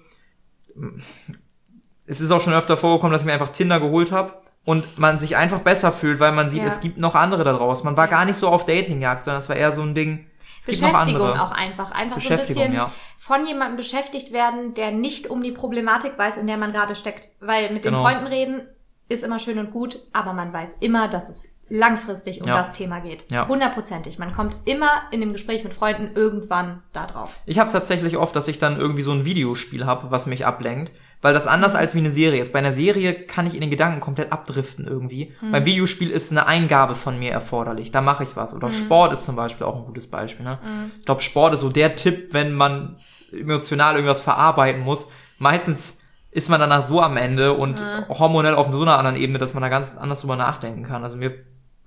Es 2.06 2.20
ist 2.20 2.30
auch 2.30 2.40
schon 2.40 2.54
öfter 2.54 2.76
vorgekommen, 2.76 3.12
dass 3.12 3.22
ich 3.22 3.26
mir 3.26 3.32
einfach 3.32 3.50
Tinder 3.50 3.80
geholt 3.80 4.12
habe 4.12 4.34
und 4.64 4.98
man 4.98 5.20
sich 5.20 5.36
einfach 5.36 5.60
besser 5.60 5.92
fühlt, 5.92 6.20
weil 6.20 6.32
man 6.32 6.50
sieht, 6.50 6.62
Ja. 6.62 6.68
es 6.68 6.80
gibt 6.80 6.98
noch 6.98 7.14
andere 7.14 7.44
da 7.44 7.52
draußen. 7.52 7.84
Man 7.84 7.96
war 7.96 8.08
gar 8.08 8.24
nicht 8.24 8.36
so 8.36 8.48
auf 8.48 8.64
Datingjagd, 8.64 9.24
sondern 9.24 9.40
es 9.42 9.48
war 9.48 9.56
eher 9.56 9.72
so 9.72 9.82
ein 9.82 9.94
Ding, 9.94 10.26
es 10.60 10.66
gibt 10.66 10.82
noch 10.82 10.92
Beschäftigung 10.92 11.22
andere. 11.28 11.42
auch 11.42 11.50
einfach. 11.50 11.90
Einfach 11.90 12.00
so 12.20 12.28
ein 12.28 12.36
Beschäftigung, 12.36 12.62
bisschen 12.62 12.74
ja. 12.76 12.92
Von 13.24 13.46
jemandem 13.46 13.76
beschäftigt 13.76 14.32
werden, 14.32 14.74
der 14.74 14.90
nicht 14.90 15.30
um 15.30 15.44
die 15.44 15.52
Problematik 15.52 16.18
weiß, 16.18 16.38
in 16.38 16.48
der 16.48 16.56
man 16.56 16.72
gerade 16.72 16.96
steckt. 16.96 17.28
Weil 17.38 17.68
mit 17.68 17.84
den 17.84 17.92
Genau. 17.92 18.02
Freunden 18.02 18.26
reden 18.26 18.62
ist 19.08 19.22
immer 19.22 19.38
schön 19.38 19.60
und 19.60 19.70
gut, 19.70 20.00
aber 20.12 20.32
man 20.32 20.52
weiß 20.52 20.78
immer, 20.80 21.06
dass 21.06 21.28
es 21.28 21.44
langfristig 21.68 22.40
um 22.42 22.48
Ja. 22.48 22.56
das 22.56 22.72
Thema 22.72 22.98
geht. 22.98 23.24
Ja. 23.30 23.46
Hundertprozentig. 23.46 24.18
Man 24.18 24.34
kommt 24.34 24.56
immer 24.64 24.90
in 25.12 25.20
dem 25.20 25.30
Gespräch 25.30 25.62
mit 25.62 25.72
Freunden 25.72 26.16
irgendwann 26.16 26.82
da 26.92 27.06
drauf. 27.06 27.38
Ich 27.46 27.60
habe 27.60 27.68
es 27.68 27.72
tatsächlich 27.72 28.16
oft, 28.16 28.34
dass 28.34 28.48
ich 28.48 28.58
dann 28.58 28.76
irgendwie 28.76 29.02
so 29.02 29.12
ein 29.12 29.24
Videospiel 29.24 29.86
habe, 29.86 30.10
was 30.10 30.26
mich 30.26 30.44
ablenkt, 30.44 30.90
weil 31.22 31.32
das 31.32 31.46
anders 31.46 31.74
als 31.74 31.94
wie 31.94 32.00
eine 32.00 32.10
Serie 32.10 32.42
ist. 32.42 32.52
Bei 32.52 32.58
einer 32.58 32.72
Serie 32.72 33.14
kann 33.14 33.46
ich 33.46 33.54
in 33.54 33.60
den 33.60 33.70
Gedanken 33.70 34.00
komplett 34.00 34.32
abdriften 34.32 34.86
irgendwie. 34.86 35.32
Beim 35.52 35.64
Videospiel 35.64 36.10
ist 36.10 36.32
eine 36.32 36.46
Eingabe 36.46 36.96
von 36.96 37.18
mir 37.18 37.30
erforderlich. 37.30 37.92
Da 37.92 38.00
mache 38.00 38.24
ich 38.24 38.36
was. 38.36 38.54
Oder 38.54 38.72
Sport 38.72 39.12
ist 39.12 39.24
zum 39.24 39.36
Beispiel 39.36 39.64
auch 39.64 39.76
ein 39.76 39.84
gutes 39.84 40.08
Beispiel. 40.08 40.44
Ne? 40.44 40.58
Ich 40.98 41.04
glaube, 41.06 41.22
Sport 41.22 41.54
ist 41.54 41.60
so 41.60 41.68
der 41.68 41.94
Tipp, 41.94 42.34
wenn 42.34 42.52
man 42.52 42.96
emotional 43.30 43.94
irgendwas 43.94 44.20
verarbeiten 44.20 44.82
muss. 44.82 45.08
Meistens 45.38 46.00
ist 46.32 46.48
man 46.48 46.58
danach 46.58 46.82
so 46.82 47.00
am 47.00 47.16
Ende 47.16 47.52
und 47.52 47.84
hormonell 48.08 48.56
auf 48.56 48.72
so 48.72 48.82
einer 48.82 48.98
anderen 48.98 49.16
Ebene, 49.16 49.38
dass 49.38 49.54
man 49.54 49.62
da 49.62 49.68
ganz 49.68 49.96
anders 49.96 50.22
drüber 50.22 50.36
nachdenken 50.36 50.82
kann. 50.82 51.04
Also 51.04 51.16
mir 51.16 51.34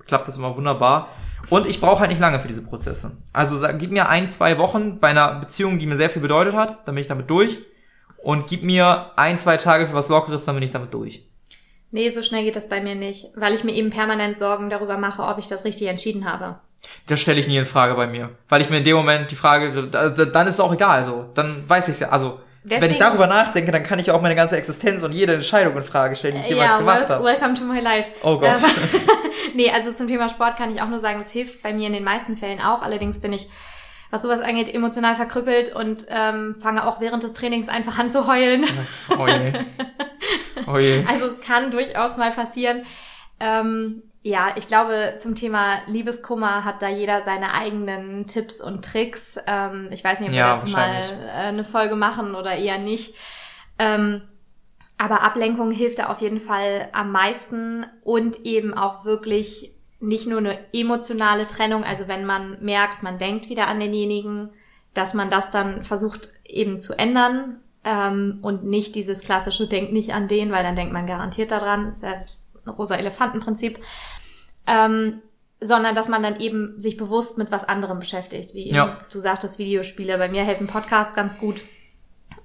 klappt 0.05 0.29
das 0.29 0.37
immer 0.37 0.55
wunderbar. 0.55 1.09
Und 1.49 1.67
ich 1.67 1.81
brauche 1.81 1.99
halt 1.99 2.09
nicht 2.09 2.21
lange 2.21 2.39
für 2.39 2.47
diese 2.47 2.63
Prozesse. 2.63 3.17
Also 3.33 3.67
gib 3.77 3.91
mir 3.91 4.07
ein, 4.07 4.29
zwei 4.29 4.57
Wochen 4.57 4.99
bei 4.99 5.09
einer 5.09 5.35
Beziehung, 5.35 5.77
die 5.77 5.87
mir 5.87 5.97
sehr 5.97 6.09
viel 6.09 6.21
bedeutet 6.21 6.55
hat, 6.55 6.87
dann 6.87 6.95
bin 6.95 7.01
ich 7.01 7.07
damit 7.07 7.29
durch. 7.29 7.59
Und 8.25 8.47
gib 8.47 8.63
mir 8.63 9.11
ein, 9.17 9.38
zwei 9.38 9.55
Tage 9.57 9.85
für 9.85 9.93
was 9.93 10.09
Lockeres, 10.09 10.45
dann 10.45 10.55
bin 10.55 10.63
ich 10.63 10.71
damit 10.71 10.93
durch. 10.93 11.23
Nee, 11.91 12.09
so 12.09 12.23
schnell 12.23 12.43
geht 12.43 12.55
das 12.55 12.67
bei 12.67 12.81
mir 12.81 12.95
nicht, 12.95 13.27
weil 13.35 13.53
ich 13.53 13.63
mir 13.63 13.71
eben 13.73 13.91
permanent 13.91 14.38
Sorgen 14.39 14.69
darüber 14.69 14.97
mache, 14.97 15.21
ob 15.21 15.38
ich 15.38 15.47
das 15.47 15.63
richtig 15.63 15.88
entschieden 15.88 16.25
habe. 16.29 16.59
Das 17.07 17.19
stelle 17.19 17.39
ich 17.39 17.47
nie 17.47 17.57
in 17.57 17.65
Frage 17.67 17.93
bei 17.93 18.07
mir. 18.07 18.31
Weil 18.49 18.61
ich 18.61 18.69
mir 18.71 18.77
in 18.79 18.83
dem 18.83 18.97
Moment 18.97 19.29
die 19.31 19.35
Frage, 19.35 19.88
da- 19.91 20.09
da- 20.09 20.25
dann 20.25 20.47
ist 20.47 20.55
es 20.55 20.59
auch 20.59 20.73
egal, 20.73 21.03
so. 21.03 21.29
Dann 21.35 21.63
weiß 21.69 21.88
ich 21.89 21.99
ja. 21.99 22.09
Also, 22.09 22.39
wenn 22.63 22.77
ich 22.77 22.79
Deswegen- 22.83 22.99
darüber 22.99 23.27
nachdenke, 23.27 23.71
dann 23.71 23.83
kann 23.83 23.99
ich 23.99 24.09
auch 24.09 24.21
meine 24.21 24.35
ganze 24.35 24.57
Existenz 24.57 25.03
und 25.03 25.11
jede 25.11 25.33
Entscheidung 25.35 25.77
in 25.77 25.83
Frage 25.83 26.15
stellen, 26.15 26.35
die 26.35 26.41
ich 26.41 26.49
jemals 26.49 26.71
ja, 26.71 26.77
gemacht 26.79 27.01
wel 27.01 27.09
habe. 27.17 27.23
welcome 27.23 27.53
to 27.53 27.63
my 27.63 27.79
life. 27.79 28.09
Oh 28.23 28.39
Gott. 28.39 28.59
Nee, 29.53 29.69
also 29.71 29.91
zum 29.93 30.07
Thema 30.07 30.27
Sport 30.27 30.57
kann 30.57 30.73
ich 30.75 30.81
auch 30.81 30.89
nur 30.89 30.99
sagen, 30.99 31.19
das 31.19 31.31
hilft 31.31 31.61
bei 31.63 31.71
mir 31.71 31.88
in 31.88 31.93
den 31.93 32.03
meisten 32.03 32.35
Fällen 32.35 32.59
auch. 32.59 32.81
Allerdings 32.81 33.21
bin 33.21 33.31
ich, 33.31 33.47
was 34.11 34.21
sowas 34.21 34.41
angeht, 34.41 34.73
emotional 34.73 35.15
verkrüppelt 35.15 35.75
und 35.75 36.05
ähm, 36.09 36.55
fange 36.61 36.85
auch 36.87 37.01
während 37.01 37.23
des 37.23 37.33
Trainings 37.33 37.67
einfach 37.69 37.97
an 37.99 38.09
zu 38.09 38.27
heulen. 38.27 38.65
Oh 39.17 39.27
je. 39.27 39.53
Oh 40.67 40.77
je. 40.79 41.03
Also 41.07 41.27
es 41.27 41.39
kann 41.41 41.69
durchaus 41.69 42.17
mal 42.17 42.31
passieren. 42.31 42.85
Ähm, 43.39 44.01
ja, 44.23 44.53
ich 44.55 44.67
glaube, 44.67 45.15
zum 45.19 45.35
Thema 45.35 45.81
Liebeskummer 45.85 46.63
hat 46.65 46.81
da 46.81 46.89
jeder 46.89 47.21
seine 47.23 47.53
eigenen 47.53 48.25
Tipps 48.25 48.59
und 48.61 48.83
Tricks. 48.83 49.37
Ähm, 49.45 49.89
ich 49.91 50.03
weiß 50.03 50.19
nicht, 50.19 50.29
ob 50.29 50.33
wir 50.33 50.39
Ja, 50.39 50.53
dazu 50.55 50.71
mal 50.71 51.03
äh, 51.27 51.29
eine 51.29 51.63
Folge 51.63 51.95
machen 51.95 52.33
oder 52.33 52.55
eher 52.55 52.79
nicht. 52.79 53.13
Ähm, 53.77 54.23
aber 54.97 55.21
Ablenkung 55.21 55.69
hilft 55.69 55.99
da 55.99 56.07
auf 56.07 56.21
jeden 56.21 56.39
Fall 56.39 56.89
am 56.93 57.11
meisten 57.11 57.85
und 58.03 58.45
eben 58.45 58.73
auch 58.73 59.05
wirklich 59.05 59.74
nicht 60.05 60.27
nur 60.27 60.39
eine 60.39 60.57
emotionale 60.73 61.47
Trennung, 61.47 61.83
also 61.83 62.07
wenn 62.07 62.25
man 62.25 62.63
merkt, 62.63 63.03
man 63.03 63.17
denkt 63.17 63.49
wieder 63.49 63.67
an 63.67 63.79
denjenigen, 63.79 64.49
dass 64.93 65.13
man 65.13 65.29
das 65.29 65.51
dann 65.51 65.83
versucht 65.83 66.29
eben 66.45 66.79
zu 66.79 66.97
ändern 66.97 67.57
ähm, 67.83 68.39
und 68.41 68.63
nicht 68.63 68.95
dieses 68.95 69.21
klassische 69.21 69.67
Denk 69.67 69.91
nicht 69.91 70.13
an 70.13 70.27
den, 70.27 70.51
weil 70.51 70.63
dann 70.63 70.75
denkt 70.75 70.93
man 70.93 71.07
garantiert 71.07 71.51
daran, 71.51 71.89
ist 71.89 72.03
ja 72.03 72.13
das 72.13 72.47
rosa 72.67 72.95
Elefantenprinzip, 72.95 73.79
ähm, 74.67 75.21
sondern 75.61 75.95
dass 75.95 76.07
man 76.07 76.23
dann 76.23 76.39
eben 76.39 76.79
sich 76.79 76.97
bewusst 76.97 77.37
mit 77.37 77.51
was 77.51 77.67
anderem 77.67 77.99
beschäftigt, 77.99 78.53
wie 78.53 78.67
eben, 78.67 78.75
Ja. 78.75 78.99
du 79.11 79.19
sagtest 79.19 79.59
Videospiele, 79.59 80.17
bei 80.17 80.29
mir 80.29 80.43
helfen 80.43 80.67
Podcasts 80.67 81.15
ganz 81.15 81.37
gut, 81.37 81.61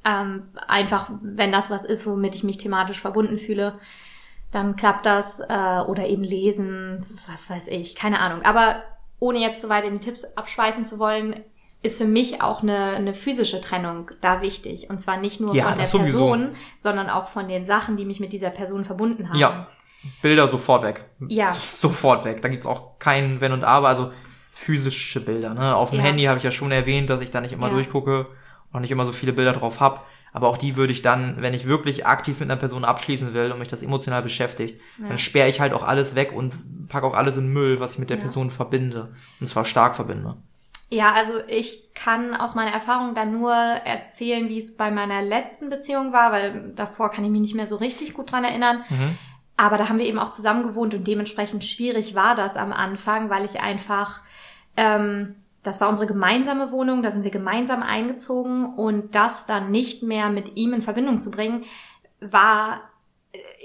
ähm, 0.05 0.45
einfach, 0.67 1.11
wenn 1.23 1.53
das 1.53 1.71
was 1.71 1.85
ist, 1.85 2.07
womit 2.07 2.35
ich 2.35 2.45
mich 2.45 2.59
thematisch 2.59 3.01
verbunden 3.01 3.39
fühle, 3.39 3.79
dann 4.53 4.77
klappt 4.77 5.07
das. 5.07 5.41
Äh, 5.41 5.81
oder 5.87 6.07
eben 6.07 6.25
lesen, 6.25 7.07
was 7.27 7.49
weiß 7.51 7.69
ich, 7.69 7.95
keine 7.95 8.21
Ahnung. 8.21 8.43
Aber 8.45 8.83
ohne 9.19 9.39
jetzt 9.39 9.61
so 9.61 9.69
weit 9.69 9.85
in 9.85 9.95
die 9.95 10.01
Tipps 10.01 10.25
abschweifen 10.37 10.85
zu 10.85 10.99
wollen, 10.99 11.37
ist 11.83 11.97
für 11.99 12.05
mich 12.07 12.43
auch 12.43 12.63
eine, 12.63 12.77
eine 12.97 13.15
physische 13.15 13.61
Trennung 13.61 14.11
da 14.21 14.43
wichtig. 14.43 14.91
Und 14.91 15.01
zwar 15.01 15.17
nicht 15.17 15.41
nur 15.41 15.55
Ja, 15.55 15.65
von 15.65 15.73
der 15.73 15.81
das 15.83 15.91
sowieso. 15.91 16.27
Person, 16.29 16.57
sondern 16.79 17.09
auch 17.09 17.29
von 17.29 17.49
den 17.49 17.65
Sachen, 17.67 17.97
die 17.97 18.05
mich 18.05 18.21
mit 18.21 18.33
dieser 18.33 18.51
Person 18.51 18.85
verbunden 18.85 19.29
haben. 19.31 19.39
Ja. 19.39 19.67
Bilder 20.23 20.49
sofort 20.49 20.83
weg. 20.83 21.05
Ja. 21.29 21.53
Sofort 21.53 22.25
weg. 22.25 22.41
Da 22.43 22.49
gibt's 22.49 22.67
auch 22.67 22.99
kein 22.99 23.41
Wenn 23.41 23.53
und 23.53 23.65
Aber, 23.65 23.89
also 23.89 24.13
physische 24.51 25.25
Bilder. 25.25 25.55
Ne? 25.55 25.75
Auf 25.77 25.91
dem 25.91 25.99
Ja. 26.01 26.05
Handy 26.07 26.25
habe 26.25 26.39
ich 26.39 26.45
ja 26.45 26.51
schon 26.53 26.73
erwähnt, 26.73 27.09
dass 27.11 27.21
ich 27.21 27.31
da 27.31 27.41
nicht 27.41 27.53
immer 27.53 27.69
Ja. 27.69 27.75
durchgucke 27.75 28.27
und 28.73 28.81
nicht 28.83 28.91
immer 28.91 29.05
so 29.07 29.13
viele 29.13 29.33
Bilder 29.33 29.53
drauf 29.53 29.81
hab. 29.81 30.07
Aber 30.33 30.49
auch 30.49 30.59
die 30.59 30.77
würde 30.77 30.93
ich 30.93 31.03
dann, 31.03 31.43
wenn 31.43 31.55
ich 31.55 31.67
wirklich 31.67 32.07
aktiv 32.07 32.39
mit 32.41 32.51
einer 32.51 32.61
Person 32.61 32.85
abschließen 32.85 33.35
will 33.35 33.51
und 33.51 33.59
mich 33.59 33.69
das 33.69 33.83
emotional 33.83 34.23
beschäftigt, 34.23 34.81
dann 34.99 35.19
sperre 35.19 35.49
ich 35.49 35.61
halt 35.61 35.73
auch 35.73 35.83
alles 35.83 36.15
weg 36.15 36.33
und 36.33 36.89
packe 36.89 37.07
auch 37.07 37.15
alles 37.15 37.37
in 37.37 37.53
Müll, 37.53 37.81
was 37.81 37.95
ich 37.95 37.99
mit 37.99 38.11
der 38.11 38.19
Ja. 38.19 38.23
Person 38.23 38.51
verbinde. 38.51 39.15
Und 39.41 39.47
zwar 39.47 39.65
stark 39.65 39.97
verbinde. 39.97 40.37
Ja, 40.93 41.13
also 41.13 41.35
ich 41.49 41.95
kann 41.95 42.35
aus 42.35 42.57
meiner 42.57 42.73
Erfahrung 42.73 43.15
dann 43.15 43.33
nur 43.33 43.53
erzählen, 43.53 44.49
wie 44.49 44.59
es 44.59 44.77
bei 44.77 44.91
meiner 44.91 45.23
letzten 45.23 45.71
Beziehung 45.71 46.13
war, 46.13 46.33
weil 46.33 46.73
davor 46.75 47.11
kann 47.11 47.25
ich 47.25 47.31
mich 47.31 47.41
nicht 47.41 47.55
mehr 47.55 47.69
so 47.69 47.77
richtig 47.77 48.15
gut 48.15 48.33
dran 48.33 48.43
erinnern. 48.45 48.85
Aber 49.57 49.79
da 49.79 49.89
haben 49.89 49.99
wir 49.99 50.07
eben 50.07 50.19
auch 50.19 50.31
zusammen 50.31 50.63
gewohnt 50.63 50.95
und 50.95 51.07
dementsprechend 51.07 51.65
schwierig 51.65 52.15
war 52.15 52.35
das 52.35 52.57
am 52.57 52.73
Anfang, 52.73 53.31
weil 53.31 53.45
ich 53.45 53.61
einfach, 53.61 54.21
ähm, 54.77 55.37
das 55.63 55.81
war 55.81 55.89
unsere 55.89 56.07
gemeinsame 56.07 56.73
Wohnung, 56.73 57.03
da 57.03 57.11
sind 57.11 57.25
wir 57.25 57.31
gemeinsam 57.31 57.83
eingezogen 57.83 58.75
und 58.75 59.15
das 59.15 59.47
dann 59.47 59.71
nicht 59.71 60.03
mehr 60.03 60.31
mit 60.31 60.57
ihm 60.57 60.73
in 60.73 60.83
Verbindung 60.83 61.21
zu 61.21 61.31
bringen, 61.31 61.65
war 62.21 62.81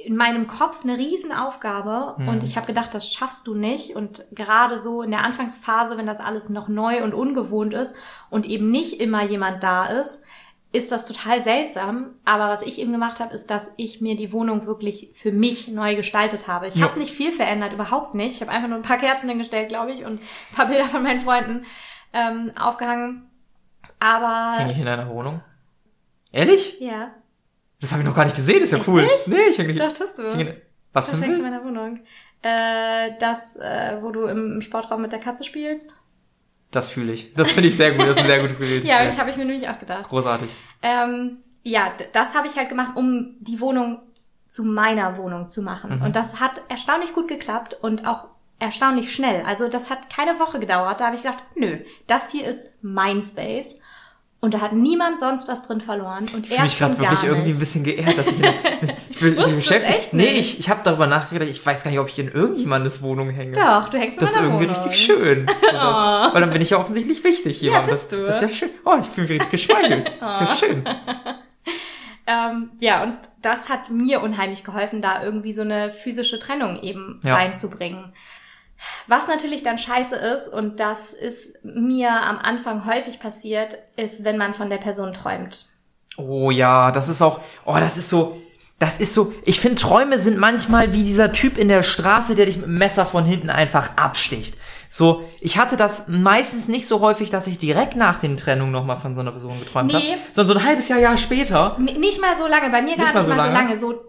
in 0.03 0.15
meinem 0.15 0.45
Kopf 0.45 0.83
eine 0.83 0.97
Riesenaufgabe 0.97 2.15
und 2.27 2.43
ich 2.43 2.55
habe 2.55 2.67
gedacht, 2.67 2.93
das 2.93 3.11
schaffst 3.11 3.47
du 3.47 3.55
nicht. 3.55 3.95
Und 3.95 4.23
gerade 4.31 4.79
so 4.79 5.01
in 5.01 5.09
der 5.09 5.23
Anfangsphase, 5.23 5.97
wenn 5.97 6.05
das 6.05 6.19
alles 6.19 6.49
noch 6.49 6.67
neu 6.67 7.03
und 7.03 7.15
ungewohnt 7.15 7.73
ist 7.73 7.95
und 8.29 8.45
eben 8.45 8.69
nicht 8.69 9.01
immer 9.01 9.23
jemand 9.23 9.63
da 9.63 9.87
ist, 9.87 10.23
ist 10.75 10.91
das 10.91 11.05
total 11.05 11.41
seltsam. 11.41 12.15
Aber 12.25 12.49
was 12.49 12.61
ich 12.61 12.79
eben 12.79 12.91
gemacht 12.91 13.19
habe, 13.19 13.33
ist, 13.33 13.49
dass 13.49 13.73
ich 13.77 14.01
mir 14.01 14.15
die 14.15 14.31
Wohnung 14.31 14.65
wirklich 14.65 15.09
für 15.13 15.31
mich 15.31 15.67
neu 15.69 15.95
gestaltet 15.95 16.47
habe. 16.47 16.67
Ich 16.67 16.75
Ja. 16.75 16.87
habe 16.89 16.99
nicht 16.99 17.13
viel 17.13 17.31
verändert, 17.31 17.73
überhaupt 17.73 18.13
nicht. 18.15 18.35
Ich 18.35 18.41
habe 18.41 18.51
einfach 18.51 18.67
nur 18.67 18.77
ein 18.77 18.83
paar 18.83 18.97
Kerzen 18.99 19.29
hingestellt, 19.29 19.69
glaube 19.69 19.91
ich, 19.93 20.05
und 20.05 20.19
ein 20.21 20.55
paar 20.55 20.67
Bilder 20.67 20.85
von 20.85 21.03
meinen 21.03 21.19
Freunden 21.21 21.65
ähm, 22.13 22.51
aufgehangen. 22.59 23.29
Aber 23.99 24.57
Häng 24.59 24.69
ich 24.69 24.77
in 24.77 24.85
deiner 24.85 25.09
Wohnung? 25.09 25.41
Ehrlich? 26.31 26.79
ja, 26.79 27.11
Das 27.81 27.91
habe 27.91 28.01
ich 28.01 28.07
noch 28.07 28.15
gar 28.15 28.25
nicht 28.25 28.35
gesehen, 28.35 28.63
ist 28.63 28.71
ja 28.71 28.79
cool. 28.87 29.07
Nee, 29.27 29.35
ich 29.51 29.57
häng 29.57 29.67
nicht. 29.67 29.79
doch 29.79 29.91
tust 29.93 30.17
du. 30.19 30.23
in- 30.23 30.55
Was 30.93 31.05
für 31.09 31.15
ein 31.15 31.21
du 31.21 31.27
Bild? 31.27 31.41
meiner 31.41 31.63
Wohnung. 31.63 31.99
Äh, 32.41 33.11
das, 33.19 33.55
äh, 33.57 33.97
wo 34.01 34.11
du 34.11 34.25
im 34.25 34.61
Sportraum 34.61 35.01
mit 35.01 35.11
der 35.11 35.19
Katze 35.19 35.43
spielst. 35.43 35.95
Das 36.71 36.89
fühle 36.89 37.13
ich. 37.13 37.33
Das 37.33 37.51
finde 37.51 37.69
ich 37.69 37.77
sehr 37.77 37.91
gut. 37.91 38.01
Das 38.01 38.09
ist 38.15 38.19
ein 38.19 38.27
sehr 38.27 38.41
gutes 38.41 38.57
gewähltes 38.59 38.89
Ja, 38.89 39.03
Bild. 39.03 39.17
habe 39.17 39.29
ich 39.29 39.37
mir 39.37 39.45
nämlich 39.45 39.67
auch 39.69 39.79
gedacht. 39.79 40.09
Großartig. 40.09 40.49
Ähm, 40.81 41.37
ja, 41.63 41.91
das 42.13 42.35
habe 42.35 42.47
ich 42.47 42.55
halt 42.57 42.69
gemacht, 42.69 42.91
um 42.95 43.35
die 43.39 43.59
Wohnung 43.61 43.99
zu 44.47 44.63
meiner 44.63 45.17
Wohnung 45.17 45.49
zu 45.49 45.61
machen. 45.61 46.01
Und 46.01 46.15
das 46.15 46.39
hat 46.39 46.61
erstaunlich 46.69 47.13
gut 47.13 47.27
geklappt 47.27 47.77
und 47.81 48.05
auch 48.07 48.27
erstaunlich 48.59 49.13
schnell. 49.13 49.43
Also 49.45 49.67
das 49.67 49.89
hat 49.89 50.09
keine 50.09 50.39
Woche 50.39 50.59
gedauert. 50.59 51.01
Da 51.01 51.07
habe 51.07 51.15
ich 51.15 51.23
gedacht, 51.23 51.39
nö, 51.55 51.79
das 52.07 52.31
hier 52.31 52.45
ist 52.47 52.71
mein 52.81 53.21
Space. 53.21 53.79
Und 54.39 54.53
da 54.53 54.61
hat 54.61 54.73
niemand 54.73 55.19
sonst 55.19 55.47
was 55.47 55.65
drin 55.65 55.81
verloren. 55.81 56.27
Und 56.33 56.45
Ich 56.45 56.51
er 56.51 56.57
fühle 56.57 56.63
mich 56.65 56.77
gerade 56.77 56.97
wirklich 56.99 57.23
irgendwie 57.23 57.49
ein 57.51 57.59
bisschen 57.59 57.83
geehrt, 57.83 58.17
dass 58.17 58.27
ich 58.27 58.39
ich 59.21 59.35
du's 59.35 59.55
beschäftigt. 59.55 59.97
echt 59.97 60.13
Nee, 60.13 60.23
nicht? 60.33 60.39
ich, 60.39 60.59
ich 60.59 60.69
habe 60.69 60.81
darüber 60.83 61.07
nachgedacht, 61.07 61.49
ich 61.49 61.65
weiß 61.65 61.83
gar 61.83 61.91
nicht, 61.91 61.99
ob 61.99 62.09
ich 62.09 62.19
in 62.19 62.29
irgendjemandes 62.31 63.01
Wohnung 63.01 63.29
hänge. 63.29 63.53
Doch, 63.53 63.89
du 63.89 63.97
hängst 63.97 64.17
in 64.17 64.19
Das 64.19 64.31
ist 64.31 64.37
irgendwie 64.37 64.65
Wohnung. 64.67 64.75
richtig 64.75 64.95
schön. 65.05 65.45
So, 65.61 65.71
das, 65.71 66.33
Weil 66.33 66.41
dann 66.41 66.49
bin 66.51 66.61
ich 66.61 66.69
ja 66.71 66.77
offensichtlich 66.79 67.23
wichtig 67.23 67.61
jemandem. 67.61 67.91
bist 67.91 68.11
das, 68.11 68.19
du. 68.19 68.25
das 68.25 68.35
ist 68.37 68.41
ja 68.41 68.49
schön. 68.49 68.69
Oh, 68.85 68.95
ich 68.99 69.05
fühle 69.07 69.27
mich 69.27 69.31
richtig 69.41 69.51
geschmeichelt. 69.51 70.11
Das 70.19 70.41
ist 70.51 70.61
ja 70.61 70.67
schön. 70.67 70.83
Ähm, 72.27 72.71
ja, 72.79 73.03
und 73.03 73.17
das 73.43 73.69
hat 73.69 73.91
mir 73.91 74.19
unheimlich 74.21 74.63
geholfen, 74.63 74.99
da 74.99 75.23
irgendwie 75.23 75.53
so 75.53 75.61
eine 75.61 75.91
physische 75.91 76.39
Trennung 76.39 76.81
eben 76.81 77.19
Ja. 77.23 77.35
reinzubringen. 77.35 78.13
Was 79.07 79.27
natürlich 79.27 79.61
dann 79.61 79.77
scheiße 79.77 80.15
ist, 80.15 80.47
und 80.47 80.79
das 80.79 81.13
ist 81.13 81.63
mir 81.63 82.09
am 82.11 82.39
Anfang 82.39 82.85
häufig 82.87 83.19
passiert, 83.19 83.77
ist, 83.95 84.23
wenn 84.23 84.37
man 84.37 84.55
von 84.55 84.71
der 84.71 84.77
Person 84.79 85.13
träumt. 85.13 85.67
Oh 86.17 86.49
ja, 86.49 86.91
das 86.91 87.09
ist 87.09 87.21
auch, 87.21 87.39
oh, 87.63 87.75
das 87.79 87.95
ist 87.97 88.09
so, 88.09 88.41
das 88.79 88.99
ist 88.99 89.13
so, 89.13 89.33
ich 89.45 89.59
finde 89.59 89.81
Träume 89.81 90.19
sind 90.19 90.37
manchmal 90.37 90.91
wie 90.93 91.03
dieser 91.03 91.31
Typ 91.31 91.57
in 91.57 91.67
der 91.69 91.81
Straße, 91.83 92.35
der 92.35 92.45
dich 92.47 92.57
mit 92.57 92.65
dem 92.65 92.77
Messer 92.77 93.05
von 93.05 93.25
hinten 93.25 93.49
einfach 93.49 93.91
absticht. 93.95 94.55
So, 94.89 95.23
ich 95.41 95.57
hatte 95.57 95.75
das 95.77 96.05
meistens 96.07 96.67
nicht 96.67 96.87
so 96.87 96.99
häufig, 97.01 97.29
dass 97.29 97.47
ich 97.47 97.57
direkt 97.59 97.95
nach 97.95 98.19
den 98.19 98.37
Trennungen 98.37 98.71
nochmal 98.71 98.97
von 98.97 99.13
so 99.15 99.21
einer 99.21 99.31
Person 99.31 99.59
geträumt 99.59 99.91
Nee. 99.93 100.11
habe, 100.11 100.21
sondern 100.33 100.55
so 100.57 100.59
ein 100.61 100.65
halbes 100.67 100.87
Jahr, 100.87 100.99
Jahr 100.99 101.17
später. 101.17 101.75
N 101.79 101.85
nicht 101.99 102.21
mal 102.21 102.37
so 102.37 102.47
lange, 102.47 102.69
bei 102.69 102.81
mir 102.81 102.95
gar 102.95 103.05
Nicht 103.05 103.05
nicht, 103.07 103.13
mal 103.15 103.21
so 103.23 103.29
mal 103.29 103.39
so 103.39 103.47
lange? 103.47 103.53
lange, 103.53 103.77
so 103.77 104.01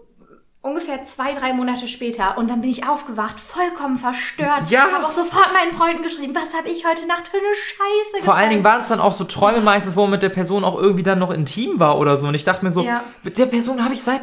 ungefähr 0.61 1.01
zwei, 1.03 1.33
drei 1.33 1.53
Monate 1.53 1.87
später. 1.87 2.37
Und 2.37 2.49
dann 2.49 2.59
bin 2.61 2.69
ich 2.69 2.87
aufgewacht, 2.87 3.39
vollkommen 3.39 3.97
verstört. 3.97 4.69
Ja. 4.69 4.87
Habe 4.93 5.05
auch 5.05 5.11
sofort 5.11 5.47
meinen 5.53 5.71
Freunden 5.73 6.03
geschrieben, 6.03 6.35
was 6.35 6.53
habe 6.57 6.67
ich 6.69 6.85
heute 6.85 7.07
Nacht 7.07 7.27
für 7.27 7.37
eine 7.37 7.45
Scheiße 7.55 8.23
Vor 8.25 8.35
allen 8.35 8.49
Dingen 8.49 8.63
waren 8.65 8.81
es 8.81 8.89
dann 8.89 8.99
auch 8.99 9.13
so 9.13 9.23
Träume 9.23 9.61
meistens, 9.61 9.95
wo 9.95 10.01
man 10.01 10.11
mit 10.11 10.23
der 10.23 10.29
Person 10.29 10.63
auch 10.65 10.77
irgendwie 10.77 11.03
dann 11.03 11.19
noch 11.19 11.31
intim 11.31 11.79
war 11.79 11.97
oder 11.99 12.17
so. 12.17 12.27
Und 12.27 12.33
ich 12.35 12.43
dachte 12.43 12.65
mir 12.65 12.71
so, 12.71 12.81
Ja. 12.81 13.03
mit 13.23 13.37
der 13.37 13.45
Person 13.45 13.83
habe 13.83 13.93
ich 13.93 14.01
seit 14.03 14.21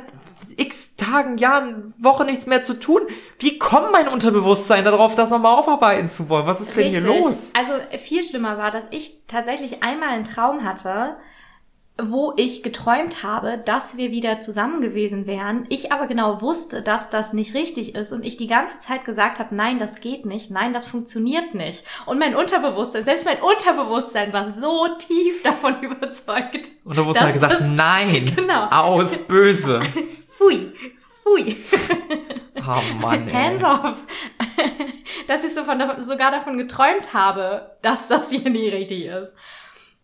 x 0.57 0.97
Tagen, 0.97 1.38
Jahren, 1.38 1.92
Wochen 1.99 2.26
nichts 2.26 2.47
mehr 2.47 2.62
zu 2.62 2.74
tun. 2.74 3.03
Wie 3.38 3.59
kommt 3.59 3.90
mein 3.92 4.09
Unterbewusstsein 4.09 4.84
darauf, 4.84 5.14
das 5.16 5.30
nochmal 5.30 5.59
aufarbeiten 5.59 6.09
zu 6.09 6.28
wollen? 6.28 6.47
Was 6.47 6.61
ist 6.61 6.76
denn 6.76 6.88
hier 6.88 7.05
Richtig. 7.05 7.20
los? 7.24 7.53
Also 7.55 7.72
viel 7.99 8.22
schlimmer 8.22 8.59
war, 8.59 8.70
dass 8.70 8.84
ich 8.90 9.26
tatsächlich 9.26 9.82
einmal 9.82 10.11
einen 10.11 10.24
Traum 10.24 10.64
hatte, 10.64 11.16
wo 12.03 12.32
ich 12.36 12.64
geträumt 12.64 13.22
habe, 13.22 13.57
dass 13.64 13.97
wir 13.97 14.11
wieder 14.11 14.40
zusammen 14.40 14.80
gewesen 14.80 15.28
wären. 15.28 15.64
Ich 15.68 15.92
aber 15.92 16.09
genau 16.09 16.42
wusste, 16.42 16.82
dass 16.82 17.09
das 17.09 17.32
nicht 17.32 17.55
richtig 17.55 17.95
ist 17.95 18.12
und 18.12 18.24
ich 18.24 18.36
die 18.36 18.49
ganze 18.49 18.80
Zeit 18.80 19.05
gesagt 19.05 19.38
habe, 19.38 19.55
nein, 19.55 19.78
das 19.78 20.01
geht 20.01 20.26
nicht, 20.26 20.51
nein, 20.51 20.72
das 20.72 20.86
funktioniert 20.86 21.55
nicht. 21.55 21.84
Und 22.07 22.18
mein 22.18 22.34
Unterbewusstsein, 22.34 23.05
selbst 23.05 23.24
mein 23.24 23.38
Unterbewusstsein 23.40 24.32
war 24.32 24.51
so 24.51 24.88
tief 24.99 25.42
davon 25.45 25.82
überzeugt. 25.82 26.68
Unterbewusstsein 26.84 27.28
hat 27.28 27.34
dass 27.34 27.34
gesagt, 27.34 27.61
das- 27.61 27.70
nein, 27.70 28.32
Genau. 28.36 28.64
aus, 28.70 29.18
böse. 29.28 29.80
Pfui, 30.37 30.72
pfui. 31.22 31.57
Oh 32.57 32.95
Mann, 33.01 33.28
ey. 33.28 33.32
Hands 33.35 33.62
off. 33.64 34.05
dass 35.28 35.45
ich 35.45 35.55
so 35.55 35.64
von, 35.64 35.82
sogar 36.01 36.30
davon 36.30 36.59
geträumt 36.59 37.12
habe, 37.12 37.76
dass 37.82 38.09
das 38.09 38.30
hier 38.30 38.49
nie 38.51 38.68
richtig 38.68 39.05
ist. 39.07 39.37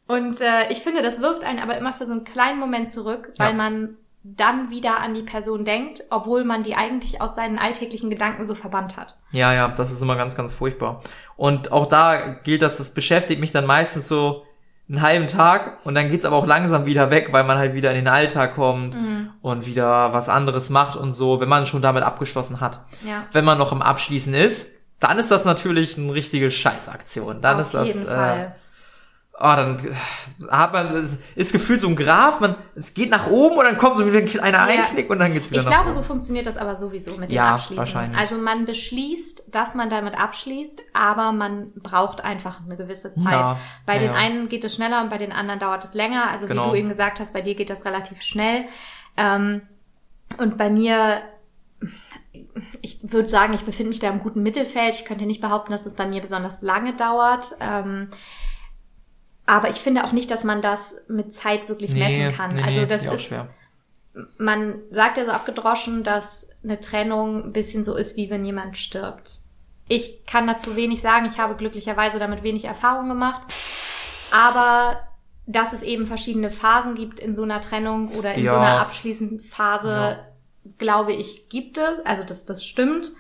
Und 0.07 0.41
äh, 0.41 0.69
ich 0.71 0.79
finde, 0.81 1.03
das 1.03 1.21
wirft 1.21 1.45
einen 1.45 1.59
aber 1.61 1.77
immer 1.79 1.93
für 1.93 2.05
so 2.07 2.13
einen 2.13 2.25
kleinen 2.25 2.59
Moment 2.59 2.91
zurück, 2.91 3.33
weil 3.39 3.51
Ja. 3.51 3.55
man 3.55 3.97
dann 4.23 4.69
wieder 4.69 4.99
an 4.99 5.15
die 5.15 5.23
Person 5.23 5.65
denkt, 5.65 6.05
obwohl 6.11 6.45
man 6.45 6.63
die 6.63 6.75
eigentlich 6.75 7.23
aus 7.23 7.35
seinen 7.35 7.59
alltäglichen 7.59 8.11
Gedanken 8.11 8.45
so 8.45 8.55
verbannt 8.55 8.99
hat. 8.99 9.17
Ja, 9.33 9.55
ja, 9.55 9.69
das 9.69 9.91
ist 9.91 10.03
immer 10.03 10.17
ganz, 10.17 10.37
ganz 10.37 10.53
furchtbar. 10.53 11.01
Und 11.37 11.73
auch 11.73 11.87
da 11.87 12.19
gilt 12.45 12.61
das, 12.61 12.77
das 12.77 12.93
beschäftigt 12.93 13.41
mich 13.41 13.51
dann 13.53 13.65
meistens 13.65 14.09
so 14.09 14.45
einen 14.91 15.03
halben 15.03 15.27
Tag 15.29 15.79
und 15.85 15.95
dann 15.95 16.09
geht's 16.09 16.25
aber 16.25 16.35
auch 16.37 16.47
langsam 16.47 16.85
wieder 16.85 17.11
weg, 17.11 17.29
weil 17.31 17.45
man 17.45 17.57
halt 17.59 17.75
wieder 17.75 17.91
in 17.91 17.97
den 17.97 18.09
Alltag 18.09 18.57
kommt 18.57 18.95
Mhm. 18.97 19.31
und 19.41 19.65
wieder 19.67 20.13
was 20.13 20.29
anderes 20.29 20.69
macht 20.69 20.97
und 20.97 21.13
so, 21.13 21.41
wenn 21.41 21.49
man 21.49 21.65
schon 21.67 21.81
damit 21.81 22.03
abgeschlossen 22.03 22.61
hat. 22.61 22.81
Ja. 23.07 23.25
Wenn 23.33 23.45
man 23.45 23.57
noch 23.57 23.71
im 23.73 23.83
Abschließen 23.83 24.35
ist, 24.35 24.73
dann 24.99 25.19
ist 25.19 25.31
das 25.31 25.45
natürlich 25.45 25.97
eine 25.97 26.13
richtige 26.13 26.51
Scheißaktion. 26.51 27.41
Dann 27.41 27.57
Auf 27.57 27.63
ist 27.63 27.75
das, 27.75 27.87
jeden 27.87 28.03
äh, 28.03 28.11
Fall. 28.11 28.55
Oh, 29.41 29.57
dann 29.57 29.79
äh, 29.79 30.47
hat 30.51 30.73
man, 30.73 30.87
es 30.95 31.11
ist 31.35 31.53
gefühlt 31.53 31.81
so 31.81 31.89
ein 31.89 31.97
Graph, 31.97 32.41
man, 32.41 32.55
es 32.75 32.95
geht 32.95 33.11
nach 33.11 33.27
oben 33.29 33.57
und 33.57 33.65
dann 33.65 33.79
kommt 33.79 33.99
so 33.99 34.07
wieder 34.07 34.19
ein 34.19 34.27
kleiner 34.27 34.59
Ja. 34.59 34.65
Einknick 34.83 35.09
und 35.11 35.19
dann 35.19 35.33
geht's 35.33 35.51
wieder 35.51 35.61
Ich 35.61 35.67
nach 35.67 35.73
glaube, 35.73 35.89
oben. 35.91 35.99
so 35.99 36.05
funktioniert 36.05 36.47
das 36.47 36.57
aber 36.57 36.75
sowieso 36.75 37.17
mit 37.17 37.31
dem 37.31 37.35
Ja, 37.37 37.55
Abschließen. 37.55 37.77
wahrscheinlich. 37.79 38.19
Also 38.19 38.37
man 38.37 38.67
beschließt, 38.67 39.55
dass 39.55 39.75
man 39.75 39.91
damit 39.91 40.15
abschließt, 40.19 40.81
aber 40.93 41.33
man 41.33 41.73
braucht 41.75 42.23
einfach 42.23 42.61
eine 42.65 42.77
gewisse 42.77 43.15
Zeit. 43.15 43.33
Ja, 43.33 43.57
bei 43.87 43.95
ja, 43.95 44.01
den 44.03 44.11
einen 44.13 44.49
geht 44.49 44.63
es 44.65 44.75
schneller 44.75 45.01
und 45.03 45.11
bei 45.11 45.19
den 45.19 45.33
anderen 45.33 45.59
dauert 45.59 45.83
es 45.85 45.95
länger. 45.95 46.31
Also 46.31 46.47
Genau. 46.47 46.67
wie 46.67 46.71
du 46.71 46.75
eben 46.77 46.89
gesagt 46.91 47.19
hast, 47.21 47.33
bei 47.33 47.41
dir 47.41 47.55
geht 47.55 47.71
das 47.71 47.85
relativ 47.85 48.23
schnell. 48.23 48.65
Ähm, 49.17 49.63
und 50.37 50.57
bei 50.59 50.71
mir, 50.71 51.23
ich 52.83 52.99
würde 53.03 53.29
sagen, 53.29 53.55
ich 53.55 53.65
befinde 53.65 53.89
mich 53.91 54.01
da 54.01 54.09
im 54.09 54.21
guten 54.21 54.43
Mittelfeld. 54.43 54.95
Ich 54.97 55.05
könnte 55.05 55.27
nicht 55.27 55.41
behaupten, 55.41 55.73
dass 55.73 55.87
es 55.87 55.95
bei 55.95 56.07
mir 56.07 56.21
besonders 56.21 56.63
lange 56.63 56.95
dauert. 56.95 57.57
Ähm, 57.61 58.09
aber 59.51 59.69
ich 59.69 59.77
finde 59.81 60.05
auch 60.05 60.13
nicht, 60.13 60.31
dass 60.31 60.45
man 60.45 60.63
das 60.63 60.95
mit 61.09 61.35
Zeit 61.35 61.69
wirklich 61.69 61.93
messen 61.95 62.33
kann. 62.37 62.55
nee, 62.55 62.63
also 62.63 62.81
nee, 62.83 62.87
das 62.87 63.05
ist 63.05 63.23
schwer. 63.25 63.49
man 64.39 64.77
sagt 64.93 65.19
ja 65.19 65.25
so 65.25 65.33
abgedroschen, 65.33 66.05
dass 66.05 66.49
eine 66.63 66.81
Trennung 66.81 67.47
ein 67.47 67.53
bisschen 67.53 67.83
so 67.83 67.97
ist, 67.97 68.17
wie 68.17 68.31
wenn 68.31 68.45
jemand 68.45 68.79
stirbt. 68.79 69.41
Ich 69.89 70.25
kann 70.25 70.47
dazu 70.47 70.77
wenig 70.77 71.01
sagen. 71.01 71.27
Ich 71.27 71.39
habe 71.41 71.57
glücklicherweise 71.57 72.21
damit 72.21 72.45
wenig 72.45 72.65
Erfahrung 72.65 73.09
gemacht. 73.09 73.43
Aber 74.31 75.01
dass 75.47 75.73
es 75.73 75.83
eben 75.83 76.07
verschiedene 76.07 76.53
Phasen 76.53 76.95
gibt 76.95 77.19
in 77.19 77.35
so 77.35 77.43
einer 77.43 77.61
Trennung 77.61 78.11
oder 78.17 78.35
in 78.35 78.45
Ja. 78.45 78.53
so 78.53 78.59
einer 78.61 78.81
abschließenden 78.83 79.41
Phase, 79.41 79.91
Ja. 79.91 80.73
glaube 80.79 81.13
ich, 81.13 81.49
gibt 81.49 81.77
es. 81.77 81.99
Also 82.07 82.23
das, 82.23 82.45
das 82.45 82.65
stimmt. 82.65 83.11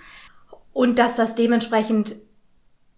Und 0.72 1.00
dass 1.00 1.16
das 1.16 1.34
dementsprechend 1.34 2.14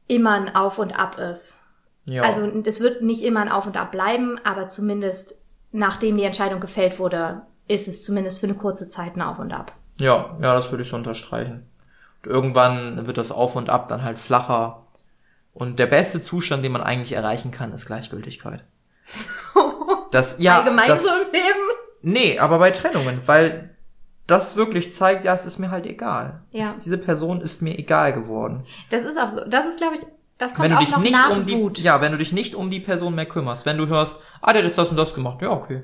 immer 0.06 0.32
ein 0.32 0.54
Auf 0.54 0.78
und 0.78 0.92
Ab 0.92 1.18
ist. 1.18 1.61
Ja. 2.04 2.22
Also 2.22 2.50
es 2.64 2.80
wird 2.80 3.02
nicht 3.02 3.22
immer 3.22 3.40
ein 3.40 3.48
Auf 3.50 3.66
und 3.66 3.76
Ab 3.76 3.92
bleiben, 3.92 4.38
aber 4.44 4.68
zumindest 4.68 5.38
nachdem 5.70 6.16
die 6.16 6.24
Entscheidung 6.24 6.60
gefällt 6.60 6.98
wurde, 6.98 7.42
ist 7.68 7.88
es 7.88 8.04
zumindest 8.04 8.40
für 8.40 8.46
eine 8.46 8.56
kurze 8.56 8.88
Zeit 8.88 9.16
ein 9.16 9.22
Auf 9.22 9.38
und 9.38 9.52
Ab. 9.52 9.72
Ja, 9.98 10.36
ja, 10.40 10.54
das 10.54 10.70
würde 10.70 10.82
ich 10.82 10.90
so 10.90 10.96
unterstreichen. 10.96 11.66
Und 12.24 12.30
irgendwann 12.30 13.06
wird 13.06 13.18
das 13.18 13.32
Auf 13.32 13.56
und 13.56 13.70
Ab 13.70 13.88
dann 13.88 14.02
halt 14.02 14.18
flacher. 14.18 14.86
Und 15.54 15.78
der 15.78 15.86
beste 15.86 16.20
Zustand, 16.20 16.64
den 16.64 16.72
man 16.72 16.82
eigentlich 16.82 17.12
erreichen 17.12 17.50
kann, 17.50 17.72
ist 17.72 17.86
Gleichgültigkeit. 17.86 18.64
Das, 20.10 20.36
ja, 20.38 20.58
Allgemein 20.58 20.88
das, 20.88 21.04
so 21.04 21.08
im 21.08 21.32
Leben. 21.32 21.78
nee, 22.02 22.38
aber 22.38 22.58
bei 22.58 22.70
Trennungen, 22.70 23.22
weil 23.24 23.74
das 24.26 24.56
wirklich 24.56 24.92
zeigt, 24.92 25.24
ja, 25.24 25.32
es 25.32 25.46
ist 25.46 25.58
mir 25.58 25.70
halt 25.70 25.86
egal. 25.86 26.42
Ja. 26.50 26.60
Es, 26.60 26.80
diese 26.80 26.98
Person 26.98 27.40
ist 27.40 27.62
mir 27.62 27.78
egal 27.78 28.12
geworden. 28.12 28.66
Das 28.90 29.00
ist 29.00 29.18
auch 29.18 29.30
so. 29.30 29.42
Das 29.46 29.64
ist, 29.64 29.78
glaube 29.78 29.96
ich, 29.96 30.06
das 30.42 30.54
kommt 30.54 30.68
Wenn 30.68 30.76
du 30.76 30.84
dich 30.84 30.96
nicht 30.96 31.30
um 31.30 31.46
die, 31.46 31.54
Wut. 31.54 31.78
ja, 31.78 32.00
wenn 32.00 32.12
du 32.12 32.18
dich 32.18 32.32
nicht 32.32 32.54
um 32.54 32.70
die 32.70 32.80
Person 32.80 33.14
mehr 33.14 33.26
kümmerst, 33.26 33.64
wenn 33.66 33.78
du 33.78 33.86
hörst, 33.86 34.20
ah, 34.40 34.52
der 34.52 34.62
hat 34.62 34.68
jetzt 34.68 34.78
das 34.78 34.88
und 34.88 34.96
das 34.96 35.14
gemacht, 35.14 35.40
ja, 35.42 35.50
okay. 35.50 35.82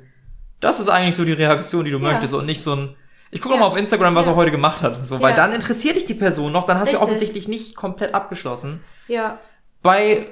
Das 0.61 0.81
ist 0.81 0.89
eigentlich 0.89 1.17
so 1.17 1.25
die 1.25 1.33
Reaktion, 1.33 1.85
die 1.85 1.91
du 1.91 1.99
Ja. 1.99 2.05
möchtest 2.13 2.35
und 2.35 2.45
nicht 2.47 2.63
so 2.63 2.75
ein, 2.75 2.97
ich 3.31 3.41
gucke 3.41 3.55
Ja. 3.55 3.61
mal 3.61 3.67
auf 3.67 3.77
Instagram, 3.77 4.15
was 4.15 4.27
Ja. 4.27 4.33
er 4.33 4.37
heute 4.37 4.51
gemacht 4.51 4.83
hat, 4.83 4.97
und 4.97 5.05
so, 5.05 5.21
weil 5.21 5.31
Ja. 5.31 5.37
dann 5.37 5.53
interessiert 5.53 5.97
dich 5.97 6.05
die 6.05 6.15
Person 6.15 6.51
noch, 6.53 6.65
dann 6.67 6.77
hast 6.79 6.89
du 6.89 6.97
Richtig. 6.97 7.03
offensichtlich 7.03 7.49
nicht 7.49 7.77
komplett 7.77 8.15
abgeschlossen. 8.15 8.83
Ja. 9.07 9.39
Bei, 9.83 10.27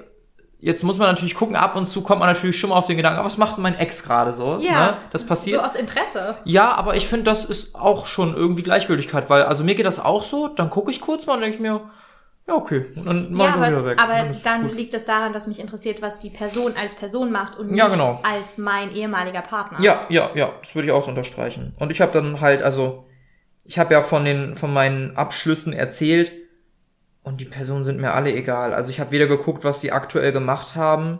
jetzt 0.58 0.82
muss 0.82 0.98
man 0.98 1.06
natürlich 1.08 1.34
gucken, 1.36 1.54
ab 1.54 1.76
und 1.76 1.88
zu 1.88 2.00
kommt 2.00 2.18
man 2.20 2.28
natürlich 2.32 2.58
schon 2.58 2.70
mal 2.70 2.76
auf 2.76 2.86
den 2.88 2.96
Gedanken, 2.96 3.24
was 3.24 3.36
macht 3.38 3.58
mein 3.58 3.76
Ex 3.76 4.02
gerade 4.02 4.32
so, 4.32 4.58
Ja. 4.60 4.72
ne? 4.86 4.96
Das 5.12 5.24
passiert. 5.24 5.60
So 5.60 5.64
aus 5.66 5.74
Interesse. 5.76 6.36
Ja, 6.44 6.72
aber 6.74 6.96
ich 6.96 7.06
finde, 7.06 7.24
das 7.24 7.44
ist 7.44 7.74
auch 7.76 8.06
schon 8.06 8.34
irgendwie 8.34 8.62
Gleichgültigkeit, 8.64 9.30
weil, 9.30 9.44
also 9.44 9.62
mir 9.62 9.74
geht 9.76 9.86
das 9.86 10.00
auch 10.04 10.24
so, 10.24 10.48
dann 10.48 10.70
gucke 10.70 10.90
ich 10.90 11.00
kurz 11.00 11.26
mal 11.26 11.34
und 11.34 11.42
denke 11.42 11.62
mir, 11.62 11.82
ja, 12.48 12.54
okay, 12.54 12.86
und 12.94 13.06
dann 13.06 13.32
mach 13.32 13.44
Ja, 13.48 13.54
aber, 13.54 13.66
wieder 13.68 13.84
weg. 13.86 13.98
aber 14.02 14.12
Dann 14.14 14.30
ist 14.30 14.46
dann 14.46 14.62
gut. 14.62 14.74
liegt 14.76 14.94
es 14.94 15.04
daran, 15.04 15.32
dass 15.32 15.46
mich 15.46 15.58
interessiert, 15.58 16.00
was 16.02 16.18
die 16.20 16.30
Person 16.30 16.74
als 16.76 16.94
Person 16.94 17.32
macht 17.32 17.58
und 17.58 17.70
nicht 17.70 17.78
Ja, 17.78 17.88
genau. 17.88 18.20
als 18.22 18.56
mein 18.58 18.92
ehemaliger 18.92 19.42
Partner. 19.42 19.80
Ja, 19.80 20.06
ja, 20.08 20.30
ja, 20.34 20.50
das 20.62 20.74
würde 20.74 20.86
ich 20.86 20.92
auch 20.92 21.02
so 21.02 21.10
unterstreichen. 21.10 21.74
Und 21.78 21.90
ich 21.92 22.00
habe 22.00 22.12
dann 22.12 22.40
halt, 22.40 22.62
also, 22.62 23.06
ich 23.64 23.78
habe 23.80 23.94
ja 23.94 24.02
von 24.02 24.24
den, 24.24 24.56
von 24.56 24.72
meinen 24.72 25.16
Abschlüssen 25.16 25.72
erzählt 25.72 26.30
und 27.24 27.40
die 27.40 27.46
Personen 27.46 27.82
sind 27.82 28.00
mir 28.00 28.14
alle 28.14 28.32
egal. 28.32 28.72
Also 28.72 28.90
ich 28.90 29.00
habe 29.00 29.10
weder 29.10 29.26
geguckt, 29.26 29.64
was 29.64 29.80
die 29.80 29.90
aktuell 29.90 30.30
gemacht 30.30 30.76
haben, 30.76 31.18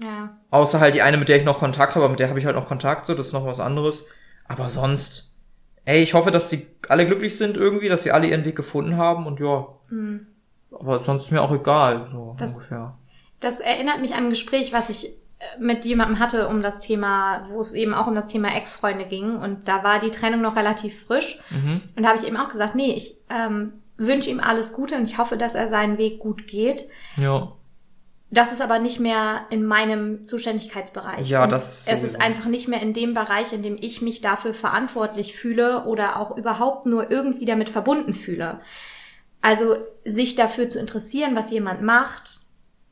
Ja. 0.00 0.38
außer 0.50 0.80
halt 0.80 0.94
die 0.94 1.02
eine, 1.02 1.18
mit 1.18 1.28
der 1.28 1.36
ich 1.36 1.44
noch 1.44 1.58
Kontakt 1.58 1.94
habe, 1.94 2.04
aber 2.06 2.12
mit 2.12 2.20
der 2.20 2.30
habe 2.30 2.38
ich 2.38 2.46
halt 2.46 2.56
noch 2.56 2.66
Kontakt, 2.68 3.04
so, 3.04 3.12
das 3.14 3.26
ist 3.26 3.32
noch 3.34 3.44
was 3.44 3.60
anderes. 3.60 4.06
Aber 4.48 4.70
sonst, 4.70 5.34
ey, 5.84 6.02
ich 6.02 6.14
hoffe, 6.14 6.30
dass 6.30 6.48
die 6.48 6.66
alle 6.88 7.04
glücklich 7.04 7.36
sind 7.36 7.58
irgendwie, 7.58 7.90
dass 7.90 8.04
sie 8.04 8.12
alle 8.12 8.26
ihren 8.28 8.46
Weg 8.46 8.56
gefunden 8.56 8.96
haben 8.96 9.26
und 9.26 9.38
ja. 9.38 9.66
Aber 10.80 11.00
sonst 11.00 11.24
ist 11.24 11.30
mir 11.32 11.42
auch 11.42 11.52
egal, 11.52 12.08
so 12.12 12.34
Das- 12.38 12.56
ungefähr. 12.56 12.94
Das 13.40 13.60
erinnert 13.60 14.00
mich 14.00 14.14
an 14.14 14.24
ein 14.24 14.30
Gespräch, 14.30 14.72
was 14.72 14.88
ich 14.88 15.12
mit 15.60 15.84
jemandem 15.84 16.18
hatte 16.18 16.48
um 16.48 16.62
das 16.62 16.80
Thema, 16.80 17.46
wo 17.50 17.60
es 17.60 17.74
eben 17.74 17.92
auch 17.92 18.06
um 18.06 18.14
das 18.14 18.26
Thema 18.26 18.56
Ex-Freunde 18.56 19.04
ging 19.06 19.36
und 19.36 19.68
da 19.68 19.84
war 19.84 20.00
die 20.00 20.10
Trennung 20.10 20.40
noch 20.40 20.56
relativ 20.56 21.04
frisch 21.04 21.38
Mhm. 21.50 21.82
und 21.94 22.02
da 22.02 22.08
habe 22.08 22.18
ich 22.18 22.26
eben 22.26 22.38
auch 22.38 22.48
gesagt, 22.48 22.74
nee, 22.74 22.92
ich 22.94 23.16
ähm, 23.28 23.74
wünsche 23.98 24.30
ihm 24.30 24.40
alles 24.40 24.72
Gute 24.72 24.96
und 24.96 25.04
ich 25.04 25.18
hoffe, 25.18 25.36
dass 25.36 25.54
er 25.54 25.68
seinen 25.68 25.98
Weg 25.98 26.20
gut 26.20 26.46
geht. 26.46 26.88
Ja. 27.18 27.52
Das 28.30 28.50
ist 28.52 28.62
aber 28.62 28.78
nicht 28.78 28.98
mehr 28.98 29.42
in 29.50 29.64
meinem 29.66 30.26
Zuständigkeitsbereich. 30.26 31.28
Ja, 31.28 31.44
Und 31.44 31.52
das 31.52 31.80
Es 31.80 31.84
sowieso. 31.86 32.06
ist 32.06 32.20
einfach 32.20 32.46
nicht 32.46 32.66
mehr 32.68 32.80
in 32.82 32.92
dem 32.94 33.12
Bereich, 33.14 33.52
in 33.52 33.62
dem 33.62 33.76
ich 33.78 34.00
mich 34.02 34.20
dafür 34.22 34.54
verantwortlich 34.54 35.36
fühle 35.36 35.84
oder 35.84 36.18
auch 36.18 36.36
überhaupt 36.36 36.86
nur 36.86 37.10
irgendwie 37.10 37.44
damit 37.44 37.68
verbunden 37.68 38.14
fühle. 38.14 38.60
Also 39.46 39.76
sich 40.04 40.34
dafür 40.34 40.68
zu 40.68 40.80
interessieren, 40.80 41.36
was 41.36 41.52
jemand 41.52 41.80
macht, 41.80 42.40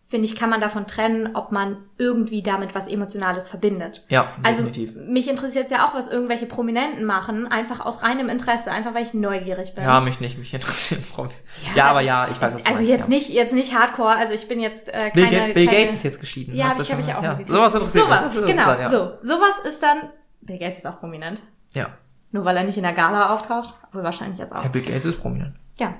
finde 0.06 0.26
ich, 0.26 0.36
kann 0.36 0.50
man 0.50 0.60
davon 0.60 0.86
trennen, 0.86 1.34
ob 1.34 1.50
man 1.50 1.78
irgendwie 1.98 2.44
damit 2.44 2.76
was 2.76 2.86
Emotionales 2.86 3.48
verbindet. 3.48 4.04
Ja, 4.08 4.28
Also 4.44 4.62
definitiv. 4.62 4.94
mich 4.94 5.28
interessiert 5.28 5.68
ja 5.72 5.88
auch, 5.88 5.94
was 5.94 6.12
irgendwelche 6.12 6.46
Prominenten 6.46 7.04
machen, 7.04 7.48
einfach 7.48 7.84
aus 7.84 8.04
reinem 8.04 8.28
Interesse, 8.28 8.70
einfach 8.70 8.94
weil 8.94 9.02
ich 9.02 9.14
neugierig 9.14 9.74
bin. 9.74 9.82
ja, 9.82 10.00
mich 10.00 10.20
nicht, 10.20 10.38
mich 10.38 10.54
interessieren 10.54 11.02
Promis. 11.12 11.42
Ja, 11.74 11.86
aber 11.86 12.02
ja, 12.02 12.28
ich 12.30 12.40
weiß, 12.40 12.54
was 12.54 12.62
du 12.62 12.68
also 12.70 12.82
meinst, 12.84 12.92
jetzt 12.92 13.08
ja. 13.08 13.08
nicht, 13.08 13.28
jetzt 13.30 13.54
nicht 13.54 13.76
Hardcore, 13.76 14.14
also 14.14 14.32
ich 14.32 14.46
bin 14.46 14.60
jetzt 14.60 14.88
äh, 14.90 15.10
keine... 15.10 15.12
Bill, 15.12 15.30
Ga 15.30 15.52
Bill 15.54 15.66
keine, 15.66 15.78
Gates 15.78 15.94
ist 15.96 16.02
jetzt 16.04 16.20
geschieden. 16.20 16.54
Ja, 16.54 16.66
Hast 16.66 16.88
habe 16.88 17.00
ich, 17.00 17.08
ich 17.08 17.14
auch 17.14 17.22
ja. 17.24 17.40
Sowas 17.48 17.74
interessiert 17.74 18.08
mich. 18.08 18.16
Sowas, 18.16 18.36
ist 18.36 18.46
genau, 18.46 18.68
ja. 18.68 18.88
so. 18.88 19.12
Sowas 19.22 19.58
ist 19.68 19.82
dann... 19.82 20.10
Bill 20.42 20.58
Gates 20.58 20.78
ist 20.78 20.86
auch 20.86 21.00
prominent. 21.00 21.42
Ja. 21.72 21.88
Nur 22.30 22.44
weil 22.44 22.56
er 22.56 22.62
nicht 22.62 22.76
in 22.76 22.84
der 22.84 22.92
Gala 22.92 23.34
auftaucht, 23.34 23.74
aber 23.90 24.04
wahrscheinlich 24.04 24.38
jetzt 24.38 24.54
auch. 24.54 24.62
ja, 24.62 24.68
Bill 24.68 24.82
Gates 24.82 25.06
ist 25.06 25.20
prominent. 25.20 25.56
Ja, 25.80 25.94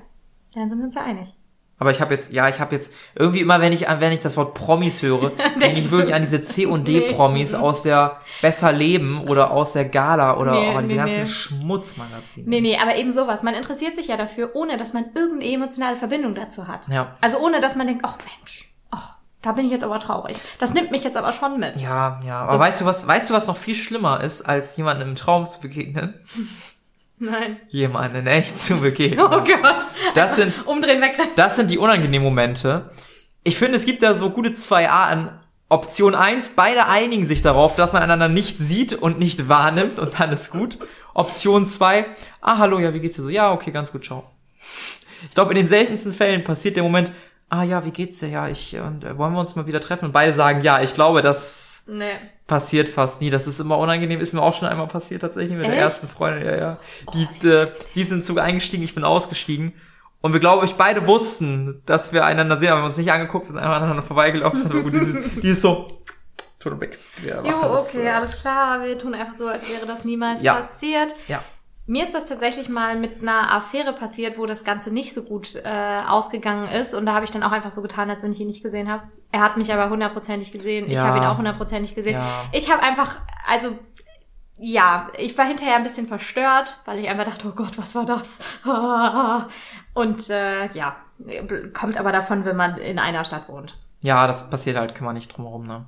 dann 0.61 0.69
sind 0.69 0.79
wir 0.79 0.85
uns 0.85 0.95
ja 0.95 1.01
einig. 1.03 1.35
Aber 1.77 1.91
ich 1.91 1.99
habe 1.99 2.13
jetzt, 2.13 2.31
ja, 2.31 2.47
ich 2.47 2.61
habe 2.61 2.73
jetzt 2.73 2.93
irgendwie 3.15 3.41
immer, 3.41 3.59
wenn 3.59 3.73
ich, 3.73 3.89
an- 3.89 3.99
wenn 3.99 4.13
ich 4.13 4.21
das 4.21 4.37
Wort 4.37 4.53
Promis 4.53 5.01
höre, 5.01 5.31
denke 5.61 5.81
ich 5.81 5.91
wirklich 5.91 6.15
an 6.15 6.21
diese 6.23 6.41
C 6.41 6.65
und 6.65 6.87
D 6.87 7.11
Promis 7.11 7.53
aus 7.53 7.83
der 7.83 8.21
Besser 8.41 8.71
Leben 8.71 9.27
oder 9.27 9.51
aus 9.51 9.73
der 9.73 9.83
Gala 9.83 10.37
oder 10.37 10.53
Nee, 10.53 10.73
oh, 10.73 10.79
diese 10.79 10.93
nee, 10.93 10.97
ganzen 10.99 11.19
nee. 11.19 11.25
Schmutzmagazine. 11.25 12.49
Nee, 12.49 12.61
nee, 12.61 12.77
aber 12.81 12.95
eben 12.95 13.11
sowas. 13.11 13.43
Man 13.43 13.55
interessiert 13.55 13.97
sich 13.97 14.07
ja 14.07 14.15
dafür, 14.15 14.51
ohne 14.55 14.77
dass 14.77 14.93
man 14.93 15.05
irgendeine 15.15 15.51
emotionale 15.53 15.97
Verbindung 15.97 16.33
dazu 16.33 16.67
hat. 16.69 16.87
Ja. 16.87 17.17
Also 17.19 17.39
ohne, 17.39 17.59
dass 17.59 17.75
man 17.75 17.87
denkt, 17.87 18.05
ach 18.07 18.17
Mensch, 18.39 18.73
ach, 18.91 19.15
da 19.41 19.51
bin 19.51 19.65
ich 19.65 19.71
jetzt 19.71 19.83
aber 19.83 19.99
traurig. 19.99 20.37
Das 20.59 20.73
nimmt 20.73 20.91
mich 20.91 21.03
jetzt 21.03 21.17
aber 21.17 21.33
schon 21.33 21.59
mit. 21.59 21.81
Ja, 21.81 22.21
ja. 22.25 22.41
Aber 22.43 22.57
weißt 22.59 22.79
du 22.81 22.85
was, 22.85 23.05
weißt 23.05 23.29
du 23.29 23.33
was 23.33 23.47
noch 23.47 23.57
viel 23.57 23.75
schlimmer 23.75 24.21
ist, 24.21 24.43
als 24.43 24.77
jemandem 24.77 25.09
im 25.09 25.15
Traum 25.15 25.45
zu 25.45 25.59
begegnen? 25.59 26.13
Nein. 27.17 27.59
Jemandem 27.69 28.21
in 28.21 28.27
echt 28.27 28.59
zu 28.59 28.77
begegnen. 28.77 29.19
Oh 29.25 29.29
Gott. 29.29 29.83
Das 30.15 30.35
sind, 30.35 30.53
Umdrehen, 30.67 31.01
wegrennen. 31.01 31.31
das 31.35 31.55
sind 31.55 31.71
die 31.71 31.77
unangenehmen 31.77 32.25
Momente. 32.27 32.89
Ich 33.43 33.57
finde, 33.57 33.77
es 33.77 33.85
gibt 33.85 34.03
da 34.03 34.15
so 34.15 34.31
gute 34.31 34.53
zwei 34.53 34.89
Arten. 34.89 35.29
Option 35.69 36.13
eins: 36.13 36.49
beide 36.49 36.87
einigen 36.87 37.25
sich 37.25 37.41
darauf, 37.41 37.75
dass 37.75 37.93
man 37.93 38.03
einander 38.03 38.27
nicht 38.27 38.57
sieht 38.59 38.93
und 38.93 39.17
nicht 39.19 39.47
wahrnimmt 39.49 39.97
und 39.97 40.19
dann 40.19 40.31
ist 40.31 40.51
gut. 40.51 40.77
Option 41.13 41.65
zwei: 41.65 42.05
ah, 42.41 42.57
hallo, 42.57 42.79
ja, 42.79 42.93
wie 42.93 42.99
geht's 42.99 43.15
dir 43.15 43.23
so? 43.23 43.29
Ja, 43.29 43.51
okay, 43.53 43.71
ganz 43.71 43.91
gut, 43.91 44.05
ciao. 44.05 44.23
Ich 45.27 45.33
glaube, 45.33 45.51
in 45.51 45.57
den 45.57 45.67
seltensten 45.67 46.13
Fällen 46.13 46.43
passiert 46.43 46.75
der 46.75 46.83
Moment, 46.83 47.11
ah 47.49 47.63
ja, 47.63 47.83
wie 47.83 47.91
geht's 47.91 48.19
dir? 48.19 48.27
Ja, 48.27 48.47
ich, 48.47 48.77
und 48.77 49.05
äh, 49.05 49.17
wollen 49.17 49.33
wir 49.33 49.39
uns 49.39 49.55
mal 49.55 49.65
wieder 49.65 49.81
treffen? 49.81 50.05
Und 50.05 50.11
beide 50.11 50.33
sagen 50.33 50.61
ja. 50.61 50.81
Ich 50.81 50.93
glaube, 50.93 51.21
das 51.21 51.74
Nee. 51.87 52.15
passiert 52.47 52.89
fast 52.89 53.21
nie. 53.21 53.29
Das 53.29 53.47
ist 53.47 53.59
immer 53.59 53.77
unangenehm. 53.77 54.19
Ist 54.19 54.33
mir 54.33 54.41
auch 54.41 54.53
schon 54.53 54.67
einmal 54.67 54.87
passiert 54.87 55.21
tatsächlich 55.21 55.53
mit 55.57 55.65
der 55.65 55.73
Echt? 55.73 55.81
ersten 55.81 56.07
Freundin. 56.07 56.45
Ja, 56.45 56.55
ja. 56.57 56.77
Die, 57.13 57.47
äh, 57.47 57.67
die 57.95 58.03
sind 58.03 58.25
so 58.25 58.37
eingestiegen, 58.39 58.83
ich 58.83 58.95
bin 58.95 59.03
ausgestiegen. 59.03 59.73
Und 60.21 60.33
wir, 60.33 60.39
glaube 60.39 60.65
ich, 60.65 60.73
beide 60.75 61.05
wussten, 61.05 61.83
dass 61.85 62.11
wir 62.11 62.25
einander 62.25 62.57
sehen, 62.57 62.69
aber 62.69 62.77
wir 62.79 62.81
haben 62.83 62.89
uns 62.89 62.97
nicht 62.97 63.11
angeguckt, 63.11 63.45
wir 63.47 63.53
sind 63.53 63.61
einfach 63.61 63.77
aneinander 63.77 64.01
vorbeigelaufen. 64.01 64.65
Aber 64.65 64.81
gut, 64.81 64.93
die, 64.93 64.97
ist, 64.97 65.43
die 65.43 65.49
ist 65.49 65.61
so, 65.61 65.87
tot 66.59 66.79
weg. 66.79 66.97
Wir 67.21 67.35
Jo, 67.35 67.41
machen 67.43 67.71
das, 67.73 67.89
okay, 67.95 68.05
äh, 68.07 68.09
alles 68.09 68.41
klar. 68.41 68.83
Wir 68.83 68.97
tun 68.97 69.13
einfach 69.13 69.35
so, 69.35 69.47
als 69.47 69.69
wäre 69.69 69.85
das 69.85 70.03
niemals 70.03 70.41
Ja. 70.41 70.55
passiert. 70.55 71.13
Ja. 71.27 71.43
Mir 71.87 72.03
ist 72.03 72.15
das 72.15 72.25
tatsächlich 72.25 72.67
mal 72.67 72.95
mit 72.97 73.21
einer 73.21 73.53
Affäre 73.53 73.93
passiert, 73.93 74.37
wo 74.39 74.45
das 74.47 74.63
Ganze 74.63 74.91
nicht 74.91 75.13
so 75.13 75.21
gut 75.23 75.55
äh, 75.63 76.01
ausgegangen 76.07 76.67
ist. 76.67 76.93
Und 76.95 77.05
da 77.05 77.13
habe 77.13 77.25
ich 77.25 77.31
dann 77.31 77.43
auch 77.43 77.51
einfach 77.51 77.69
so 77.69 77.81
getan, 77.83 78.09
als 78.09 78.23
wenn 78.23 78.31
ich 78.31 78.39
ihn 78.39 78.47
nicht 78.47 78.63
gesehen 78.63 78.89
habe. 78.89 79.03
Er 79.31 79.41
hat 79.41 79.55
mich 79.57 79.71
aber 79.71 79.89
hundertprozentig 79.89 80.51
gesehen. 80.51 80.85
Ich 80.87 80.93
Ja. 80.93 81.03
habe 81.03 81.19
ihn 81.19 81.23
auch 81.25 81.37
hundertprozentig 81.37 81.93
gesehen. 81.93 82.13
Ja. 82.13 82.45
Ich 82.53 82.71
habe 82.71 82.81
einfach, 82.81 83.19
also 83.47 83.77
ja, 84.57 85.09
ich 85.17 85.37
war 85.37 85.45
hinterher 85.45 85.75
ein 85.75 85.83
bisschen 85.83 86.07
verstört, 86.07 86.79
weil 86.85 86.97
ich 86.99 87.07
einfach 87.09 87.25
dachte, 87.25 87.49
oh 87.49 87.55
Gott, 87.55 87.77
was 87.77 87.93
war 87.93 88.05
das? 88.05 88.39
Und 89.93 90.29
äh, 90.29 90.67
ja, 90.73 90.95
kommt 91.73 91.97
aber 91.99 92.11
davon, 92.11 92.45
wenn 92.45 92.55
man 92.55 92.77
in 92.77 92.97
einer 92.99 93.25
Stadt 93.25 93.47
wohnt. 93.49 93.77
ja, 94.01 94.25
das 94.27 94.49
passiert 94.49 94.77
halt, 94.77 94.95
kann 94.95 95.05
man 95.05 95.13
nicht 95.15 95.35
drum 95.35 95.45
herum, 95.45 95.63
ne? 95.65 95.85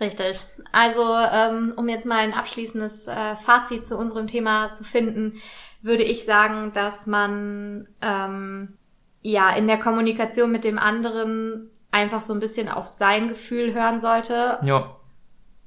Richtig. 0.00 0.40
Also, 0.72 1.04
ähm, 1.14 1.72
um 1.76 1.88
jetzt 1.88 2.06
mal 2.06 2.18
ein 2.18 2.34
abschließendes 2.34 3.06
äh, 3.06 3.36
Fazit 3.36 3.86
zu 3.86 3.96
unserem 3.96 4.26
Thema 4.26 4.72
zu 4.72 4.84
finden, 4.84 5.40
würde 5.82 6.02
ich 6.02 6.24
sagen, 6.24 6.72
dass 6.72 7.06
man 7.06 7.88
ähm, 8.00 8.76
ja 9.22 9.50
in 9.50 9.66
der 9.66 9.78
Kommunikation 9.78 10.50
mit 10.50 10.64
dem 10.64 10.78
anderen 10.78 11.70
einfach 11.90 12.20
so 12.20 12.34
ein 12.34 12.40
bisschen 12.40 12.68
auf 12.68 12.86
sein 12.86 13.28
Gefühl 13.28 13.72
hören 13.72 14.00
sollte. 14.00 14.58
Ja. 14.62 14.96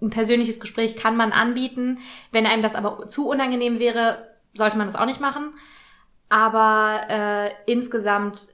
Ein 0.02 0.10
persönliches 0.10 0.60
Gespräch 0.60 0.98
kann 0.98 1.16
man 1.16 1.32
anbieten. 1.32 2.00
Wenn 2.32 2.46
einem 2.46 2.62
das 2.62 2.76
aber 2.76 3.08
zu 3.08 3.30
unangenehm 3.30 3.80
wäre, 3.80 4.28
sollte 4.54 4.78
man 4.78 4.88
das 4.88 4.98
auch 4.98 5.06
nicht 5.06 5.22
machen. 5.22 5.54
Aber 6.30 7.02
äh, 7.10 7.52
insgesamt 7.66 8.50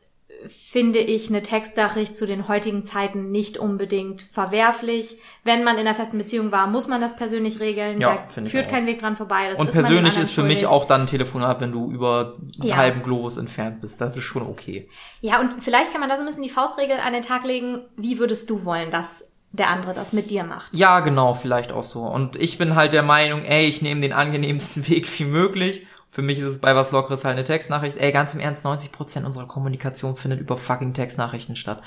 finde 0.47 0.99
ich 0.99 1.29
eine 1.29 1.43
Textnachricht 1.43 2.15
zu 2.15 2.25
den 2.27 2.47
heutigen 2.47 2.83
Zeiten 2.83 3.31
nicht 3.31 3.57
unbedingt 3.57 4.21
verwerflich. 4.23 5.17
Wenn 5.43 5.63
man 5.63 5.75
in 5.77 5.81
einer 5.87 5.95
festen 5.95 6.17
Beziehung 6.17 6.51
war, 6.51 6.67
muss 6.67 6.87
man 6.87 7.01
das 7.01 7.15
persönlich 7.15 7.59
regeln. 7.59 7.99
Ja, 7.99 8.15
da 8.15 8.29
finde 8.29 8.47
ich 8.47 8.51
führt 8.51 8.69
kein 8.69 8.85
Weg 8.85 8.99
dran 8.99 9.15
vorbei. 9.15 9.49
Das 9.49 9.59
Und 9.59 9.67
ist 9.69 9.75
persönlich 9.75 10.17
ist 10.17 10.31
für 10.31 10.43
mich 10.43 10.65
auch 10.65 10.85
dann 10.85 11.01
ein 11.01 11.07
Telefonat, 11.07 11.59
wenn 11.61 11.71
du 11.71 11.91
über 11.91 12.35
einen 12.59 12.69
Ja. 12.69 12.77
halben 12.77 13.03
Globus 13.03 13.37
entfernt 13.37 13.81
bist. 13.81 13.99
Das 14.01 14.15
ist 14.15 14.23
schon 14.23 14.43
okay. 14.43 14.89
Ja, 15.21 15.39
und 15.39 15.63
vielleicht 15.63 15.91
kann 15.91 16.01
man 16.01 16.09
da 16.09 16.15
so 16.15 16.21
ein 16.21 16.27
bisschen 16.27 16.43
die 16.43 16.49
Faustregel 16.49 16.97
an 16.97 17.13
den 17.13 17.21
Tag 17.23 17.43
legen. 17.45 17.81
Wie 17.97 18.19
würdest 18.19 18.49
du 18.49 18.65
wollen, 18.65 18.91
dass 18.91 19.29
der 19.51 19.69
andere 19.69 19.93
das 19.93 20.13
mit 20.13 20.31
dir 20.31 20.43
macht? 20.43 20.73
Ja, 20.73 20.99
genau, 21.01 21.33
vielleicht 21.35 21.71
auch 21.71 21.83
so. 21.83 22.01
Und 22.01 22.35
ich 22.41 22.57
bin 22.57 22.75
halt 22.75 22.91
der 22.93 23.03
Meinung, 23.03 23.43
ey, 23.43 23.67
ich 23.67 23.81
nehme 23.81 24.01
den 24.01 24.11
angenehmsten 24.13 24.87
Weg 24.89 25.07
wie 25.19 25.25
möglich. 25.25 25.85
Für 26.13 26.21
mich 26.21 26.37
ist 26.37 26.45
es 26.45 26.59
bei 26.61 26.75
was 26.75 26.91
Lockeres 26.91 27.25
halt 27.25 27.33
eine 27.37 27.43
Textnachricht. 27.43 27.97
Ey, 27.97 28.11
ganz 28.11 28.35
im 28.35 28.39
Ernst, 28.39 28.63
90% 28.67 29.25
unserer 29.25 29.47
Kommunikation 29.47 30.15
findet 30.15 30.39
über 30.41 30.57
fucking 30.57 30.93
Textnachrichten 30.93 31.55
statt. 31.55 31.81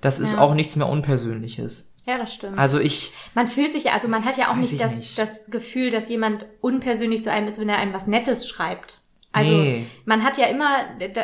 Das 0.00 0.18
ist 0.18 0.32
Ja. 0.32 0.38
auch 0.40 0.54
nichts 0.54 0.76
mehr 0.76 0.88
Unpersönliches. 0.88 1.92
Ja, 2.06 2.16
das 2.16 2.32
stimmt. 2.32 2.58
Also 2.58 2.78
ich, 2.80 3.12
Man 3.34 3.48
fühlt 3.48 3.72
sich 3.72 3.84
ja, 3.84 3.92
also 3.92 4.08
man 4.08 4.24
hat 4.24 4.38
ja 4.38 4.50
auch 4.50 4.56
nicht 4.56 4.72
ich 4.72 4.78
das, 4.78 4.94
nicht. 4.96 5.18
das 5.18 5.50
Gefühl, 5.50 5.90
dass 5.90 6.08
jemand 6.08 6.46
unpersönlich 6.62 7.22
zu 7.22 7.30
einem 7.30 7.48
ist, 7.48 7.60
wenn 7.60 7.68
er 7.68 7.76
einem 7.76 7.92
was 7.92 8.06
Nettes 8.06 8.48
schreibt. 8.48 9.00
Also 9.32 9.50
Nee. 9.50 9.86
man 10.06 10.24
hat 10.24 10.38
ja 10.38 10.46
immer, 10.46 10.70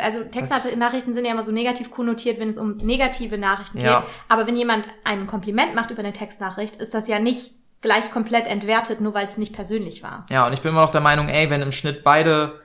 also 0.03 0.23
Textnachrichten 0.25 1.15
sind 1.15 1.25
ja 1.25 1.31
immer 1.31 1.43
so 1.43 1.51
negativ 1.51 1.89
konnotiert, 1.89 2.39
wenn 2.39 2.49
es 2.49 2.59
um 2.59 2.77
negative 2.77 3.39
Nachrichten 3.39 3.79
Ja. 3.79 4.01
geht. 4.01 4.09
Aber 4.29 4.45
wenn 4.45 4.55
jemand 4.55 4.85
einem 5.03 5.23
ein 5.23 5.27
Kompliment 5.27 5.73
macht 5.73 5.89
über 5.89 6.01
eine 6.01 6.13
Textnachricht, 6.13 6.75
ist 6.75 6.93
das 6.93 7.07
ja 7.07 7.17
nicht 7.17 7.55
gleich 7.83 8.09
komplett 8.11 8.47
entwertet, 8.47 8.99
nur 9.01 9.13
weil 9.13 9.27
es 9.27 9.37
nicht 9.37 9.53
persönlich 9.53 10.01
war. 10.01 10.25
ja, 10.31 10.47
und 10.47 10.53
ich 10.53 10.61
bin 10.61 10.71
immer 10.71 10.81
noch 10.81 10.89
der 10.91 11.01
Meinung, 11.01 11.29
ey, 11.29 11.49
wenn 11.51 11.61
im 11.61 11.71
Schnitt 11.71 12.03
beide 12.03 12.59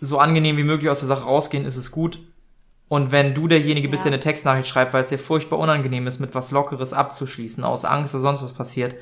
so 0.00 0.18
angenehm 0.18 0.56
wie 0.56 0.64
möglich 0.64 0.88
aus 0.90 1.00
der 1.00 1.08
Sache 1.08 1.24
rausgehen, 1.24 1.66
ist 1.66 1.76
es 1.76 1.90
gut. 1.90 2.18
Und 2.88 3.12
wenn 3.12 3.34
du 3.34 3.48
derjenige 3.48 3.88
bist, 3.88 4.04
Ja. 4.04 4.10
der 4.10 4.14
eine 4.14 4.20
Textnachricht 4.22 4.68
schreibt, 4.68 4.94
weil 4.94 5.02
es 5.04 5.10
dir 5.10 5.18
furchtbar 5.18 5.58
unangenehm 5.58 6.06
ist, 6.06 6.20
mit 6.20 6.34
was 6.34 6.52
Lockeres 6.52 6.94
abzuschließen, 6.94 7.62
aus 7.64 7.84
Angst, 7.84 8.14
dass 8.14 8.22
sonst 8.22 8.42
was 8.42 8.54
passiert, 8.54 8.94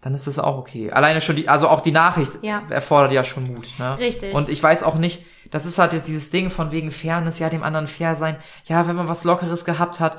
dann 0.00 0.14
ist 0.14 0.26
das 0.26 0.38
auch 0.38 0.56
okay. 0.56 0.90
Alleine 0.90 1.20
schon 1.20 1.36
die, 1.36 1.48
also 1.48 1.68
auch 1.68 1.80
die 1.80 1.92
Nachricht 1.92 2.38
Ja. 2.42 2.62
erfordert 2.70 3.12
ja 3.12 3.22
schon 3.24 3.52
Mut. 3.52 3.68
Ne? 3.78 3.98
Richtig. 3.98 4.32
Und 4.34 4.48
ich 4.48 4.62
weiß 4.62 4.82
auch 4.84 4.94
nicht, 4.94 5.26
das 5.50 5.66
ist 5.66 5.78
halt 5.78 5.92
jetzt 5.92 6.08
dieses 6.08 6.30
Ding 6.30 6.48
von 6.50 6.70
wegen 6.70 6.90
Fairness, 6.90 7.38
ja, 7.38 7.50
dem 7.50 7.62
anderen 7.62 7.86
fair 7.86 8.16
sein. 8.16 8.36
Ja, 8.64 8.88
wenn 8.88 8.96
man 8.96 9.08
was 9.08 9.24
Lockeres 9.24 9.64
gehabt 9.64 10.00
hat, 10.00 10.16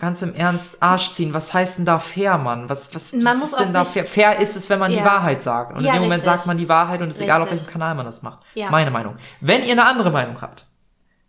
ganz 0.00 0.22
im 0.22 0.34
Ernst, 0.34 0.82
Arsch 0.82 1.10
ziehen, 1.12 1.34
was 1.34 1.52
heißt 1.52 1.78
denn 1.78 1.84
da 1.84 1.98
fair, 1.98 2.38
Mann? 2.38 2.68
Was, 2.68 2.94
was, 2.94 3.12
Man 3.12 3.24
was 3.26 3.36
muss 3.38 3.52
ist 3.52 3.60
denn 3.60 3.72
da 3.72 3.84
fair? 3.84 4.04
Fair 4.04 4.38
ist 4.38 4.56
es, 4.56 4.70
wenn 4.70 4.78
man 4.78 4.90
die 4.92 4.98
Ja. 4.98 5.04
Wahrheit 5.04 5.42
sagt. 5.42 5.76
Und 5.76 5.80
Ja, 5.84 5.88
in 5.90 5.96
dem 5.96 6.02
Moment 6.02 6.22
richtig. 6.22 6.32
sagt 6.32 6.46
man 6.46 6.56
die 6.58 6.68
Wahrheit 6.68 7.00
und 7.02 7.08
es 7.08 7.16
ist 7.16 7.22
egal, 7.22 7.40
auf 7.42 7.46
Richtig. 7.50 7.66
welchem 7.66 7.72
Kanal 7.72 7.94
man 7.94 8.06
das 8.06 8.22
macht. 8.22 8.40
Ja. 8.54 8.70
Meine 8.70 8.90
Meinung. 8.90 9.16
Wenn 9.40 9.62
ihr 9.64 9.72
eine 9.72 9.86
andere 9.86 10.10
Meinung 10.10 10.40
habt, 10.40 10.66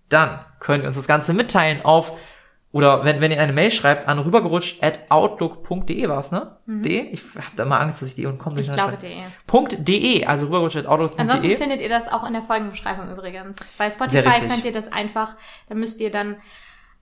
dann 0.10 0.40
könnt 0.60 0.84
ihr 0.84 0.88
uns 0.88 0.96
das 0.98 1.08
Ganze 1.08 1.34
mitteilen 1.34 1.84
auf 1.86 2.14
oder 2.74 3.04
wenn, 3.04 3.20
wenn 3.20 3.32
ihr 3.32 3.42
eine 3.42 3.52
Mail 3.52 3.70
schreibt 3.70 4.08
an 4.08 4.18
rübergerutscht 4.20 4.82
at 4.82 5.02
outlook.de 5.10 6.08
war's, 6.08 6.32
ne? 6.32 6.56
De? 6.66 7.02
Ich 7.12 7.22
hab 7.36 7.54
da 7.58 7.64
immer 7.64 7.82
Angst, 7.82 8.02
dass 8.02 8.10
ich 8.10 8.16
die 8.16 8.26
und 8.26 8.38
kommt 8.40 8.56
Mhm. 8.56 8.62
Ich 8.62 8.72
glaube, 8.72 8.96
de. 8.98 9.10
de. 9.10 9.24
Punkt 9.46 9.86
.de, 9.88 10.26
also 10.26 10.46
rübergerutscht 10.46 10.78
at 10.78 10.86
Ansonsten 10.86 11.20
outlook.de. 11.20 11.58
findet 11.58 11.82
ihr 11.82 11.90
das 11.90 12.08
auch 12.08 12.26
in 12.26 12.32
der 12.32 12.44
Folgenbeschreibung 12.44 13.12
übrigens. 13.12 13.58
Bei 13.78 13.90
Spotify 13.92 14.20
richtig. 14.20 14.50
könnt 14.50 14.64
ihr 14.66 14.72
das 14.72 14.90
einfach, 14.90 15.36
da 15.68 15.76
müsst 15.76 16.00
ihr 16.00 16.12
dann 16.12 16.38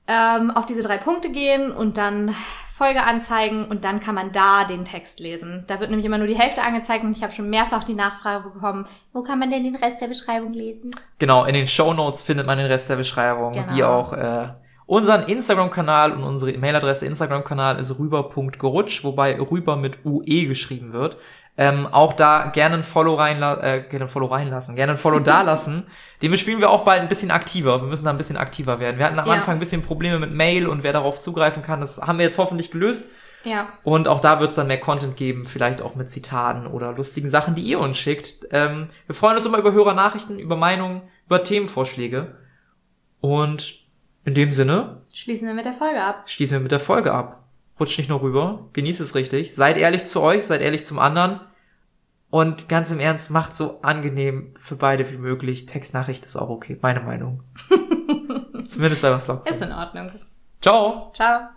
ähm, 0.09 0.51
auf 0.51 0.65
diese 0.65 0.81
drei 0.83 0.97
Punkte 0.97 1.29
gehen 1.29 1.71
und 1.71 1.97
dann 1.97 2.33
Folge 2.73 3.03
anzeigen 3.03 3.65
und 3.65 3.83
dann 3.83 3.99
kann 3.99 4.15
man 4.15 4.31
da 4.31 4.63
den 4.63 4.85
Text 4.85 5.19
lesen. 5.19 5.65
Da 5.67 5.79
wird 5.79 5.89
nämlich 5.89 6.05
immer 6.05 6.17
nur 6.17 6.27
die 6.27 6.37
Hälfte 6.37 6.61
angezeigt 6.63 7.03
und 7.03 7.11
ich 7.11 7.21
habe 7.21 7.33
schon 7.33 7.49
mehrfach 7.49 7.83
die 7.83 7.93
Nachfrage 7.93 8.49
bekommen, 8.49 8.85
wo 9.13 9.21
kann 9.21 9.37
man 9.37 9.51
denn 9.51 9.63
den 9.65 9.75
Rest 9.75 10.01
der 10.01 10.07
Beschreibung 10.07 10.53
lesen? 10.53 10.91
Genau, 11.19 11.45
in 11.45 11.53
den 11.53 11.67
Show 11.67 11.93
Notes 11.93 12.23
findet 12.23 12.47
man 12.47 12.57
den 12.57 12.67
Rest 12.67 12.89
der 12.89 12.95
Beschreibung, 12.95 13.51
Genau. 13.53 13.75
wie 13.75 13.83
auch 13.83 14.13
äh, 14.13 14.47
Unseren 14.89 15.27
Instagram-Kanal 15.27 16.13
und 16.13 16.23
unsere 16.23 16.51
E-Mail-Adresse 16.51 17.05
Instagram-Kanal 17.05 17.77
ist 17.77 17.99
rüber.gerutsch, 17.99 19.03
wobei 19.03 19.39
rüber 19.39 19.75
mit 19.75 20.03
UE 20.03 20.47
geschrieben 20.47 20.93
wird. 20.93 21.17
Ähm, 21.61 21.87
auch 21.87 22.13
da 22.13 22.45
gerne 22.53 22.75
ein 22.75 22.83
Follow 22.83 23.15
reinlassen, 23.15 23.63
äh, 23.65 23.81
gerne 23.89 24.05
ein 24.05 24.09
Follow 24.09 24.27
reinlassen, 24.27 24.77
gerne 24.77 24.93
ein 24.93 24.97
Follow 24.97 25.19
dalassen. 25.33 25.87
Den 26.21 26.37
spielen 26.37 26.61
wir 26.61 26.69
auch 26.69 26.85
bald 26.85 27.01
ein 27.01 27.09
bisschen 27.09 27.31
aktiver. 27.31 27.81
Wir 27.81 27.87
müssen 27.89 28.05
da 28.05 28.11
ein 28.11 28.17
bisschen 28.17 28.37
aktiver 28.37 28.79
werden. 28.79 28.97
Wir 28.97 29.05
hatten 29.05 29.19
am 29.19 29.27
Ja. 29.27 29.33
Anfang 29.33 29.57
ein 29.57 29.59
bisschen 29.59 29.83
Probleme 29.83 30.19
mit 30.19 30.31
Mail 30.33 30.67
und 30.67 30.83
wer 30.83 30.93
darauf 30.93 31.19
zugreifen 31.19 31.61
kann. 31.61 31.81
Das 31.81 31.97
haben 32.01 32.17
wir 32.17 32.23
jetzt 32.23 32.37
hoffentlich 32.37 32.71
gelöst. 32.71 33.09
Ja. 33.43 33.67
Und 33.83 34.07
auch 34.07 34.21
da 34.21 34.39
wird 34.39 34.51
es 34.51 34.55
dann 34.55 34.67
mehr 34.67 34.79
Content 34.79 35.17
geben, 35.17 35.43
vielleicht 35.45 35.81
auch 35.81 35.95
mit 35.95 36.09
Zitaten 36.09 36.65
oder 36.65 36.93
lustigen 36.93 37.29
Sachen, 37.29 37.55
die 37.55 37.63
ihr 37.63 37.79
uns 37.79 37.97
schickt. 37.97 38.47
Ähm, 38.51 38.87
wir 39.05 39.15
freuen 39.15 39.35
uns 39.35 39.45
immer 39.45 39.57
über 39.57 39.73
Hörernachrichten, 39.73 40.39
über 40.39 40.55
Meinungen, 40.55 41.01
über 41.25 41.43
Themenvorschläge. 41.43 42.37
Und 43.21 43.79
in 44.23 44.33
dem 44.33 44.51
Sinne 44.53 45.01
Schließen 45.13 45.47
wir 45.47 45.55
mit 45.55 45.65
der 45.65 45.73
Folge 45.73 46.01
ab. 46.01 46.23
schließen 46.29 46.57
wir 46.57 46.61
mit 46.61 46.71
der 46.71 46.79
Folge 46.79 47.13
ab. 47.13 47.43
Rutscht 47.79 47.97
nicht 47.97 48.09
nur 48.09 48.21
rüber, 48.21 48.67
genießt 48.73 48.99
es 49.01 49.15
richtig, 49.15 49.55
seid 49.55 49.77
ehrlich 49.77 50.05
zu 50.05 50.21
euch, 50.21 50.45
seid 50.45 50.61
ehrlich 50.61 50.85
zum 50.85 50.99
anderen 50.99 51.39
und 52.29 52.69
ganz 52.69 52.91
im 52.91 52.99
Ernst, 52.99 53.31
macht 53.31 53.55
so 53.55 53.81
angenehm 53.81 54.53
für 54.57 54.75
beide 54.75 55.09
wie 55.11 55.17
möglich. 55.17 55.65
Textnachricht 55.65 56.25
ist 56.25 56.35
auch 56.35 56.49
okay, 56.49 56.77
meine 56.81 57.01
Meinung. 57.01 57.43
Zumindest 58.63 59.01
bei 59.01 59.11
was 59.11 59.27
Ist 59.45 59.61
in 59.61 59.71
Ordnung. 59.71 60.11
Ciao! 60.61 61.11
Ciao. 61.13 61.49